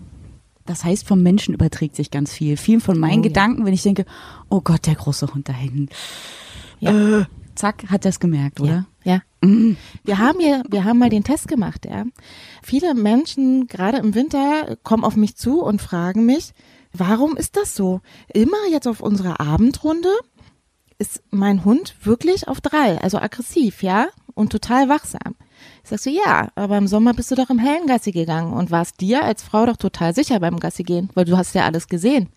Das 0.66 0.84
heißt, 0.84 1.06
vom 1.06 1.22
Menschen 1.22 1.54
überträgt 1.54 1.96
sich 1.96 2.10
ganz 2.10 2.32
viel. 2.32 2.56
Viel 2.56 2.80
von 2.80 2.98
meinen 2.98 3.20
Oh, 3.20 3.22
ja. 3.22 3.28
Gedanken, 3.28 3.64
wenn 3.64 3.72
ich 3.74 3.82
denke, 3.82 4.04
oh 4.48 4.60
Gott, 4.60 4.86
der 4.86 4.96
große 4.96 5.32
Hund 5.34 5.48
da 5.48 5.52
hinten. 5.52 5.88
Ja. 6.80 7.20
Äh, 7.20 7.24
zack, 7.54 7.84
hat 7.88 8.04
das 8.04 8.20
gemerkt, 8.20 8.60
oder? 8.60 8.86
Ja. 9.04 9.22
Mhm. 9.40 9.76
Wir 10.04 10.18
haben 10.18 10.40
hier, 10.40 10.62
wir 10.68 10.84
haben 10.84 10.98
mal 10.98 11.08
den 11.08 11.24
Test 11.24 11.48
gemacht, 11.48 11.86
ja. 11.86 12.04
Viele 12.62 12.94
Menschen, 12.94 13.66
gerade 13.66 13.98
im 13.98 14.14
Winter, 14.14 14.76
kommen 14.82 15.04
auf 15.04 15.16
mich 15.16 15.36
zu 15.36 15.62
und 15.62 15.80
fragen 15.80 16.26
mich, 16.26 16.52
warum 16.92 17.36
ist 17.36 17.56
das 17.56 17.74
so? 17.74 18.00
Immer 18.32 18.56
jetzt 18.70 18.86
auf 18.88 19.00
unserer 19.00 19.40
Abendrunde 19.40 20.10
ist 20.98 21.22
mein 21.30 21.64
Hund 21.64 21.94
wirklich 22.02 22.48
auf 22.48 22.60
drei, 22.60 23.00
also 23.00 23.18
aggressiv, 23.18 23.82
ja, 23.82 24.08
und 24.34 24.50
total 24.50 24.88
wachsam. 24.88 25.36
Ich 25.82 25.90
sag 25.90 25.98
so, 25.98 26.10
ja, 26.10 26.48
aber 26.54 26.78
im 26.78 26.86
Sommer 26.86 27.14
bist 27.14 27.30
du 27.30 27.34
doch 27.34 27.50
im 27.50 27.58
hellen 27.58 27.86
Gassi 27.86 28.12
gegangen 28.12 28.52
und 28.52 28.70
warst 28.70 29.00
dir 29.00 29.24
als 29.24 29.42
Frau 29.42 29.66
doch 29.66 29.76
total 29.76 30.14
sicher 30.14 30.40
beim 30.40 30.58
Gassi 30.58 30.82
gehen, 30.82 31.10
weil 31.14 31.24
du 31.24 31.36
hast 31.36 31.54
ja 31.54 31.64
alles 31.64 31.88
gesehen. 31.88 32.28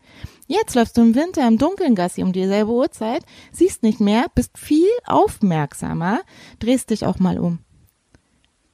Jetzt 0.48 0.76
läufst 0.76 0.98
du 0.98 1.02
im 1.02 1.16
Winter 1.16 1.48
im 1.48 1.58
dunklen 1.58 1.96
Gassi 1.96 2.24
um 2.24 2.34
dieselbe 2.34 2.72
Uhrzeit, 2.72 3.24
siehst 3.52 3.84
nicht 3.84 4.00
mehr, 4.00 4.26
bist 4.34 4.58
viel 4.58 4.90
aufmerksamer, 5.06 6.22
drehst 6.60 6.90
dich 6.90 7.06
auch 7.06 7.20
mal 7.20 7.38
um. 7.40 7.60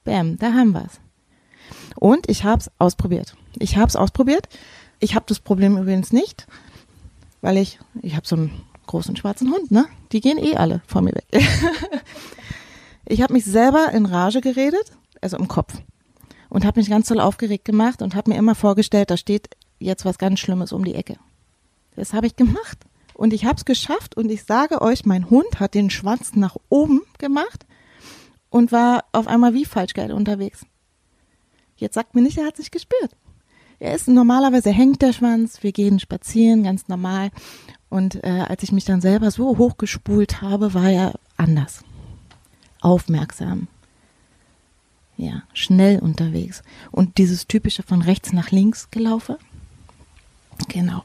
Bäm, 0.04 0.38
da 0.38 0.52
haben 0.52 0.72
wir's. 0.72 1.00
Und 1.96 2.28
ich 2.30 2.44
hab's 2.44 2.70
ausprobiert. 2.78 3.36
Ich 3.58 3.76
hab's 3.76 3.96
ausprobiert. 3.96 4.48
Ich 5.00 5.14
habe 5.14 5.26
das 5.28 5.40
Problem 5.40 5.76
übrigens 5.76 6.12
nicht, 6.12 6.46
weil 7.42 7.58
ich, 7.58 7.78
ich 8.02 8.16
habe 8.16 8.26
so 8.26 8.36
einen 8.36 8.62
großen 8.86 9.16
schwarzen 9.16 9.52
Hund, 9.52 9.70
ne? 9.70 9.86
Die 10.12 10.20
gehen 10.20 10.38
eh 10.38 10.56
alle 10.56 10.80
vor 10.86 11.02
mir 11.02 11.14
weg. 11.14 11.26
ich 13.06 13.22
habe 13.22 13.32
mich 13.32 13.44
selber 13.44 13.92
in 13.92 14.06
Rage 14.06 14.40
geredet, 14.40 14.92
also 15.20 15.36
im 15.36 15.48
Kopf. 15.48 15.74
Und 16.48 16.64
habe 16.64 16.80
mich 16.80 16.90
ganz 16.90 17.08
toll 17.08 17.20
aufgeregt 17.20 17.64
gemacht 17.64 18.02
und 18.02 18.14
habe 18.14 18.30
mir 18.30 18.36
immer 18.36 18.54
vorgestellt, 18.54 19.10
da 19.10 19.16
steht 19.16 19.48
jetzt 19.78 20.04
was 20.04 20.18
ganz 20.18 20.40
Schlimmes 20.40 20.72
um 20.72 20.84
die 20.84 20.94
Ecke. 20.94 21.16
Das 21.94 22.12
habe 22.12 22.26
ich 22.26 22.36
gemacht. 22.36 22.78
Und 23.14 23.32
ich 23.32 23.46
habe 23.46 23.56
es 23.56 23.64
geschafft 23.64 24.16
und 24.16 24.30
ich 24.30 24.44
sage 24.44 24.82
euch, 24.82 25.06
mein 25.06 25.30
Hund 25.30 25.58
hat 25.58 25.74
den 25.74 25.88
Schwanz 25.88 26.36
nach 26.36 26.56
oben 26.68 27.02
gemacht 27.18 27.64
und 28.50 28.72
war 28.72 29.04
auf 29.12 29.26
einmal 29.26 29.54
wie 29.54 29.64
Falschgeld 29.64 30.12
unterwegs. 30.12 30.66
Jetzt 31.76 31.94
sagt 31.94 32.14
mir 32.14 32.22
nicht, 32.22 32.36
er 32.38 32.46
hat 32.46 32.56
sich 32.56 32.70
gespürt. 32.70 33.10
Er 33.78 33.94
ist 33.94 34.08
normalerweise 34.08 34.70
hängt 34.70 35.02
der 35.02 35.12
Schwanz, 35.12 35.62
wir 35.62 35.72
gehen 35.72 35.98
spazieren, 35.98 36.62
ganz 36.62 36.88
normal. 36.88 37.30
Und 37.88 38.22
äh, 38.24 38.44
als 38.48 38.62
ich 38.62 38.72
mich 38.72 38.84
dann 38.84 39.00
selber 39.00 39.30
so 39.30 39.58
hochgespult 39.58 40.40
habe, 40.40 40.74
war 40.74 40.90
er 40.90 41.14
anders. 41.36 41.84
Aufmerksam. 42.86 43.66
Ja, 45.16 45.42
schnell 45.52 45.98
unterwegs. 45.98 46.62
Und 46.92 47.18
dieses 47.18 47.48
typische 47.48 47.82
von 47.82 48.00
rechts 48.00 48.32
nach 48.32 48.52
links 48.52 48.92
gelaufen. 48.92 49.36
Genau. 50.68 51.02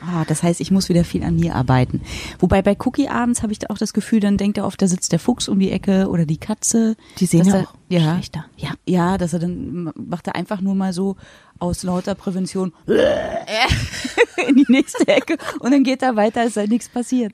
Ah, 0.00 0.24
das 0.26 0.42
heißt, 0.42 0.60
ich 0.60 0.70
muss 0.70 0.88
wieder 0.88 1.04
viel 1.04 1.24
an 1.24 1.36
mir 1.36 1.54
arbeiten. 1.54 2.02
Wobei 2.38 2.62
bei 2.62 2.76
Cookie 2.84 3.08
abends 3.08 3.42
habe 3.42 3.52
ich 3.52 3.58
da 3.58 3.68
auch 3.70 3.78
das 3.78 3.92
Gefühl, 3.92 4.20
dann 4.20 4.36
denkt 4.36 4.58
er 4.58 4.66
oft, 4.66 4.80
da 4.80 4.88
sitzt 4.88 5.12
der 5.12 5.18
Fuchs 5.18 5.48
um 5.48 5.58
die 5.58 5.70
Ecke 5.70 6.08
oder 6.08 6.26
die 6.26 6.38
Katze. 6.38 6.96
Die 7.18 7.26
sehen 7.26 7.46
ja 7.46 7.62
auch 7.62 7.74
ja, 7.88 8.14
schlechter. 8.14 8.44
Ja. 8.56 8.70
ja, 8.86 9.18
dass 9.18 9.32
er 9.32 9.38
dann 9.38 9.92
macht 9.94 10.26
er 10.26 10.36
einfach 10.36 10.60
nur 10.60 10.74
mal 10.74 10.92
so 10.92 11.16
aus 11.58 11.82
lauter 11.82 12.14
Prävention 12.14 12.72
in 12.86 14.56
die 14.56 14.66
nächste 14.68 15.08
Ecke 15.08 15.38
und 15.60 15.72
dann 15.72 15.84
geht 15.84 16.02
er 16.02 16.16
weiter, 16.16 16.42
als 16.42 16.54
sei 16.54 16.66
nichts 16.66 16.88
passiert. 16.88 17.32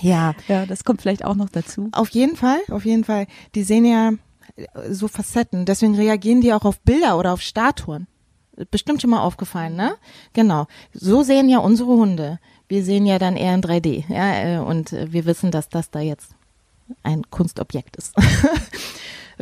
Ja, 0.00 0.34
Ja, 0.48 0.66
das 0.66 0.84
kommt 0.84 1.02
vielleicht 1.02 1.24
auch 1.24 1.34
noch 1.34 1.48
dazu. 1.48 1.88
Auf 1.92 2.08
jeden 2.10 2.36
Fall, 2.36 2.60
auf 2.70 2.84
jeden 2.84 3.04
Fall. 3.04 3.26
Die 3.54 3.62
sehen 3.62 3.84
ja 3.84 4.12
so 4.88 5.08
Facetten. 5.08 5.64
Deswegen 5.64 5.94
reagieren 5.94 6.40
die 6.40 6.52
auch 6.52 6.64
auf 6.64 6.80
Bilder 6.80 7.18
oder 7.18 7.32
auf 7.32 7.40
Statuen. 7.40 8.06
Bestimmt 8.70 9.00
schon 9.00 9.10
mal 9.10 9.22
aufgefallen, 9.22 9.76
ne? 9.76 9.94
Genau. 10.32 10.66
So 10.92 11.22
sehen 11.22 11.48
ja 11.48 11.58
unsere 11.58 11.90
Hunde. 11.90 12.38
Wir 12.68 12.84
sehen 12.84 13.06
ja 13.06 13.18
dann 13.18 13.36
eher 13.36 13.54
in 13.54 13.62
3D, 13.62 14.04
ja, 14.08 14.56
äh, 14.56 14.58
und 14.58 14.92
äh, 14.92 15.12
wir 15.12 15.24
wissen, 15.26 15.50
dass 15.50 15.68
das 15.68 15.90
da 15.90 16.00
jetzt 16.00 16.34
ein 17.02 17.28
Kunstobjekt 17.30 17.96
ist. 17.96 18.14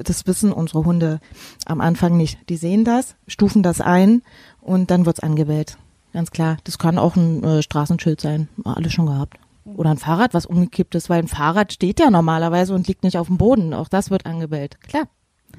Das 0.05 0.27
wissen 0.27 0.53
unsere 0.53 0.85
Hunde 0.85 1.21
am 1.67 1.81
Anfang 1.81 2.17
nicht. 2.17 2.39
Die 2.49 2.57
sehen 2.57 2.85
das, 2.85 3.17
stufen 3.27 3.63
das 3.63 3.81
ein 3.81 4.23
und 4.61 4.91
dann 4.91 5.07
wird's 5.07 5.21
angewählt. 5.21 5.77
Ganz 6.13 6.31
klar. 6.31 6.59
Das 6.65 6.79
kann 6.79 6.99
auch 6.99 7.17
ein 7.17 7.43
äh, 7.45 7.63
Straßenschild 7.63 8.21
sein. 8.21 8.49
Alles 8.65 8.93
schon 8.93 9.07
gehabt. 9.07 9.39
Oder 9.65 9.91
ein 9.91 9.99
Fahrrad, 9.99 10.35
was 10.35 10.47
umgekippt 10.47 10.95
ist, 10.95 11.11
weil 11.11 11.23
ein 11.23 11.29
Fahrrad 11.29 11.73
steht 11.73 12.01
ja 12.01 12.11
normalerweise 12.11 12.75
und 12.75 12.89
liegt 12.89 13.05
nicht 13.05 13.19
auf 13.19 13.27
dem 13.27 13.37
Boden. 13.37 13.75
Auch 13.75 13.89
das 13.89 14.11
wird 14.11 14.25
angebellt. 14.25 14.81
Klar. 14.81 15.09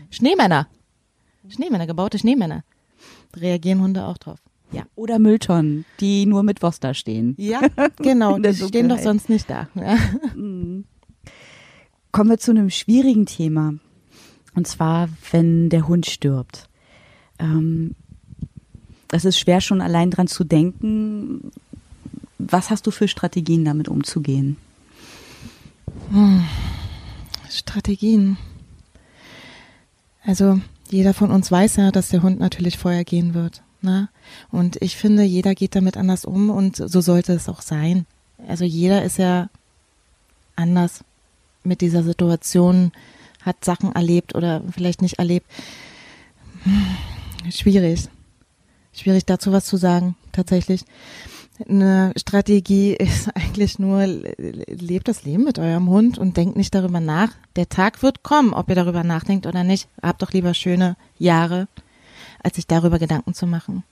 Schneemänner. 0.10 0.68
Schneemänner, 1.48 1.86
gebaute 1.86 2.18
Schneemänner. 2.18 2.64
Reagieren 3.36 3.82
Hunde 3.82 4.06
auch 4.06 4.18
drauf. 4.18 4.40
Ja. 4.72 4.84
Oder 4.96 5.18
Mülltonnen, 5.20 5.86
die 6.00 6.26
nur 6.26 6.44
mit 6.44 6.60
da 6.62 6.94
stehen. 6.94 7.36
Ja, 7.38 7.62
genau. 7.98 8.38
Die 8.38 8.54
stehen 8.54 8.90
doch 8.90 8.98
Dunkelheit. 8.98 9.04
sonst 9.04 9.30
nicht 9.30 9.50
da. 9.50 9.68
Ja. 9.76 9.98
Kommen 12.12 12.30
wir 12.30 12.38
zu 12.38 12.52
einem 12.52 12.70
schwierigen 12.70 13.26
Thema. 13.26 13.74
Und 14.56 14.68
zwar, 14.68 15.10
wenn 15.32 15.70
der 15.70 15.88
Hund 15.88 16.06
stirbt. 16.06 16.70
Ähm, 17.40 17.96
es 19.12 19.26
ist 19.26 19.40
schwer 19.40 19.62
schon 19.62 19.82
allein 19.82 20.12
dran 20.12 20.28
zu 20.28 20.44
denken. 20.44 21.52
Was 22.38 22.70
hast 22.70 22.86
du 22.88 22.92
für 22.92 23.08
Strategien, 23.08 23.66
damit 23.66 23.88
umzugehen? 23.88 24.58
Strategien. 27.50 28.38
Also 30.24 30.62
jeder 30.92 31.14
von 31.14 31.32
uns 31.32 31.52
weiß 31.52 31.78
ja, 31.78 31.92
dass 31.92 32.10
der 32.10 32.24
Hund 32.24 32.40
natürlich 32.40 32.78
vorher 32.78 33.04
gehen 33.04 33.34
wird. 33.34 33.62
Ne? 33.82 34.10
Und 34.52 34.82
ich 34.82 34.98
finde, 34.98 35.24
jeder 35.24 35.56
geht 35.56 35.76
damit 35.76 35.98
anders 35.98 36.26
um 36.26 36.50
und 36.50 36.76
so 36.78 37.02
sollte 37.02 37.34
es 37.34 37.48
auch 37.48 37.62
sein. 37.62 38.06
Also 38.48 38.66
jeder 38.66 39.04
ist 39.04 39.18
ja 39.18 39.50
anders 40.56 41.04
mit 41.64 41.82
dieser 41.82 42.04
Situation, 42.04 42.92
hat 43.42 43.64
Sachen 43.64 43.94
erlebt 43.94 44.36
oder 44.36 44.62
vielleicht 44.72 45.02
nicht 45.02 45.20
erlebt. 45.20 45.48
Hm, 46.64 47.52
Schwierig. 47.52 48.10
Schwierig 48.94 49.26
dazu 49.26 49.52
was 49.52 49.66
zu 49.66 49.78
sagen, 49.78 50.16
tatsächlich. 50.32 50.84
Eine 51.68 52.14
Strategie 52.16 52.94
ist 52.94 53.30
eigentlich 53.36 53.80
nur, 53.80 54.06
lebt 54.06 55.08
das 55.08 55.24
Leben 55.24 55.44
mit 55.44 55.60
eurem 55.60 55.90
Hund 55.90 56.18
und 56.18 56.38
denkt 56.38 56.56
nicht 56.56 56.74
darüber 56.74 57.00
nach. 57.00 57.32
Der 57.56 57.68
Tag 57.68 58.02
wird 58.02 58.24
kommen, 58.24 58.54
ob 58.54 58.70
ihr 58.70 58.76
darüber 58.76 59.04
nachdenkt 59.04 59.46
oder 59.46 59.64
nicht. 59.64 59.90
Habt 60.02 60.22
doch 60.22 60.32
lieber 60.32 60.54
schöne 60.54 60.96
Jahre, 61.18 61.68
als 62.42 62.56
sich 62.56 62.68
darüber 62.68 63.00
Gedanken 63.00 63.34
zu 63.34 63.48
machen. 63.48 63.84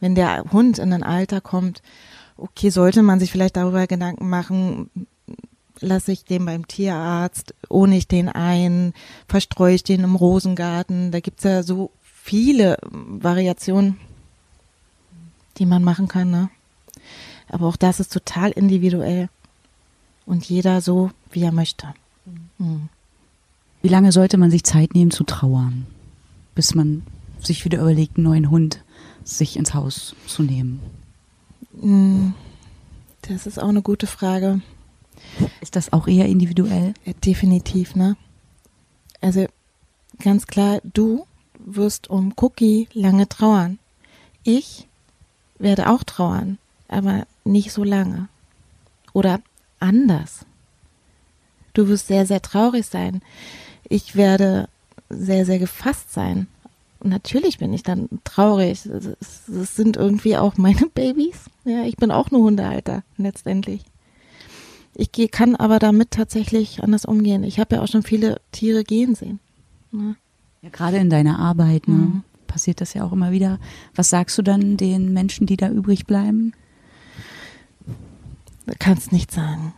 Wenn 0.00 0.14
der 0.14 0.44
Hund 0.52 0.78
in 0.78 0.92
ein 0.92 1.02
Alter 1.02 1.40
kommt, 1.40 1.82
okay, 2.36 2.70
sollte 2.70 3.02
man 3.02 3.20
sich 3.20 3.30
vielleicht 3.30 3.56
darüber 3.56 3.86
Gedanken 3.86 4.28
machen, 4.28 4.90
lasse 5.78 6.12
ich 6.12 6.24
den 6.24 6.44
beim 6.44 6.66
Tierarzt, 6.66 7.54
ohne 7.68 7.96
ich 7.96 8.08
den 8.08 8.28
ein, 8.28 8.92
verstreue 9.28 9.74
ich 9.74 9.84
den 9.84 10.04
im 10.04 10.16
Rosengarten. 10.16 11.10
Da 11.12 11.20
gibt's 11.20 11.44
ja 11.44 11.62
so 11.62 11.92
viele 12.02 12.76
Variationen, 12.82 13.98
die 15.58 15.66
man 15.66 15.82
machen 15.82 16.08
kann, 16.08 16.30
ne? 16.30 16.50
Aber 17.50 17.66
auch 17.66 17.76
das 17.76 18.00
ist 18.00 18.12
total 18.12 18.50
individuell. 18.52 19.28
Und 20.24 20.48
jeder 20.48 20.80
so, 20.80 21.10
wie 21.30 21.42
er 21.42 21.52
möchte. 21.52 21.88
Mhm. 22.58 22.88
Wie 23.82 23.88
lange 23.88 24.12
sollte 24.12 24.38
man 24.38 24.50
sich 24.50 24.64
Zeit 24.64 24.94
nehmen 24.94 25.10
zu 25.10 25.24
trauern, 25.24 25.86
bis 26.54 26.74
man 26.74 27.02
sich 27.40 27.64
wieder 27.64 27.80
überlegt, 27.80 28.16
einen 28.16 28.24
neuen 28.24 28.50
Hund 28.50 28.82
sich 29.24 29.56
ins 29.56 29.74
Haus 29.74 30.14
zu 30.26 30.42
nehmen? 30.42 30.80
Mhm. 31.72 32.34
Das 33.22 33.46
ist 33.46 33.60
auch 33.60 33.68
eine 33.68 33.82
gute 33.82 34.06
Frage. 34.06 34.60
Ist 35.60 35.76
das 35.76 35.92
auch 35.92 36.06
eher 36.06 36.26
individuell? 36.26 36.94
Definitiv, 37.24 37.94
ne? 37.94 38.16
Also 39.20 39.46
ganz 40.18 40.46
klar, 40.46 40.80
du 40.84 41.26
wirst 41.58 42.08
um 42.08 42.32
Cookie 42.36 42.88
lange 42.92 43.28
trauern. 43.28 43.78
Ich 44.42 44.86
werde 45.58 45.90
auch 45.90 46.02
trauern, 46.04 46.58
aber 46.88 47.26
nicht 47.50 47.72
so 47.72 47.84
lange. 47.84 48.28
Oder 49.12 49.40
anders. 49.78 50.46
Du 51.72 51.88
wirst 51.88 52.06
sehr, 52.06 52.26
sehr 52.26 52.42
traurig 52.42 52.86
sein. 52.86 53.22
Ich 53.88 54.16
werde 54.16 54.68
sehr, 55.08 55.44
sehr 55.44 55.58
gefasst 55.58 56.12
sein. 56.12 56.46
Und 57.00 57.10
natürlich 57.10 57.58
bin 57.58 57.72
ich 57.72 57.82
dann 57.82 58.08
traurig. 58.24 58.86
Es 58.86 59.76
sind 59.76 59.96
irgendwie 59.96 60.36
auch 60.36 60.56
meine 60.56 60.86
Babys. 60.94 61.46
Ja, 61.64 61.84
ich 61.84 61.96
bin 61.96 62.10
auch 62.10 62.30
nur 62.30 62.42
Hundehalter, 62.42 63.02
letztendlich. 63.16 63.82
Ich 64.94 65.30
kann 65.30 65.56
aber 65.56 65.78
damit 65.78 66.10
tatsächlich 66.10 66.82
anders 66.82 67.04
umgehen. 67.04 67.44
Ich 67.44 67.58
habe 67.58 67.76
ja 67.76 67.82
auch 67.82 67.88
schon 67.88 68.02
viele 68.02 68.40
Tiere 68.52 68.84
gehen 68.84 69.14
sehen. 69.14 69.40
Ne? 69.92 70.16
Ja, 70.62 70.68
gerade 70.68 70.98
in 70.98 71.10
deiner 71.10 71.38
Arbeit, 71.38 71.88
ne? 71.88 71.94
Mhm. 71.94 72.22
Passiert 72.46 72.80
das 72.80 72.94
ja 72.94 73.04
auch 73.04 73.12
immer 73.12 73.30
wieder. 73.30 73.60
Was 73.94 74.08
sagst 74.08 74.36
du 74.36 74.42
dann 74.42 74.76
den 74.76 75.12
Menschen, 75.12 75.46
die 75.46 75.56
da 75.56 75.70
übrig 75.70 76.04
bleiben? 76.04 76.52
Du 78.66 78.74
kannst 78.78 79.12
nichts 79.12 79.34
sagen. 79.34 79.74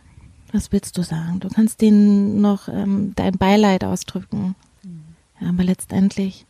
Was 0.51 0.71
willst 0.71 0.97
du 0.97 1.03
sagen? 1.03 1.39
Du 1.39 1.49
kannst 1.49 1.81
denen 1.81 2.41
noch 2.41 2.67
ähm, 2.67 3.13
dein 3.15 3.37
Beileid 3.37 3.83
ausdrücken. 3.83 4.55
Ja, 5.39 5.49
aber 5.49 5.63
letztendlich, 5.63 6.45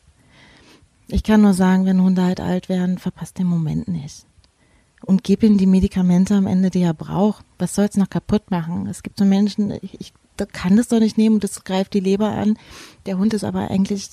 ich 1.07 1.23
kann 1.23 1.41
nur 1.41 1.53
sagen, 1.53 1.85
wenn 1.85 2.01
Hunde 2.01 2.23
halt 2.23 2.39
alt 2.41 2.69
werden, 2.69 2.97
verpasst 2.97 3.39
den 3.39 3.47
Moment 3.47 3.87
nicht. 3.87 4.25
Und 5.05 5.23
gib 5.23 5.43
ihm 5.43 5.57
die 5.57 5.67
Medikamente 5.67 6.35
am 6.35 6.47
Ende, 6.47 6.69
die 6.69 6.81
er 6.81 6.93
braucht. 6.93 7.45
Was 7.57 7.75
soll's 7.75 7.97
noch 7.97 8.09
kaputt 8.09 8.51
machen? 8.51 8.87
Es 8.87 9.03
gibt 9.03 9.19
so 9.19 9.25
Menschen, 9.25 9.71
ich, 9.81 9.99
ich 9.99 10.13
da 10.37 10.45
kann 10.45 10.77
das 10.77 10.87
doch 10.87 10.99
nicht 10.99 11.17
nehmen 11.17 11.35
und 11.35 11.43
das 11.43 11.63
greift 11.63 11.93
die 11.93 11.99
Leber 11.99 12.29
an. 12.29 12.57
Der 13.05 13.17
Hund 13.17 13.33
ist 13.33 13.43
aber 13.43 13.69
eigentlich, 13.69 14.09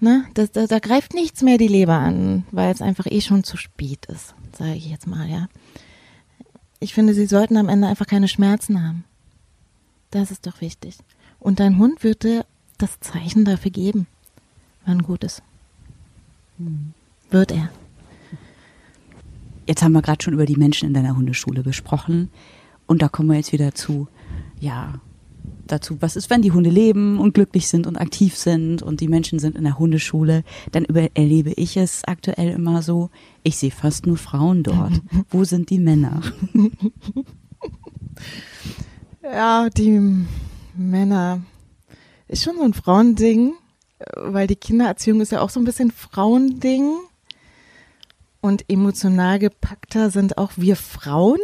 ne, 0.00 0.24
da, 0.34 0.46
da, 0.46 0.66
da 0.66 0.78
greift 0.78 1.14
nichts 1.14 1.42
mehr 1.42 1.58
die 1.58 1.68
Leber 1.68 1.98
an, 1.98 2.46
weil 2.50 2.72
es 2.72 2.82
einfach 2.82 3.06
eh 3.06 3.20
schon 3.20 3.44
zu 3.44 3.56
spät 3.56 4.06
ist, 4.06 4.34
sage 4.56 4.74
ich 4.74 4.88
jetzt 4.88 5.06
mal, 5.06 5.28
ja. 5.28 5.48
Ich 6.82 6.94
finde, 6.94 7.14
sie 7.14 7.26
sollten 7.26 7.56
am 7.56 7.68
Ende 7.68 7.86
einfach 7.86 8.08
keine 8.08 8.26
Schmerzen 8.26 8.84
haben. 8.84 9.04
Das 10.10 10.32
ist 10.32 10.48
doch 10.48 10.60
wichtig. 10.60 10.96
Und 11.38 11.60
dein 11.60 11.78
Hund 11.78 12.02
wird 12.02 12.24
dir 12.24 12.44
das 12.76 12.98
Zeichen 12.98 13.44
dafür 13.44 13.70
geben, 13.70 14.08
wann 14.84 15.04
gut 15.04 15.22
ist. 15.22 15.44
Wird 17.30 17.52
er. 17.52 17.68
Jetzt 19.64 19.80
haben 19.80 19.92
wir 19.92 20.02
gerade 20.02 20.24
schon 20.24 20.34
über 20.34 20.44
die 20.44 20.56
Menschen 20.56 20.88
in 20.88 20.94
deiner 20.94 21.16
Hundeschule 21.16 21.62
gesprochen. 21.62 22.30
Und 22.88 23.00
da 23.00 23.08
kommen 23.08 23.28
wir 23.28 23.36
jetzt 23.36 23.52
wieder 23.52 23.76
zu, 23.76 24.08
ja, 24.58 24.94
dazu, 25.66 25.96
was 26.00 26.16
ist, 26.16 26.30
wenn 26.30 26.42
die 26.42 26.52
Hunde 26.52 26.70
leben 26.70 27.18
und 27.18 27.34
glücklich 27.34 27.68
sind 27.68 27.86
und 27.86 27.96
aktiv 27.96 28.36
sind 28.36 28.82
und 28.82 29.00
die 29.00 29.08
Menschen 29.08 29.38
sind 29.38 29.56
in 29.56 29.64
der 29.64 29.78
Hundeschule, 29.78 30.44
dann 30.72 30.84
erlebe 30.84 31.52
ich 31.52 31.76
es 31.76 32.04
aktuell 32.04 32.50
immer 32.50 32.82
so, 32.82 33.10
ich 33.42 33.56
sehe 33.56 33.70
fast 33.70 34.06
nur 34.06 34.16
Frauen 34.16 34.62
dort. 34.62 35.00
Wo 35.30 35.44
sind 35.44 35.70
die 35.70 35.78
Männer? 35.78 36.22
Ja, 39.22 39.70
die 39.70 40.26
Männer 40.74 41.40
ist 42.28 42.42
schon 42.42 42.56
so 42.56 42.62
ein 42.62 42.74
Frauending, 42.74 43.54
weil 44.16 44.46
die 44.46 44.56
Kindererziehung 44.56 45.20
ist 45.20 45.32
ja 45.32 45.40
auch 45.40 45.50
so 45.50 45.60
ein 45.60 45.64
bisschen 45.64 45.90
Frauending. 45.90 46.96
Und 48.40 48.64
emotional 48.68 49.38
gepackter 49.38 50.10
sind 50.10 50.36
auch 50.36 50.52
wir 50.56 50.74
Frauen. 50.74 51.38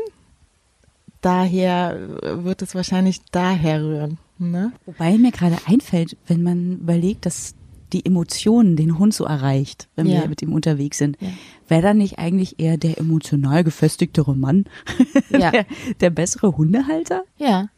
Daher 1.20 1.96
äh, 2.22 2.44
wird 2.44 2.62
es 2.62 2.74
wahrscheinlich 2.74 3.20
daher 3.32 3.82
rühren. 3.82 4.18
Ne? 4.38 4.72
Wobei 4.86 5.18
mir 5.18 5.32
gerade 5.32 5.56
einfällt, 5.66 6.16
wenn 6.26 6.42
man 6.42 6.74
überlegt, 6.74 7.26
dass 7.26 7.54
die 7.92 8.04
Emotionen 8.06 8.76
den 8.76 8.98
Hund 8.98 9.14
so 9.14 9.24
erreicht, 9.24 9.88
wenn 9.96 10.06
Ja. 10.06 10.20
wir 10.22 10.28
mit 10.28 10.42
ihm 10.42 10.52
unterwegs 10.52 10.98
sind, 10.98 11.16
Ja. 11.20 11.28
wäre 11.68 11.82
dann 11.82 11.98
nicht 11.98 12.18
eigentlich 12.18 12.60
eher 12.60 12.76
der 12.76 12.98
emotional 12.98 13.64
gefestigtere 13.64 14.36
Mann 14.36 14.66
Ja. 15.30 15.50
der, 15.50 15.66
der 16.00 16.10
bessere 16.10 16.56
Hundehalter? 16.56 17.24
Ja, 17.38 17.68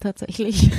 tatsächlich. 0.00 0.70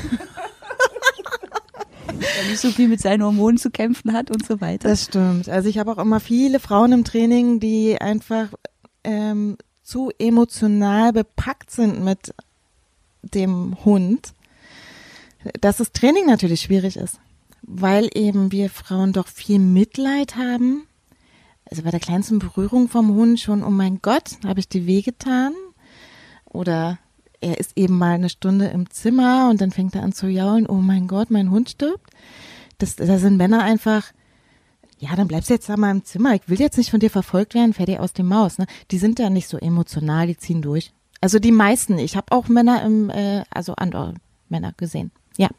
Der 2.10 2.50
nicht 2.50 2.60
so 2.60 2.70
viel 2.72 2.88
mit 2.88 3.00
seinen 3.02 3.24
Hormonen 3.24 3.58
zu 3.58 3.70
kämpfen 3.72 4.14
hat 4.14 4.30
und 4.32 4.46
so 4.46 4.60
weiter. 4.62 4.90
Das 4.90 5.06
stimmt. 5.06 5.48
Also 5.50 5.70
ich 5.70 5.78
habe 5.78 5.92
auch 5.92 5.98
immer 5.98 6.20
viele 6.20 6.60
Frauen 6.60 6.92
im 6.92 7.04
Training, 7.04 7.60
die 7.60 8.00
einfach 8.00 8.48
ähm, 9.04 9.58
zu 9.92 10.10
emotional 10.20 11.12
bepackt 11.12 11.70
sind 11.70 12.02
mit 12.02 12.34
dem 13.24 13.76
Hund, 13.84 14.34
dass 15.60 15.78
das 15.78 15.92
Training 15.92 16.28
natürlich 16.28 16.62
schwierig 16.62 16.96
ist, 16.96 17.20
weil 17.62 18.10
eben 18.14 18.54
wir 18.54 18.70
Frauen 18.70 19.12
doch 19.12 19.28
viel 19.28 19.60
Mitleid 19.60 20.38
haben. 20.38 20.88
Also 21.66 21.84
bei 21.84 21.92
der 21.92 22.00
kleinsten 22.00 22.40
Berührung 22.40 22.88
vom 22.88 23.14
Hund 23.14 23.42
schon, 23.42 23.64
oh 23.64 23.70
mein 23.70 24.02
Gott, 24.02 24.38
habe 24.46 24.62
ich 24.62 24.70
dir 24.70 24.86
wehgetan? 24.86 25.54
Oder 26.46 26.98
er 27.42 27.60
ist 27.60 27.74
eben 27.76 27.98
mal 27.98 28.14
eine 28.14 28.30
Stunde 28.30 28.68
im 28.68 28.90
Zimmer 28.90 29.50
und 29.50 29.60
dann 29.60 29.72
fängt 29.72 29.96
er 29.96 30.04
an 30.04 30.14
zu 30.14 30.28
jaulen, 30.28 30.68
oh 30.68 30.76
mein 30.76 31.08
Gott, 31.08 31.32
mein 31.32 31.52
Hund 31.52 31.70
stirbt. 31.70 32.12
Das, 32.78 32.96
da 32.96 33.18
sind 33.18 33.36
Männer 33.36 33.62
einfach, 33.62 34.14
ja, 35.02 35.16
dann 35.16 35.28
bleibst 35.28 35.50
du 35.50 35.56
jetzt 35.56 35.68
da 35.68 35.78
mal 35.78 35.90
im 35.90 36.06
Zimmer. 36.06 36.36
Ich 36.36 36.48
will 36.48 36.60
jetzt 36.60 36.78
nicht 36.78 36.92
von 36.92 37.00
dir 37.00 37.10
verfolgt 37.10 37.56
werden, 37.56 37.74
fertig 37.74 38.00
aus 38.00 38.14
dem 38.14 38.28
Maus. 38.28 38.60
Ne? 38.60 38.68
Die 38.92 39.00
sind 39.00 39.18
ja 39.18 39.32
nicht 39.32 39.48
so 39.48 39.58
emotional, 39.58 40.28
die 40.28 40.38
ziehen 40.38 40.62
durch. 40.62 40.94
Also 41.22 41.40
die 41.40 41.52
meisten. 41.52 41.98
Ich 41.98 42.16
habe 42.16 42.32
auch 42.32 42.48
Männer 42.50 42.84
im, 42.84 43.10
äh, 43.10 43.44
also 43.50 43.74
andere 43.74 44.14
Männer 44.48 44.74
gesehen. 44.78 45.12
Ja, 45.38 45.50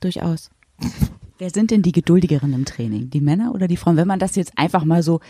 durchaus. 0.00 0.50
Wer 1.36 1.50
sind 1.50 1.70
denn 1.70 1.82
die 1.82 1.92
Geduldigeren 1.92 2.54
im 2.54 2.64
Training? 2.64 3.10
Die 3.10 3.20
Männer 3.20 3.54
oder 3.54 3.68
die 3.68 3.76
Frauen? 3.76 3.96
Wenn 3.96 4.08
man 4.08 4.18
das 4.18 4.34
jetzt 4.34 4.56
einfach 4.56 4.84
mal 4.84 5.02
so 5.02 5.20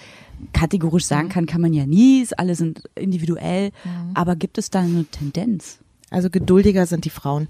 kategorisch 0.52 1.06
sagen 1.06 1.28
kann, 1.28 1.46
kann 1.46 1.60
man 1.60 1.72
ja 1.72 1.86
nie. 1.86 2.24
Alle 2.36 2.54
sind 2.54 2.84
individuell. 2.94 3.70
Mhm. 3.84 4.10
Aber 4.14 4.36
gibt 4.36 4.58
es 4.58 4.70
da 4.70 4.80
eine 4.80 5.06
Tendenz? 5.06 5.80
Also 6.10 6.30
geduldiger 6.30 6.86
sind 6.86 7.04
die 7.04 7.10
Frauen. 7.10 7.48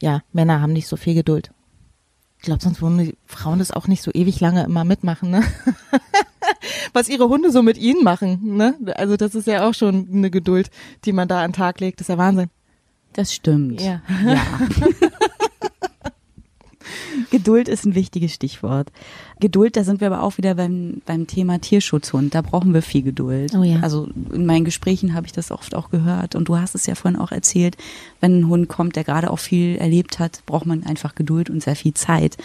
Ja, 0.00 0.20
Männer 0.32 0.60
haben 0.60 0.72
nicht 0.72 0.86
so 0.86 0.96
viel 0.96 1.14
Geduld. 1.14 1.50
Ich 2.42 2.46
glaube, 2.46 2.60
sonst 2.60 2.82
würden 2.82 2.98
die 2.98 3.16
Frauen 3.24 3.60
das 3.60 3.70
auch 3.70 3.86
nicht 3.86 4.02
so 4.02 4.10
ewig 4.12 4.40
lange 4.40 4.64
immer 4.64 4.82
mitmachen, 4.82 5.30
ne? 5.30 5.44
Was 6.92 7.08
ihre 7.08 7.28
Hunde 7.28 7.52
so 7.52 7.62
mit 7.62 7.78
ihnen 7.78 8.02
machen, 8.02 8.56
ne? 8.56 8.74
Also 8.96 9.16
das 9.16 9.36
ist 9.36 9.46
ja 9.46 9.64
auch 9.64 9.74
schon 9.74 10.08
eine 10.12 10.28
Geduld, 10.28 10.68
die 11.04 11.12
man 11.12 11.28
da 11.28 11.44
an 11.44 11.52
den 11.52 11.56
Tag 11.56 11.78
legt. 11.78 12.00
Das 12.00 12.06
ist 12.06 12.08
ja 12.08 12.18
Wahnsinn. 12.18 12.50
Das 13.12 13.32
stimmt. 13.32 13.80
Ja. 13.80 14.02
ja. 14.26 14.40
Geduld 17.32 17.66
ist 17.66 17.86
ein 17.86 17.94
wichtiges 17.94 18.34
Stichwort. 18.34 18.92
Geduld, 19.40 19.78
da 19.78 19.84
sind 19.84 20.02
wir 20.02 20.08
aber 20.08 20.22
auch 20.22 20.36
wieder 20.36 20.54
beim, 20.54 21.00
beim 21.06 21.26
Thema 21.26 21.58
Tierschutzhund. 21.58 22.34
Da 22.34 22.42
brauchen 22.42 22.74
wir 22.74 22.82
viel 22.82 23.00
Geduld. 23.00 23.54
Oh 23.54 23.62
ja. 23.62 23.80
Also 23.80 24.10
in 24.30 24.44
meinen 24.44 24.66
Gesprächen 24.66 25.14
habe 25.14 25.24
ich 25.24 25.32
das 25.32 25.50
oft 25.50 25.74
auch 25.74 25.88
gehört 25.88 26.34
und 26.34 26.50
du 26.50 26.58
hast 26.58 26.74
es 26.74 26.84
ja 26.84 26.94
vorhin 26.94 27.18
auch 27.18 27.32
erzählt, 27.32 27.78
wenn 28.20 28.40
ein 28.40 28.48
Hund 28.48 28.68
kommt, 28.68 28.96
der 28.96 29.04
gerade 29.04 29.30
auch 29.30 29.38
viel 29.38 29.76
erlebt 29.76 30.18
hat, 30.18 30.44
braucht 30.44 30.66
man 30.66 30.84
einfach 30.84 31.14
Geduld 31.14 31.48
und 31.48 31.62
sehr 31.62 31.74
viel 31.74 31.94
Zeit. 31.94 32.36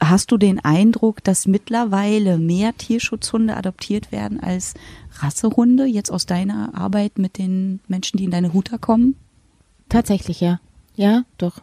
Hast 0.00 0.30
du 0.30 0.36
den 0.36 0.62
Eindruck, 0.62 1.24
dass 1.24 1.46
mittlerweile 1.46 2.36
mehr 2.36 2.76
Tierschutzhunde 2.76 3.56
adoptiert 3.56 4.12
werden 4.12 4.38
als 4.38 4.74
Rassehunde, 5.14 5.86
jetzt 5.86 6.10
aus 6.10 6.26
deiner 6.26 6.74
Arbeit 6.74 7.16
mit 7.16 7.38
den 7.38 7.80
Menschen, 7.88 8.18
die 8.18 8.24
in 8.24 8.30
deine 8.30 8.52
Huta 8.52 8.76
kommen? 8.76 9.16
Tatsächlich, 9.88 10.42
ja. 10.42 10.60
Ja, 10.94 11.24
doch. 11.38 11.62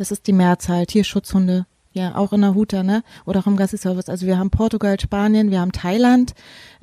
Das 0.00 0.10
ist 0.10 0.26
die 0.26 0.32
Mehrzahl. 0.32 0.86
Tierschutzhunde. 0.86 1.66
Ja, 1.92 2.14
auch 2.14 2.32
in 2.32 2.40
der 2.40 2.54
Huta, 2.54 2.82
ne? 2.82 3.02
Oder 3.26 3.40
auch 3.40 3.46
im 3.46 3.58
Gassi-Service. 3.58 4.08
Also 4.08 4.26
wir 4.26 4.38
haben 4.38 4.48
Portugal, 4.48 4.98
Spanien, 4.98 5.50
wir 5.50 5.60
haben 5.60 5.72
Thailand, 5.72 6.32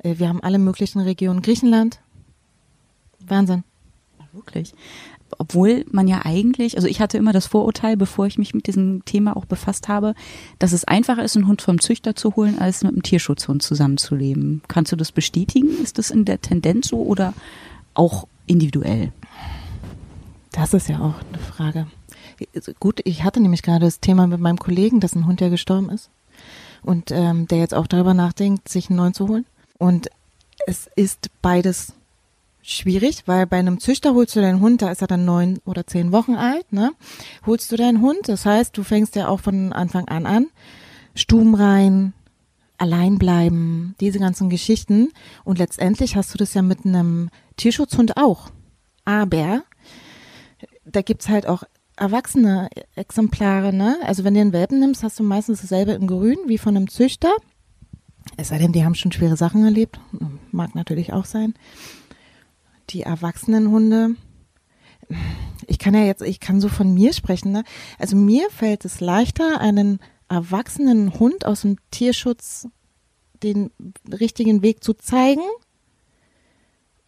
äh, 0.04 0.14
wir 0.18 0.28
haben 0.28 0.40
alle 0.40 0.58
möglichen 0.60 1.00
Regionen, 1.00 1.42
Griechenland. 1.42 1.98
Wahnsinn. 3.18 3.64
Ja, 4.20 4.26
wirklich. 4.34 4.72
Obwohl 5.36 5.84
man 5.90 6.06
ja 6.06 6.20
eigentlich, 6.26 6.76
also 6.76 6.86
ich 6.86 7.00
hatte 7.00 7.18
immer 7.18 7.32
das 7.32 7.48
Vorurteil, 7.48 7.96
bevor 7.96 8.26
ich 8.26 8.38
mich 8.38 8.54
mit 8.54 8.68
diesem 8.68 9.04
Thema 9.04 9.36
auch 9.36 9.46
befasst 9.46 9.88
habe, 9.88 10.14
dass 10.60 10.70
es 10.70 10.84
einfacher 10.84 11.24
ist, 11.24 11.34
einen 11.34 11.48
Hund 11.48 11.60
vom 11.60 11.80
Züchter 11.80 12.14
zu 12.14 12.36
holen, 12.36 12.60
als 12.60 12.84
mit 12.84 12.92
einem 12.92 13.02
Tierschutzhund 13.02 13.64
zusammenzuleben. 13.64 14.62
Kannst 14.68 14.92
du 14.92 14.96
das 14.96 15.10
bestätigen? 15.10 15.70
Ist 15.82 15.98
das 15.98 16.12
in 16.12 16.24
der 16.24 16.40
Tendenz 16.40 16.86
so 16.86 17.02
oder 17.02 17.34
auch 17.94 18.28
individuell? 18.46 19.12
Das 20.52 20.72
ist 20.72 20.88
ja 20.88 21.00
auch 21.00 21.14
eine 21.32 21.42
Frage. 21.42 21.88
Gut, 22.80 23.00
ich 23.04 23.24
hatte 23.24 23.40
nämlich 23.40 23.62
gerade 23.62 23.84
das 23.84 24.00
Thema 24.00 24.26
mit 24.26 24.40
meinem 24.40 24.58
Kollegen, 24.58 25.00
dass 25.00 25.14
ein 25.14 25.26
Hund 25.26 25.40
ja 25.40 25.48
gestorben 25.48 25.90
ist 25.90 26.10
und 26.82 27.10
ähm, 27.10 27.46
der 27.48 27.58
jetzt 27.58 27.74
auch 27.74 27.86
darüber 27.86 28.14
nachdenkt, 28.14 28.68
sich 28.68 28.88
einen 28.88 28.98
neuen 28.98 29.14
zu 29.14 29.28
holen. 29.28 29.46
Und 29.78 30.08
es 30.66 30.88
ist 30.96 31.30
beides 31.42 31.92
schwierig, 32.62 33.22
weil 33.26 33.46
bei 33.46 33.58
einem 33.58 33.80
Züchter 33.80 34.14
holst 34.14 34.36
du 34.36 34.40
deinen 34.40 34.60
Hund, 34.60 34.82
da 34.82 34.90
ist 34.90 35.00
er 35.00 35.08
dann 35.08 35.24
neun 35.24 35.60
oder 35.64 35.86
zehn 35.86 36.12
Wochen 36.12 36.34
alt, 36.34 36.72
ne? 36.72 36.92
Holst 37.46 37.72
du 37.72 37.76
deinen 37.76 38.02
Hund, 38.02 38.28
das 38.28 38.44
heißt, 38.44 38.76
du 38.76 38.82
fängst 38.82 39.16
ja 39.16 39.28
auch 39.28 39.40
von 39.40 39.72
Anfang 39.72 40.06
an 40.08 40.26
an, 40.26 40.48
Stuben 41.14 41.54
rein, 41.54 42.12
allein 42.76 43.18
bleiben, 43.18 43.94
diese 44.00 44.18
ganzen 44.18 44.50
Geschichten. 44.50 45.10
Und 45.44 45.58
letztendlich 45.58 46.16
hast 46.16 46.32
du 46.32 46.38
das 46.38 46.54
ja 46.54 46.62
mit 46.62 46.84
einem 46.84 47.30
Tierschutzhund 47.56 48.16
auch. 48.16 48.50
Aber 49.04 49.62
da 50.84 51.02
gibt's 51.02 51.28
halt 51.28 51.46
auch 51.46 51.64
erwachsene 51.98 52.68
Exemplare, 52.94 53.72
ne? 53.72 53.96
Also 54.04 54.24
wenn 54.24 54.34
du 54.34 54.40
einen 54.40 54.52
Welpen 54.52 54.80
nimmst, 54.80 55.02
hast 55.02 55.18
du 55.18 55.22
meistens 55.22 55.60
dasselbe 55.60 55.92
in 55.92 56.06
grün 56.06 56.38
wie 56.46 56.58
von 56.58 56.76
einem 56.76 56.88
Züchter. 56.88 57.34
Es 58.36 58.48
sei 58.48 58.58
denn, 58.58 58.72
die 58.72 58.84
haben 58.84 58.94
schon 58.94 59.12
schwere 59.12 59.36
Sachen 59.36 59.64
erlebt. 59.64 60.00
Mag 60.52 60.74
natürlich 60.74 61.12
auch 61.12 61.24
sein. 61.24 61.54
Die 62.90 63.02
erwachsenen 63.02 63.70
Hunde, 63.70 64.14
ich 65.66 65.78
kann 65.78 65.94
ja 65.94 66.04
jetzt, 66.04 66.22
ich 66.22 66.40
kann 66.40 66.60
so 66.60 66.68
von 66.68 66.92
mir 66.92 67.12
sprechen, 67.12 67.52
ne? 67.52 67.64
Also 67.98 68.16
mir 68.16 68.48
fällt 68.50 68.84
es 68.84 69.00
leichter, 69.00 69.60
einen 69.60 69.98
erwachsenen 70.28 71.18
Hund 71.18 71.46
aus 71.46 71.62
dem 71.62 71.76
Tierschutz 71.90 72.68
den 73.42 73.70
richtigen 74.10 74.62
Weg 74.62 74.82
zu 74.82 74.94
zeigen, 74.94 75.42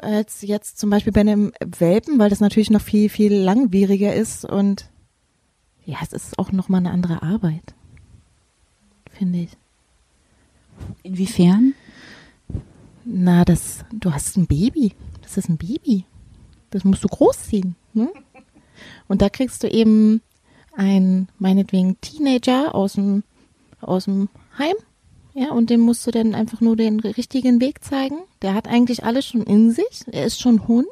als 0.03 0.43
jetzt 0.43 0.79
zum 0.79 0.91
Beispiel 0.91 1.13
bei 1.13 1.21
einem 1.21 1.53
Welpen, 1.61 2.19
weil 2.19 2.31
das 2.31 2.41
natürlich 2.41 2.71
noch 2.71 2.81
viel, 2.81 3.09
viel 3.09 3.35
langwieriger 3.35 4.15
ist 4.15 4.45
und 4.45 4.91
ja, 5.85 5.99
es 6.03 6.13
ist 6.13 6.39
auch 6.39 6.53
nochmal 6.53 6.81
eine 6.81 6.91
andere 6.91 7.23
Arbeit, 7.23 7.75
finde 9.11 9.41
ich. 9.41 9.51
Inwiefern? 11.03 11.75
Na, 13.05 13.45
das, 13.45 13.85
du 13.93 14.13
hast 14.13 14.37
ein 14.37 14.47
Baby. 14.47 14.93
Das 15.23 15.37
ist 15.37 15.49
ein 15.49 15.57
Baby. 15.57 16.05
Das 16.71 16.85
musst 16.85 17.03
du 17.05 17.09
großziehen. 17.09 17.75
Ne? 17.93 18.09
Und 19.09 19.23
da 19.23 19.29
kriegst 19.29 19.63
du 19.63 19.69
eben 19.69 20.23
einen, 20.75 21.29
meinetwegen, 21.39 22.01
Teenager 22.01 22.75
aus 22.75 22.95
dem, 22.95 23.25
aus 23.81 24.05
dem 24.05 24.29
Heim 24.59 24.77
ja, 25.35 25.51
und 25.53 25.71
dem 25.71 25.81
musst 25.81 26.07
du 26.07 26.11
dann 26.11 26.35
einfach 26.35 26.61
nur 26.61 26.77
den 26.77 27.01
richtigen 27.01 27.61
Weg 27.61 27.85
zeigen. 27.85 28.19
Der 28.43 28.55
hat 28.55 28.67
eigentlich 28.67 29.05
alles 29.05 29.27
schon 29.27 29.43
in 29.43 29.71
sich. 29.71 30.03
Er 30.11 30.25
ist 30.25 30.41
schon 30.41 30.67
Hund. 30.67 30.87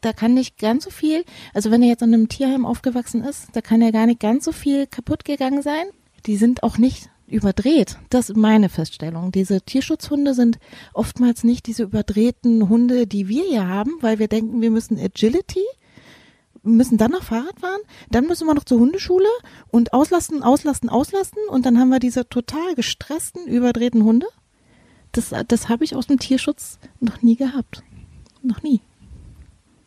Da 0.00 0.12
kann 0.12 0.34
nicht 0.34 0.58
ganz 0.58 0.84
so 0.84 0.90
viel, 0.90 1.24
also 1.54 1.70
wenn 1.70 1.82
er 1.82 1.88
jetzt 1.88 2.02
in 2.02 2.12
einem 2.12 2.28
Tierheim 2.28 2.66
aufgewachsen 2.66 3.24
ist, 3.24 3.48
da 3.54 3.62
kann 3.62 3.80
ja 3.80 3.90
gar 3.90 4.04
nicht 4.04 4.20
ganz 4.20 4.44
so 4.44 4.52
viel 4.52 4.86
kaputt 4.86 5.24
gegangen 5.24 5.62
sein. 5.62 5.86
Die 6.26 6.36
sind 6.36 6.62
auch 6.62 6.76
nicht 6.76 7.08
überdreht. 7.26 7.96
Das 8.10 8.28
ist 8.28 8.36
meine 8.36 8.68
Feststellung. 8.68 9.32
Diese 9.32 9.62
Tierschutzhunde 9.62 10.34
sind 10.34 10.58
oftmals 10.92 11.42
nicht 11.42 11.66
diese 11.66 11.84
überdrehten 11.84 12.68
Hunde, 12.68 13.06
die 13.06 13.28
wir 13.28 13.44
hier 13.44 13.66
haben, 13.66 13.92
weil 14.02 14.18
wir 14.18 14.28
denken, 14.28 14.60
wir 14.60 14.70
müssen 14.70 14.98
Agility 14.98 15.64
müssen 16.64 16.98
dann 16.98 17.12
noch 17.12 17.22
Fahrrad 17.22 17.60
fahren, 17.60 17.80
dann 18.10 18.26
müssen 18.26 18.46
wir 18.46 18.54
noch 18.54 18.64
zur 18.64 18.80
Hundeschule 18.80 19.28
und 19.70 19.92
auslasten, 19.92 20.42
auslasten, 20.42 20.88
auslasten 20.88 21.40
und 21.48 21.66
dann 21.66 21.78
haben 21.78 21.90
wir 21.90 22.00
diese 22.00 22.28
total 22.28 22.74
gestressten, 22.74 23.46
überdrehten 23.46 24.04
Hunde. 24.04 24.26
Das, 25.12 25.32
das 25.46 25.68
habe 25.68 25.84
ich 25.84 25.94
aus 25.94 26.08
dem 26.08 26.18
Tierschutz 26.18 26.78
noch 27.00 27.22
nie 27.22 27.36
gehabt. 27.36 27.82
Noch 28.42 28.62
nie. 28.62 28.80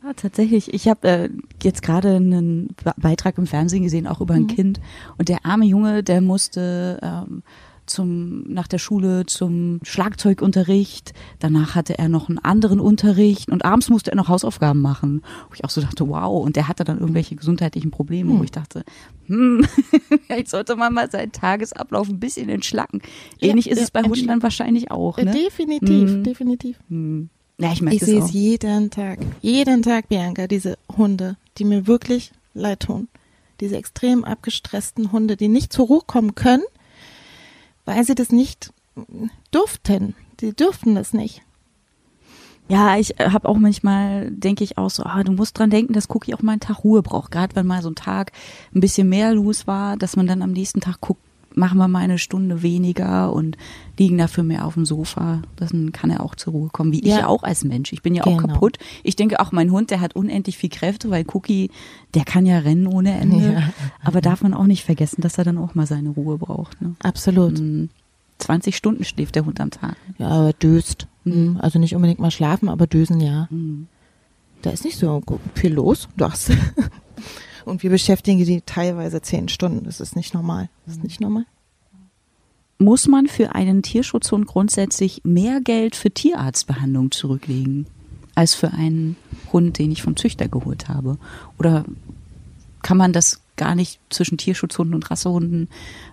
Ja, 0.04 0.14
tatsächlich. 0.14 0.74
Ich 0.74 0.88
habe 0.88 1.08
äh, 1.08 1.30
jetzt 1.62 1.82
gerade 1.82 2.16
einen 2.16 2.76
Beitrag 2.98 3.38
im 3.38 3.48
Fernsehen 3.48 3.84
gesehen, 3.84 4.08
auch 4.08 4.22
über 4.22 4.36
ein 4.36 4.44
mhm. 4.44 4.48
Kind. 4.48 4.80
Und 5.18 5.28
der 5.28 5.46
arme 5.46 5.66
Junge, 5.66 6.04
der 6.04 6.22
musste 6.22 7.00
ähm, 7.02 7.44
zum, 7.88 8.44
nach 8.52 8.68
der 8.68 8.78
Schule 8.78 9.26
zum 9.26 9.80
Schlagzeugunterricht. 9.84 11.14
Danach 11.40 11.76
hatte 11.76 11.98
er 11.98 12.10
noch 12.10 12.30
einen 12.30 12.40
anderen 12.40 12.80
Unterricht 12.80 13.50
und 13.50 13.66
abends 13.66 13.90
musste 13.90 14.12
er 14.12 14.18
noch 14.18 14.28
Hausaufgaben 14.28 14.82
machen. 14.82 15.22
Wo 15.48 15.56
ich 15.56 15.64
auch 15.64 15.70
so 15.70 15.82
dachte, 15.82 16.08
wow. 16.08 16.46
Und 16.46 16.56
der 16.56 16.68
hatte 16.68 16.84
dann 16.84 17.00
irgendwelche 17.00 17.36
gesundheitlichen 17.36 17.92
Probleme, 17.92 18.32
hm. 18.32 18.40
wo 18.40 18.44
ich 18.44 18.52
dachte, 18.52 18.84
hm, 19.26 19.66
vielleicht 20.26 20.50
sollte 20.50 20.76
man 20.76 20.94
mal 20.94 21.10
seinen 21.10 21.32
Tagesablauf 21.32 22.10
ein 22.10 22.20
bisschen 22.20 22.50
entschlacken. 22.50 23.02
Ähnlich 23.40 23.66
ja, 23.66 23.74
ist 23.74 23.82
es 23.82 23.92
bei 23.92 24.04
Hunden 24.04 24.28
dann 24.28 24.44
wahrscheinlich 24.44 24.92
auch. 24.92 25.18
Ne? 25.18 25.32
Definitiv, 25.32 26.10
hm. 26.10 26.24
definitiv. 26.24 26.80
Hm. 26.90 27.30
Ja, 27.60 27.72
ich, 27.72 27.82
ich 27.82 28.02
sehe 28.02 28.22
es 28.22 28.32
jeden 28.34 28.92
Tag, 28.92 29.20
jeden 29.42 29.82
Tag, 29.82 30.10
Bianca, 30.10 30.46
diese 30.46 30.78
Hunde, 30.96 31.38
die 31.58 31.66
mir 31.66 31.88
wirklich 31.88 32.32
leid 32.54 32.82
tun. 32.82 33.08
Diese 33.60 33.78
extrem 33.78 34.24
abgestressten 34.24 35.12
Hunde, 35.12 35.36
die 35.36 35.48
nicht 35.48 35.74
zur 35.74 35.88
Ruhe 35.88 36.02
kommen 36.06 36.36
können, 36.36 36.64
weil 37.88 38.04
sie 38.04 38.16
das 38.16 38.32
nicht 38.32 38.74
durften. 39.52 40.14
Sie 40.40 40.54
durften 40.54 40.94
das 40.94 41.14
nicht. 41.14 41.42
Ja, 42.68 42.98
ich 42.98 43.18
äh, 43.18 43.30
habe 43.30 43.48
auch 43.48 43.58
manchmal, 43.58 44.30
denke 44.30 44.66
ich 44.66 44.78
auch 44.78 44.90
so, 44.90 45.04
ah, 45.04 45.24
du 45.24 45.32
musst 45.32 45.58
dran 45.58 45.70
denken, 45.70 45.94
dass 45.94 46.10
Cookie 46.10 46.36
auch 46.36 46.42
mal 46.42 46.52
einen 46.52 46.60
Tag 46.60 46.84
Ruhe 46.84 47.02
braucht. 47.02 47.32
Gerade 47.32 47.56
wenn 47.56 47.66
mal 47.66 47.82
so 47.82 47.90
ein 47.90 47.96
Tag 47.96 48.34
ein 48.76 48.82
bisschen 48.82 49.08
mehr 49.08 49.34
los 49.34 49.68
war, 49.68 49.96
dass 49.96 50.18
man 50.18 50.28
dann 50.28 50.42
am 50.42 50.52
nächsten 50.52 50.82
Tag 50.82 51.00
guckt, 51.00 51.22
machen 51.58 51.78
wir 51.78 51.88
mal 51.88 52.00
eine 52.00 52.18
Stunde 52.18 52.62
weniger 52.62 53.34
und 53.34 53.58
liegen 53.98 54.18
dafür 54.18 54.44
mehr 54.44 54.66
auf 54.66 54.76
dem 54.76 54.86
Sofa. 54.86 55.42
Dann 55.56 55.92
kann 55.92 56.10
er 56.10 56.24
auch 56.24 56.36
zur 56.36 56.54
Ruhe 56.54 56.70
kommen, 56.70 56.92
wie 56.92 57.06
ja. 57.06 57.18
ich 57.18 57.26
auch 57.26 57.44
als 57.44 57.64
Mensch. 57.64 57.92
Ich 57.92 58.02
bin 58.02 58.16
ja 58.16 58.24
auch 58.24 58.38
genau. 58.38 58.54
kaputt. 58.54 58.78
Ich 59.04 59.16
denke 59.16 59.40
auch, 59.40 59.52
mein 59.52 59.72
Hund, 59.72 59.92
der 59.92 60.00
hat 60.00 60.16
unendlich 60.16 60.58
viel 60.58 60.70
Kräfte, 60.70 61.10
weil 61.10 61.26
Cookie, 61.34 61.72
der 62.14 62.24
kann 62.24 62.46
ja 62.46 62.60
rennen 62.60 62.88
ohne 62.88 63.20
Ende. 63.20 63.54
Ja. 63.54 63.74
Aber 64.04 64.22
darf 64.22 64.42
man 64.42 64.54
auch 64.54 64.66
nicht 64.66 64.84
vergessen, 64.84 65.22
dass 65.22 65.38
er 65.38 65.44
dann 65.44 65.58
auch 65.58 65.76
mal 65.76 65.88
seine 65.88 66.10
Ruhe 66.10 66.38
braucht. 66.38 66.82
Ne? 66.82 66.96
Absolut. 67.02 67.62
20 68.38 68.74
hm. 68.74 68.78
Stunden 68.78 69.04
schläft 69.04 69.36
der 69.36 69.46
Hund 69.46 69.60
am 69.60 69.72
Tag. 69.72 69.98
Ja, 70.20 70.28
aber 70.28 70.54
döst. 70.54 71.08
Mhm. 71.24 71.58
Also 71.60 71.80
nicht 71.80 71.96
unbedingt 71.96 72.20
mal 72.20 72.32
schlafen, 72.32 72.70
aber 72.70 72.88
dösen 72.88 73.20
ja. 73.20 73.48
Mhm. 73.50 73.88
Da 74.62 74.70
ist 74.72 74.86
nicht 74.86 74.98
so 74.98 75.22
viel 75.56 75.74
los. 75.74 76.08
Du 76.18 76.26
hast 76.26 76.52
Und 77.68 77.84
wir 77.84 77.90
beschäftigen 77.90 78.44
die 78.44 78.62
teilweise 78.62 79.22
zehn 79.22 79.50
Stunden. 79.50 79.84
Das 79.84 80.00
ist 80.00 80.16
nicht 80.16 80.34
normal. 80.34 80.70
Das 80.86 80.96
ist 80.96 81.04
nicht 81.04 81.22
normal. 81.22 81.46
Muss 82.80 83.08
man 83.08 83.28
für 83.28 83.56
einen 83.56 83.82
Tierschutzhund 83.82 84.48
grundsätzlich 84.48 85.22
mehr 85.24 85.62
Geld 85.62 85.96
für 85.96 86.12
Tierarztbehandlung 86.12 87.12
zurücklegen 87.12 87.88
als 88.36 88.54
für 88.54 88.72
einen 88.72 89.16
Hund, 89.52 89.80
den 89.80 89.92
ich 89.92 90.04
vom 90.04 90.16
Züchter 90.16 90.48
geholt 90.48 90.88
habe? 90.88 91.18
Oder 91.58 91.86
kann 92.84 92.98
man 92.98 93.12
das 93.12 93.42
gar 93.58 93.76
nicht 93.76 94.00
zwischen 94.10 94.38
Tierschutzhunden 94.38 94.96
und 94.96 95.10
Rassehunden 95.12 95.68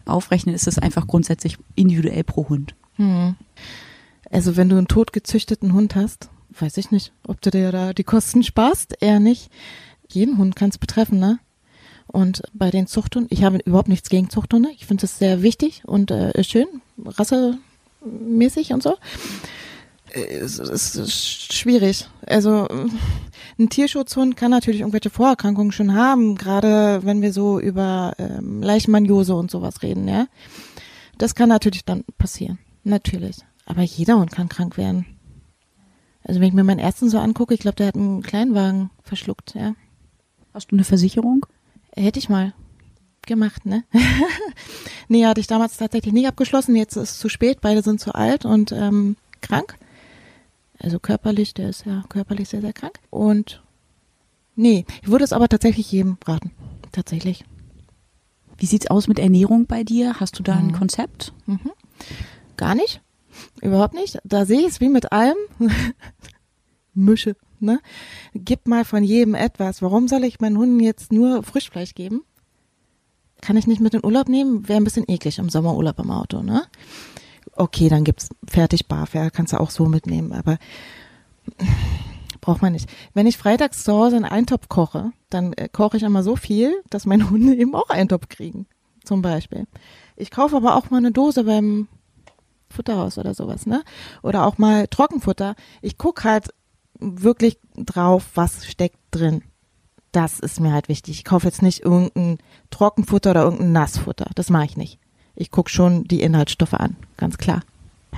aufrechnen. 0.06 0.54
Es 0.54 0.66
ist 0.66 0.82
einfach 0.82 1.06
grundsätzlich 1.06 1.58
individuell 1.76 2.24
pro 2.24 2.48
Hund. 2.48 2.74
Hm. 2.96 3.36
Also 4.30 4.56
wenn 4.56 4.68
du 4.68 4.76
einen 4.76 4.88
totgezüchteten 4.88 5.72
Hund 5.74 5.94
hast, 5.94 6.30
weiß 6.58 6.78
ich 6.78 6.90
nicht, 6.90 7.12
ob 7.26 7.40
du 7.42 7.50
dir 7.50 7.70
da 7.70 7.92
die 7.92 8.04
Kosten 8.04 8.42
sparst, 8.42 8.96
eher 9.00 9.20
nicht. 9.20 9.50
Jeden 10.10 10.38
Hund 10.38 10.56
kann 10.56 10.70
es 10.70 10.78
betreffen, 10.78 11.18
ne? 11.18 11.38
Und 12.14 12.42
bei 12.52 12.70
den 12.70 12.86
Zuchthunden, 12.86 13.28
ich 13.36 13.42
habe 13.42 13.58
überhaupt 13.64 13.88
nichts 13.88 14.08
gegen 14.08 14.30
Zuchthunde. 14.30 14.68
Ich 14.76 14.86
finde 14.86 15.04
es 15.04 15.18
sehr 15.18 15.42
wichtig 15.42 15.82
und 15.84 16.12
äh, 16.12 16.44
schön, 16.44 16.68
rassemäßig 17.04 18.72
und 18.72 18.84
so. 18.84 18.96
Äh, 20.10 20.36
es 20.36 20.60
ist 20.60 21.52
schwierig. 21.52 22.08
Also 22.24 22.68
ein 23.58 23.68
Tierschutzhund 23.68 24.36
kann 24.36 24.52
natürlich 24.52 24.82
irgendwelche 24.82 25.10
Vorerkrankungen 25.10 25.72
schon 25.72 25.92
haben, 25.94 26.36
gerade 26.36 27.00
wenn 27.02 27.20
wir 27.20 27.32
so 27.32 27.58
über 27.58 28.12
ähm, 28.18 28.62
Leishmaniose 28.62 29.34
und 29.34 29.50
sowas 29.50 29.82
reden, 29.82 30.06
ja. 30.06 30.28
Das 31.18 31.34
kann 31.34 31.48
natürlich 31.48 31.84
dann 31.84 32.04
passieren, 32.16 32.60
natürlich. 32.84 33.38
Aber 33.66 33.82
jeder 33.82 34.20
Hund 34.20 34.30
kann 34.30 34.48
krank 34.48 34.76
werden. 34.76 35.04
Also 36.22 36.40
wenn 36.40 36.46
ich 36.46 36.54
mir 36.54 36.62
meinen 36.62 36.78
ersten 36.78 37.10
so 37.10 37.18
angucke, 37.18 37.54
ich 37.54 37.60
glaube, 37.60 37.74
der 37.74 37.88
hat 37.88 37.96
einen 37.96 38.22
Kleinwagen 38.22 38.90
verschluckt, 39.02 39.56
ja. 39.56 39.74
Hast 40.52 40.70
du 40.70 40.76
eine 40.76 40.84
Versicherung? 40.84 41.44
Hätte 41.96 42.18
ich 42.18 42.28
mal 42.28 42.52
gemacht, 43.26 43.64
ne? 43.66 43.84
nee, 45.08 45.24
hatte 45.24 45.40
ich 45.40 45.46
damals 45.46 45.76
tatsächlich 45.76 46.12
nicht 46.12 46.26
abgeschlossen. 46.28 46.76
Jetzt 46.76 46.96
ist 46.96 47.10
es 47.12 47.18
zu 47.18 47.28
spät, 47.28 47.58
beide 47.60 47.82
sind 47.82 48.00
zu 48.00 48.14
alt 48.14 48.44
und 48.44 48.72
ähm, 48.72 49.16
krank. 49.40 49.76
Also 50.78 50.98
körperlich, 50.98 51.54
der 51.54 51.70
ist 51.70 51.86
ja 51.86 52.04
körperlich 52.08 52.48
sehr, 52.48 52.60
sehr 52.60 52.72
krank. 52.72 52.98
Und 53.10 53.62
nee, 54.56 54.84
ich 55.02 55.08
würde 55.08 55.24
es 55.24 55.32
aber 55.32 55.48
tatsächlich 55.48 55.90
jedem 55.90 56.18
raten. 56.26 56.50
Tatsächlich. 56.92 57.44
Wie 58.58 58.66
sieht's 58.66 58.88
aus 58.88 59.08
mit 59.08 59.18
Ernährung 59.18 59.66
bei 59.66 59.84
dir? 59.84 60.20
Hast 60.20 60.38
du 60.38 60.42
da 60.42 60.54
ein 60.56 60.68
Mhm. 60.68 60.72
Konzept? 60.72 61.32
Mhm. 61.46 61.70
Gar 62.56 62.74
nicht. 62.74 63.00
Überhaupt 63.62 63.94
nicht. 63.94 64.18
Da 64.24 64.44
sehe 64.46 64.60
ich 64.60 64.66
es 64.66 64.80
wie 64.80 64.88
mit 64.88 65.12
allem. 65.12 65.36
Mische, 66.94 67.36
ne? 67.64 67.80
Gib 68.34 68.68
mal 68.68 68.84
von 68.84 69.02
jedem 69.02 69.34
etwas. 69.34 69.82
Warum 69.82 70.08
soll 70.08 70.24
ich 70.24 70.40
meinen 70.40 70.58
Hunden 70.58 70.80
jetzt 70.80 71.12
nur 71.12 71.42
Frischfleisch 71.42 71.94
geben? 71.94 72.22
Kann 73.40 73.56
ich 73.56 73.66
nicht 73.66 73.80
mit 73.80 73.94
in 73.94 74.04
Urlaub 74.04 74.28
nehmen? 74.28 74.68
Wäre 74.68 74.80
ein 74.80 74.84
bisschen 74.84 75.04
eklig 75.08 75.38
im 75.38 75.50
Sommerurlaub 75.50 75.98
im 75.98 76.10
Auto, 76.10 76.42
ne? 76.42 76.62
Okay, 77.56 77.88
dann 77.88 78.04
gibt's 78.04 78.30
fertig 78.48 78.88
Barfair, 78.88 79.30
kannst 79.30 79.52
du 79.52 79.60
auch 79.60 79.70
so 79.70 79.86
mitnehmen, 79.86 80.32
aber 80.32 80.58
braucht 82.40 82.62
man 82.62 82.72
nicht. 82.72 82.88
Wenn 83.12 83.26
ich 83.26 83.36
freitags 83.36 83.84
zu 83.84 83.92
Hause 83.92 84.16
einen 84.16 84.24
Eintopf 84.24 84.68
koche, 84.68 85.12
dann 85.30 85.52
äh, 85.52 85.68
koche 85.68 85.96
ich 85.96 86.02
immer 86.02 86.22
so 86.22 86.36
viel, 86.36 86.74
dass 86.90 87.06
meine 87.06 87.30
Hunde 87.30 87.54
eben 87.56 87.74
auch 87.74 87.90
Eintopf 87.90 88.28
kriegen, 88.28 88.66
zum 89.04 89.22
Beispiel. 89.22 89.66
Ich 90.16 90.30
kaufe 90.30 90.56
aber 90.56 90.76
auch 90.76 90.90
mal 90.90 90.98
eine 90.98 91.12
Dose 91.12 91.44
beim 91.44 91.88
Futterhaus 92.70 93.18
oder 93.18 93.34
sowas, 93.34 93.66
ne? 93.66 93.82
Oder 94.22 94.46
auch 94.46 94.58
mal 94.58 94.88
Trockenfutter. 94.88 95.54
Ich 95.80 95.96
guck 95.96 96.24
halt 96.24 96.48
wirklich 97.00 97.58
drauf, 97.76 98.24
was 98.34 98.66
steckt 98.66 98.98
drin. 99.10 99.42
Das 100.12 100.38
ist 100.38 100.60
mir 100.60 100.72
halt 100.72 100.88
wichtig. 100.88 101.16
Ich 101.18 101.24
kaufe 101.24 101.46
jetzt 101.46 101.62
nicht 101.62 101.80
irgendein 101.80 102.38
Trockenfutter 102.70 103.30
oder 103.32 103.42
irgendein 103.42 103.72
Nassfutter. 103.72 104.30
Das 104.34 104.48
mache 104.50 104.64
ich 104.66 104.76
nicht. 104.76 104.98
Ich 105.34 105.50
guck 105.50 105.68
schon 105.68 106.04
die 106.04 106.20
Inhaltsstoffe 106.20 106.74
an, 106.74 106.96
ganz 107.16 107.38
klar. 107.38 107.62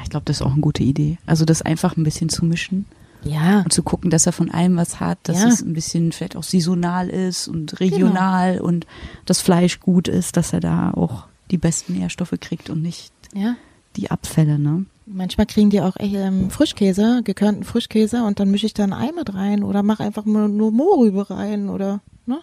Ich 0.02 0.10
glaube, 0.10 0.24
das 0.26 0.36
ist 0.36 0.42
auch 0.42 0.52
eine 0.52 0.60
gute 0.60 0.82
Idee. 0.82 1.16
Also 1.24 1.46
das 1.46 1.62
einfach 1.62 1.96
ein 1.96 2.04
bisschen 2.04 2.28
zu 2.28 2.44
mischen 2.44 2.84
Ja, 3.24 3.60
und 3.62 3.72
zu 3.72 3.82
gucken, 3.82 4.10
dass 4.10 4.26
er 4.26 4.32
von 4.32 4.50
allem 4.50 4.76
was 4.76 5.00
hat, 5.00 5.18
dass 5.22 5.40
Ja. 5.40 5.48
es 5.48 5.62
ein 5.62 5.72
bisschen 5.72 6.12
vielleicht 6.12 6.36
auch 6.36 6.42
saisonal 6.42 7.08
ist 7.08 7.48
und 7.48 7.80
regional 7.80 8.60
und 8.60 8.86
das 9.24 9.40
Fleisch 9.40 9.80
gut 9.80 10.06
ist, 10.06 10.36
dass 10.36 10.52
er 10.52 10.60
da 10.60 10.90
auch 10.90 11.24
die 11.50 11.56
besten 11.58 11.94
Nährstoffe 11.94 12.34
kriegt 12.40 12.68
und 12.68 12.82
nicht 12.82 13.10
ja. 13.32 13.56
die 13.96 14.10
Abfälle, 14.10 14.58
ne? 14.58 14.84
Manchmal 15.06 15.46
kriegen 15.46 15.70
die 15.70 15.80
auch 15.80 15.96
echt, 15.96 16.14
ähm, 16.14 16.50
Frischkäse, 16.50 17.22
gekörnten 17.22 17.62
Frischkäse 17.62 18.24
und 18.24 18.40
dann 18.40 18.50
mische 18.50 18.66
ich 18.66 18.74
da 18.74 18.82
ein 18.82 18.92
Ei 18.92 19.12
mit 19.12 19.32
rein 19.34 19.62
oder 19.62 19.84
mache 19.84 20.02
einfach 20.02 20.24
nur, 20.24 20.48
nur 20.48 20.72
Mohrrübe 20.72 21.30
rein 21.30 21.68
oder, 21.68 22.00
ne? 22.26 22.40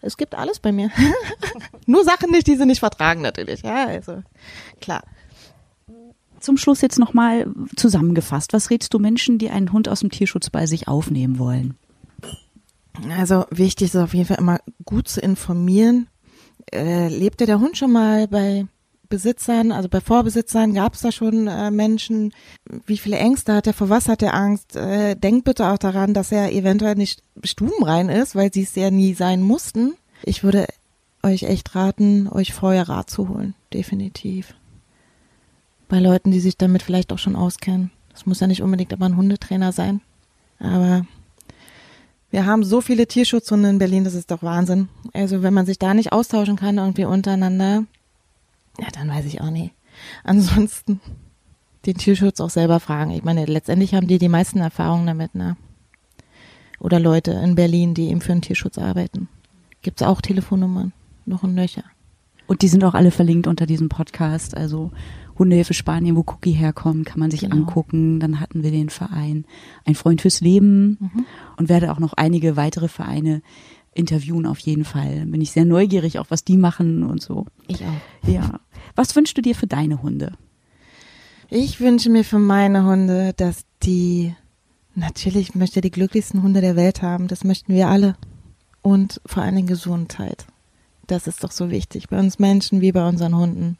Es 0.00 0.16
gibt 0.16 0.34
alles 0.34 0.58
bei 0.58 0.72
mir. 0.72 0.90
nur 1.86 2.02
Sachen 2.04 2.30
nicht, 2.30 2.46
die 2.46 2.56
sie 2.56 2.64
nicht 2.64 2.80
vertragen 2.80 3.20
natürlich. 3.20 3.62
Ja, 3.62 3.86
also 3.86 4.22
klar. 4.80 5.04
Zum 6.40 6.56
Schluss 6.56 6.80
jetzt 6.80 6.98
nochmal 6.98 7.46
zusammengefasst. 7.76 8.52
Was 8.52 8.70
rätst 8.70 8.92
du 8.94 8.98
Menschen, 8.98 9.38
die 9.38 9.50
einen 9.50 9.72
Hund 9.72 9.88
aus 9.88 10.00
dem 10.00 10.10
Tierschutz 10.10 10.50
bei 10.50 10.66
sich 10.66 10.88
aufnehmen 10.88 11.38
wollen? 11.38 11.76
Also 13.16 13.44
wichtig 13.50 13.88
ist 13.88 13.96
auf 13.96 14.14
jeden 14.14 14.26
Fall 14.26 14.38
immer 14.38 14.60
gut 14.84 15.08
zu 15.08 15.20
informieren. 15.20 16.08
Äh, 16.72 17.08
lebte 17.08 17.46
der 17.46 17.60
Hund 17.60 17.76
schon 17.76 17.92
mal 17.92 18.26
bei 18.28 18.66
Besitzern, 19.12 19.72
also 19.72 19.90
bei 19.90 20.00
Vorbesitzern, 20.00 20.72
gab 20.72 20.94
es 20.94 21.02
da 21.02 21.12
schon 21.12 21.46
äh, 21.46 21.70
Menschen? 21.70 22.32
Wie 22.86 22.96
viele 22.96 23.18
Ängste 23.18 23.52
hat 23.52 23.66
er? 23.66 23.74
Vor 23.74 23.90
was 23.90 24.08
hat 24.08 24.22
er 24.22 24.32
Angst? 24.32 24.74
Äh, 24.74 25.16
denkt 25.16 25.44
bitte 25.44 25.68
auch 25.68 25.76
daran, 25.76 26.14
dass 26.14 26.32
er 26.32 26.50
eventuell 26.50 26.94
nicht 26.94 27.22
stubenrein 27.44 28.08
ist, 28.08 28.34
weil 28.34 28.50
sie 28.50 28.62
es 28.62 28.74
ja 28.74 28.90
nie 28.90 29.12
sein 29.12 29.42
mussten. 29.42 29.92
Ich 30.22 30.42
würde 30.42 30.66
euch 31.22 31.42
echt 31.42 31.74
raten, 31.74 32.26
euch 32.26 32.54
vorher 32.54 32.88
Rat 32.88 33.10
zu 33.10 33.28
holen, 33.28 33.54
definitiv. 33.74 34.54
Bei 35.90 35.98
Leuten, 35.98 36.30
die 36.30 36.40
sich 36.40 36.56
damit 36.56 36.82
vielleicht 36.82 37.12
auch 37.12 37.18
schon 37.18 37.36
auskennen. 37.36 37.90
Das 38.14 38.24
muss 38.24 38.40
ja 38.40 38.46
nicht 38.46 38.62
unbedingt 38.62 38.94
aber 38.94 39.04
ein 39.04 39.18
Hundetrainer 39.18 39.72
sein. 39.72 40.00
Aber 40.58 41.04
wir 42.30 42.46
haben 42.46 42.64
so 42.64 42.80
viele 42.80 43.06
Tierschutzhunde 43.06 43.68
in 43.68 43.78
Berlin, 43.78 44.04
das 44.04 44.14
ist 44.14 44.30
doch 44.30 44.42
Wahnsinn. 44.42 44.88
Also 45.12 45.42
wenn 45.42 45.52
man 45.52 45.66
sich 45.66 45.78
da 45.78 45.92
nicht 45.92 46.12
austauschen 46.12 46.56
kann 46.56 46.78
irgendwie 46.78 47.04
untereinander, 47.04 47.84
ja, 48.78 48.86
dann 48.92 49.08
weiß 49.08 49.24
ich 49.26 49.40
auch 49.40 49.50
nicht. 49.50 49.72
Ansonsten 50.24 51.00
den 51.86 51.96
Tierschutz 51.96 52.40
auch 52.40 52.50
selber 52.50 52.80
fragen. 52.80 53.10
Ich 53.10 53.24
meine, 53.24 53.44
letztendlich 53.44 53.94
haben 53.94 54.06
die 54.06 54.18
die 54.18 54.28
meisten 54.28 54.58
Erfahrungen 54.60 55.06
damit, 55.06 55.34
ne? 55.34 55.56
Oder 56.80 56.98
Leute 56.98 57.32
in 57.32 57.54
Berlin, 57.54 57.94
die 57.94 58.08
eben 58.08 58.20
für 58.20 58.32
den 58.32 58.42
Tierschutz 58.42 58.78
arbeiten. 58.78 59.28
Gibt's 59.82 60.02
auch 60.02 60.20
Telefonnummern, 60.20 60.92
noch 61.26 61.42
und 61.42 61.54
nöcher. 61.54 61.84
Und 62.46 62.62
die 62.62 62.68
sind 62.68 62.84
auch 62.84 62.94
alle 62.94 63.10
verlinkt 63.12 63.46
unter 63.46 63.66
diesem 63.66 63.88
Podcast. 63.88 64.56
Also 64.56 64.90
Hundehilfe 65.38 65.74
Spanien, 65.74 66.16
wo 66.16 66.20
Cookie 66.20 66.52
herkommt, 66.52 67.06
kann 67.06 67.20
man 67.20 67.30
sich 67.30 67.40
Genau. 67.40 67.56
angucken. 67.56 68.20
Dann 68.20 68.40
hatten 68.40 68.62
wir 68.62 68.70
den 68.70 68.90
Verein 68.90 69.44
Ein 69.84 69.94
Freund 69.94 70.20
fürs 70.22 70.40
Leben 70.40 70.98
Mhm. 71.00 71.26
und 71.56 71.68
werde 71.68 71.92
auch 71.92 71.98
noch 71.98 72.12
einige 72.14 72.56
weitere 72.56 72.88
Vereine 72.88 73.42
interviewen 73.94 74.46
auf 74.46 74.58
jeden 74.58 74.84
Fall. 74.84 75.26
Bin 75.26 75.40
ich 75.40 75.52
sehr 75.52 75.64
neugierig, 75.64 76.18
auch 76.18 76.30
was 76.30 76.44
die 76.44 76.56
machen 76.56 77.04
und 77.04 77.22
so. 77.22 77.46
Ich 77.68 77.82
auch. 77.84 78.28
Ja. 78.28 78.60
Was 78.94 79.14
wünschst 79.14 79.36
du 79.36 79.42
dir 79.42 79.54
für 79.54 79.66
deine 79.66 80.02
Hunde? 80.02 80.32
Ich 81.48 81.80
wünsche 81.80 82.08
mir 82.08 82.24
für 82.24 82.38
meine 82.38 82.84
Hunde, 82.84 83.34
dass 83.36 83.64
die, 83.82 84.34
natürlich 84.94 85.50
ich 85.50 85.54
möchte 85.54 85.80
die 85.80 85.90
glücklichsten 85.90 86.42
Hunde 86.42 86.60
der 86.60 86.76
Welt 86.76 87.02
haben. 87.02 87.28
Das 87.28 87.44
möchten 87.44 87.74
wir 87.74 87.88
alle. 87.88 88.16
Und 88.80 89.20
vor 89.26 89.42
allen 89.42 89.56
Dingen 89.56 89.68
Gesundheit. 89.68 90.46
Das 91.06 91.26
ist 91.26 91.44
doch 91.44 91.50
so 91.50 91.70
wichtig. 91.70 92.08
Bei 92.08 92.18
uns 92.18 92.38
Menschen 92.38 92.80
wie 92.80 92.92
bei 92.92 93.06
unseren 93.06 93.36
Hunden. 93.36 93.76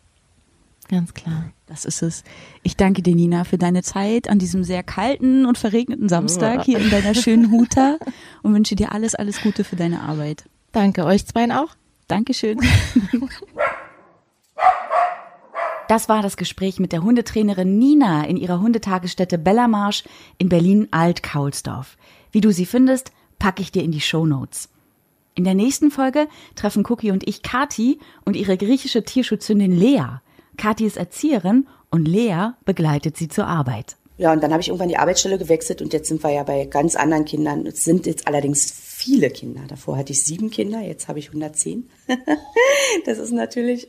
Ganz 0.92 1.14
klar. 1.14 1.50
Das 1.64 1.86
ist 1.86 2.02
es. 2.02 2.22
Ich 2.62 2.76
danke 2.76 3.00
dir, 3.00 3.14
Nina, 3.14 3.44
für 3.44 3.56
deine 3.56 3.82
Zeit 3.82 4.28
an 4.28 4.38
diesem 4.38 4.62
sehr 4.62 4.82
kalten 4.82 5.46
und 5.46 5.56
verregneten 5.56 6.10
Samstag 6.10 6.64
hier 6.64 6.78
in 6.78 6.90
deiner 6.90 7.14
schönen 7.22 7.50
Huta 7.50 7.96
und 8.42 8.52
wünsche 8.52 8.76
dir 8.76 8.92
alles, 8.92 9.14
alles 9.14 9.40
Gute 9.40 9.64
für 9.64 9.74
deine 9.74 10.02
Arbeit. 10.02 10.44
Danke 10.70 11.06
euch 11.06 11.24
zweien 11.24 11.50
auch. 11.50 11.68
Dankeschön. 12.08 12.60
Das 15.88 16.10
war 16.10 16.20
das 16.20 16.36
Gespräch 16.36 16.78
mit 16.78 16.92
der 16.92 17.02
Hundetrainerin 17.02 17.78
Nina 17.78 18.26
in 18.26 18.36
ihrer 18.36 18.60
Hundetagesstätte 18.60 19.38
Bellamarsch 19.38 20.04
in 20.36 20.50
Berlin-Alt-Kaulsdorf. 20.50 21.96
Wie 22.32 22.42
du 22.42 22.52
sie 22.52 22.66
findest, 22.66 23.12
packe 23.38 23.62
ich 23.62 23.72
dir 23.72 23.82
in 23.82 23.92
die 23.92 24.02
Shownotes. 24.02 24.68
In 25.34 25.44
der 25.44 25.54
nächsten 25.54 25.90
Folge 25.90 26.28
treffen 26.54 26.84
Cookie 26.86 27.12
und 27.12 27.26
ich 27.26 27.42
Kati 27.42 27.98
und 28.26 28.36
ihre 28.36 28.58
griechische 28.58 29.04
Tierschutzhündin 29.04 29.74
Lea. 29.74 30.20
Kati 30.56 30.86
ist 30.86 30.96
Erzieherin 30.96 31.66
und 31.90 32.06
Lea 32.06 32.50
begleitet 32.64 33.16
sie 33.16 33.28
zur 33.28 33.46
Arbeit. 33.46 33.96
Ja, 34.18 34.32
und 34.32 34.42
dann 34.42 34.52
habe 34.52 34.60
ich 34.60 34.68
irgendwann 34.68 34.88
die 34.88 34.98
Arbeitsstelle 34.98 35.38
gewechselt 35.38 35.82
und 35.82 35.92
jetzt 35.92 36.08
sind 36.08 36.22
wir 36.22 36.30
ja 36.30 36.42
bei 36.42 36.66
ganz 36.66 36.94
anderen 36.96 37.24
Kindern. 37.24 37.66
Es 37.66 37.82
sind 37.82 38.06
jetzt 38.06 38.28
allerdings 38.28 38.70
viele 38.70 39.30
Kinder. 39.30 39.62
Davor 39.66 39.96
hatte 39.96 40.12
ich 40.12 40.22
sieben 40.22 40.50
Kinder, 40.50 40.80
jetzt 40.80 41.08
habe 41.08 41.18
ich 41.18 41.28
110. 41.28 41.90
das 43.06 43.18
ist 43.18 43.32
natürlich 43.32 43.88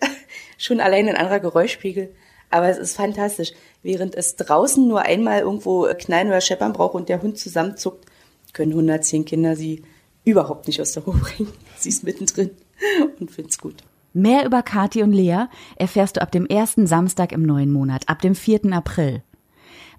schon 0.57 0.79
allein 0.79 1.09
ein 1.09 1.17
anderer 1.17 1.39
Geräuschpegel. 1.39 2.15
Aber 2.49 2.69
es 2.69 2.77
ist 2.77 2.95
fantastisch. 2.95 3.51
Während 3.81 4.15
es 4.15 4.35
draußen 4.35 4.87
nur 4.87 5.01
einmal 5.01 5.41
irgendwo 5.41 5.87
knallen 5.97 6.27
oder 6.27 6.41
scheppern 6.41 6.73
braucht 6.73 6.95
und 6.95 7.09
der 7.09 7.21
Hund 7.21 7.37
zusammenzuckt, 7.37 8.05
können 8.53 8.71
110 8.71 9.25
Kinder 9.25 9.55
sie 9.55 9.83
überhaupt 10.23 10.67
nicht 10.67 10.79
aus 10.79 10.93
der 10.93 11.03
Ruhe 11.03 11.17
bringen. 11.17 11.51
Sie 11.77 11.89
ist 11.89 12.03
mittendrin 12.03 12.51
und 13.19 13.31
find's 13.31 13.57
gut. 13.57 13.83
Mehr 14.13 14.45
über 14.45 14.61
Kati 14.61 15.01
und 15.01 15.11
Lea 15.11 15.45
erfährst 15.75 16.17
du 16.17 16.21
ab 16.21 16.31
dem 16.31 16.45
ersten 16.45 16.85
Samstag 16.85 17.31
im 17.31 17.43
neuen 17.43 17.71
Monat, 17.71 18.07
ab 18.07 18.21
dem 18.21 18.35
4. 18.35 18.71
April. 18.71 19.23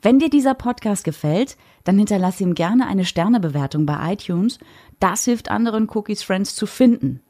Wenn 0.02 0.18
dir 0.18 0.30
dieser 0.30 0.54
Podcast 0.54 1.02
gefällt, 1.02 1.56
dann 1.82 1.98
hinterlass 1.98 2.40
ihm 2.40 2.54
gerne 2.54 2.86
eine 2.86 3.04
Sternebewertung 3.04 3.86
bei 3.86 4.12
iTunes. 4.12 4.58
Das 5.00 5.24
hilft 5.24 5.50
anderen 5.50 5.88
Cookies 5.88 6.22
Friends 6.22 6.54
zu 6.54 6.66
finden. 6.66 7.20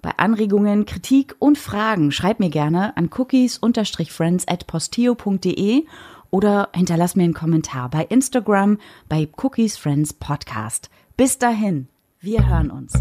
Bei 0.00 0.12
Anregungen, 0.16 0.86
Kritik 0.86 1.34
und 1.38 1.58
Fragen 1.58 2.12
schreib 2.12 2.38
mir 2.38 2.50
gerne 2.50 2.96
an 2.96 3.10
cookies-friends 3.10 4.46
at 4.46 4.66
posteo.de 4.66 5.86
oder 6.30 6.68
hinterlass 6.74 7.16
mir 7.16 7.24
einen 7.24 7.34
Kommentar 7.34 7.88
bei 7.88 8.04
Instagram 8.04 8.78
bei 9.08 9.28
Cookies 9.42 9.76
Friends 9.76 10.12
Podcast. 10.12 10.90
Bis 11.16 11.38
dahin, 11.38 11.88
wir 12.20 12.46
hören 12.46 12.70
uns. 12.70 12.92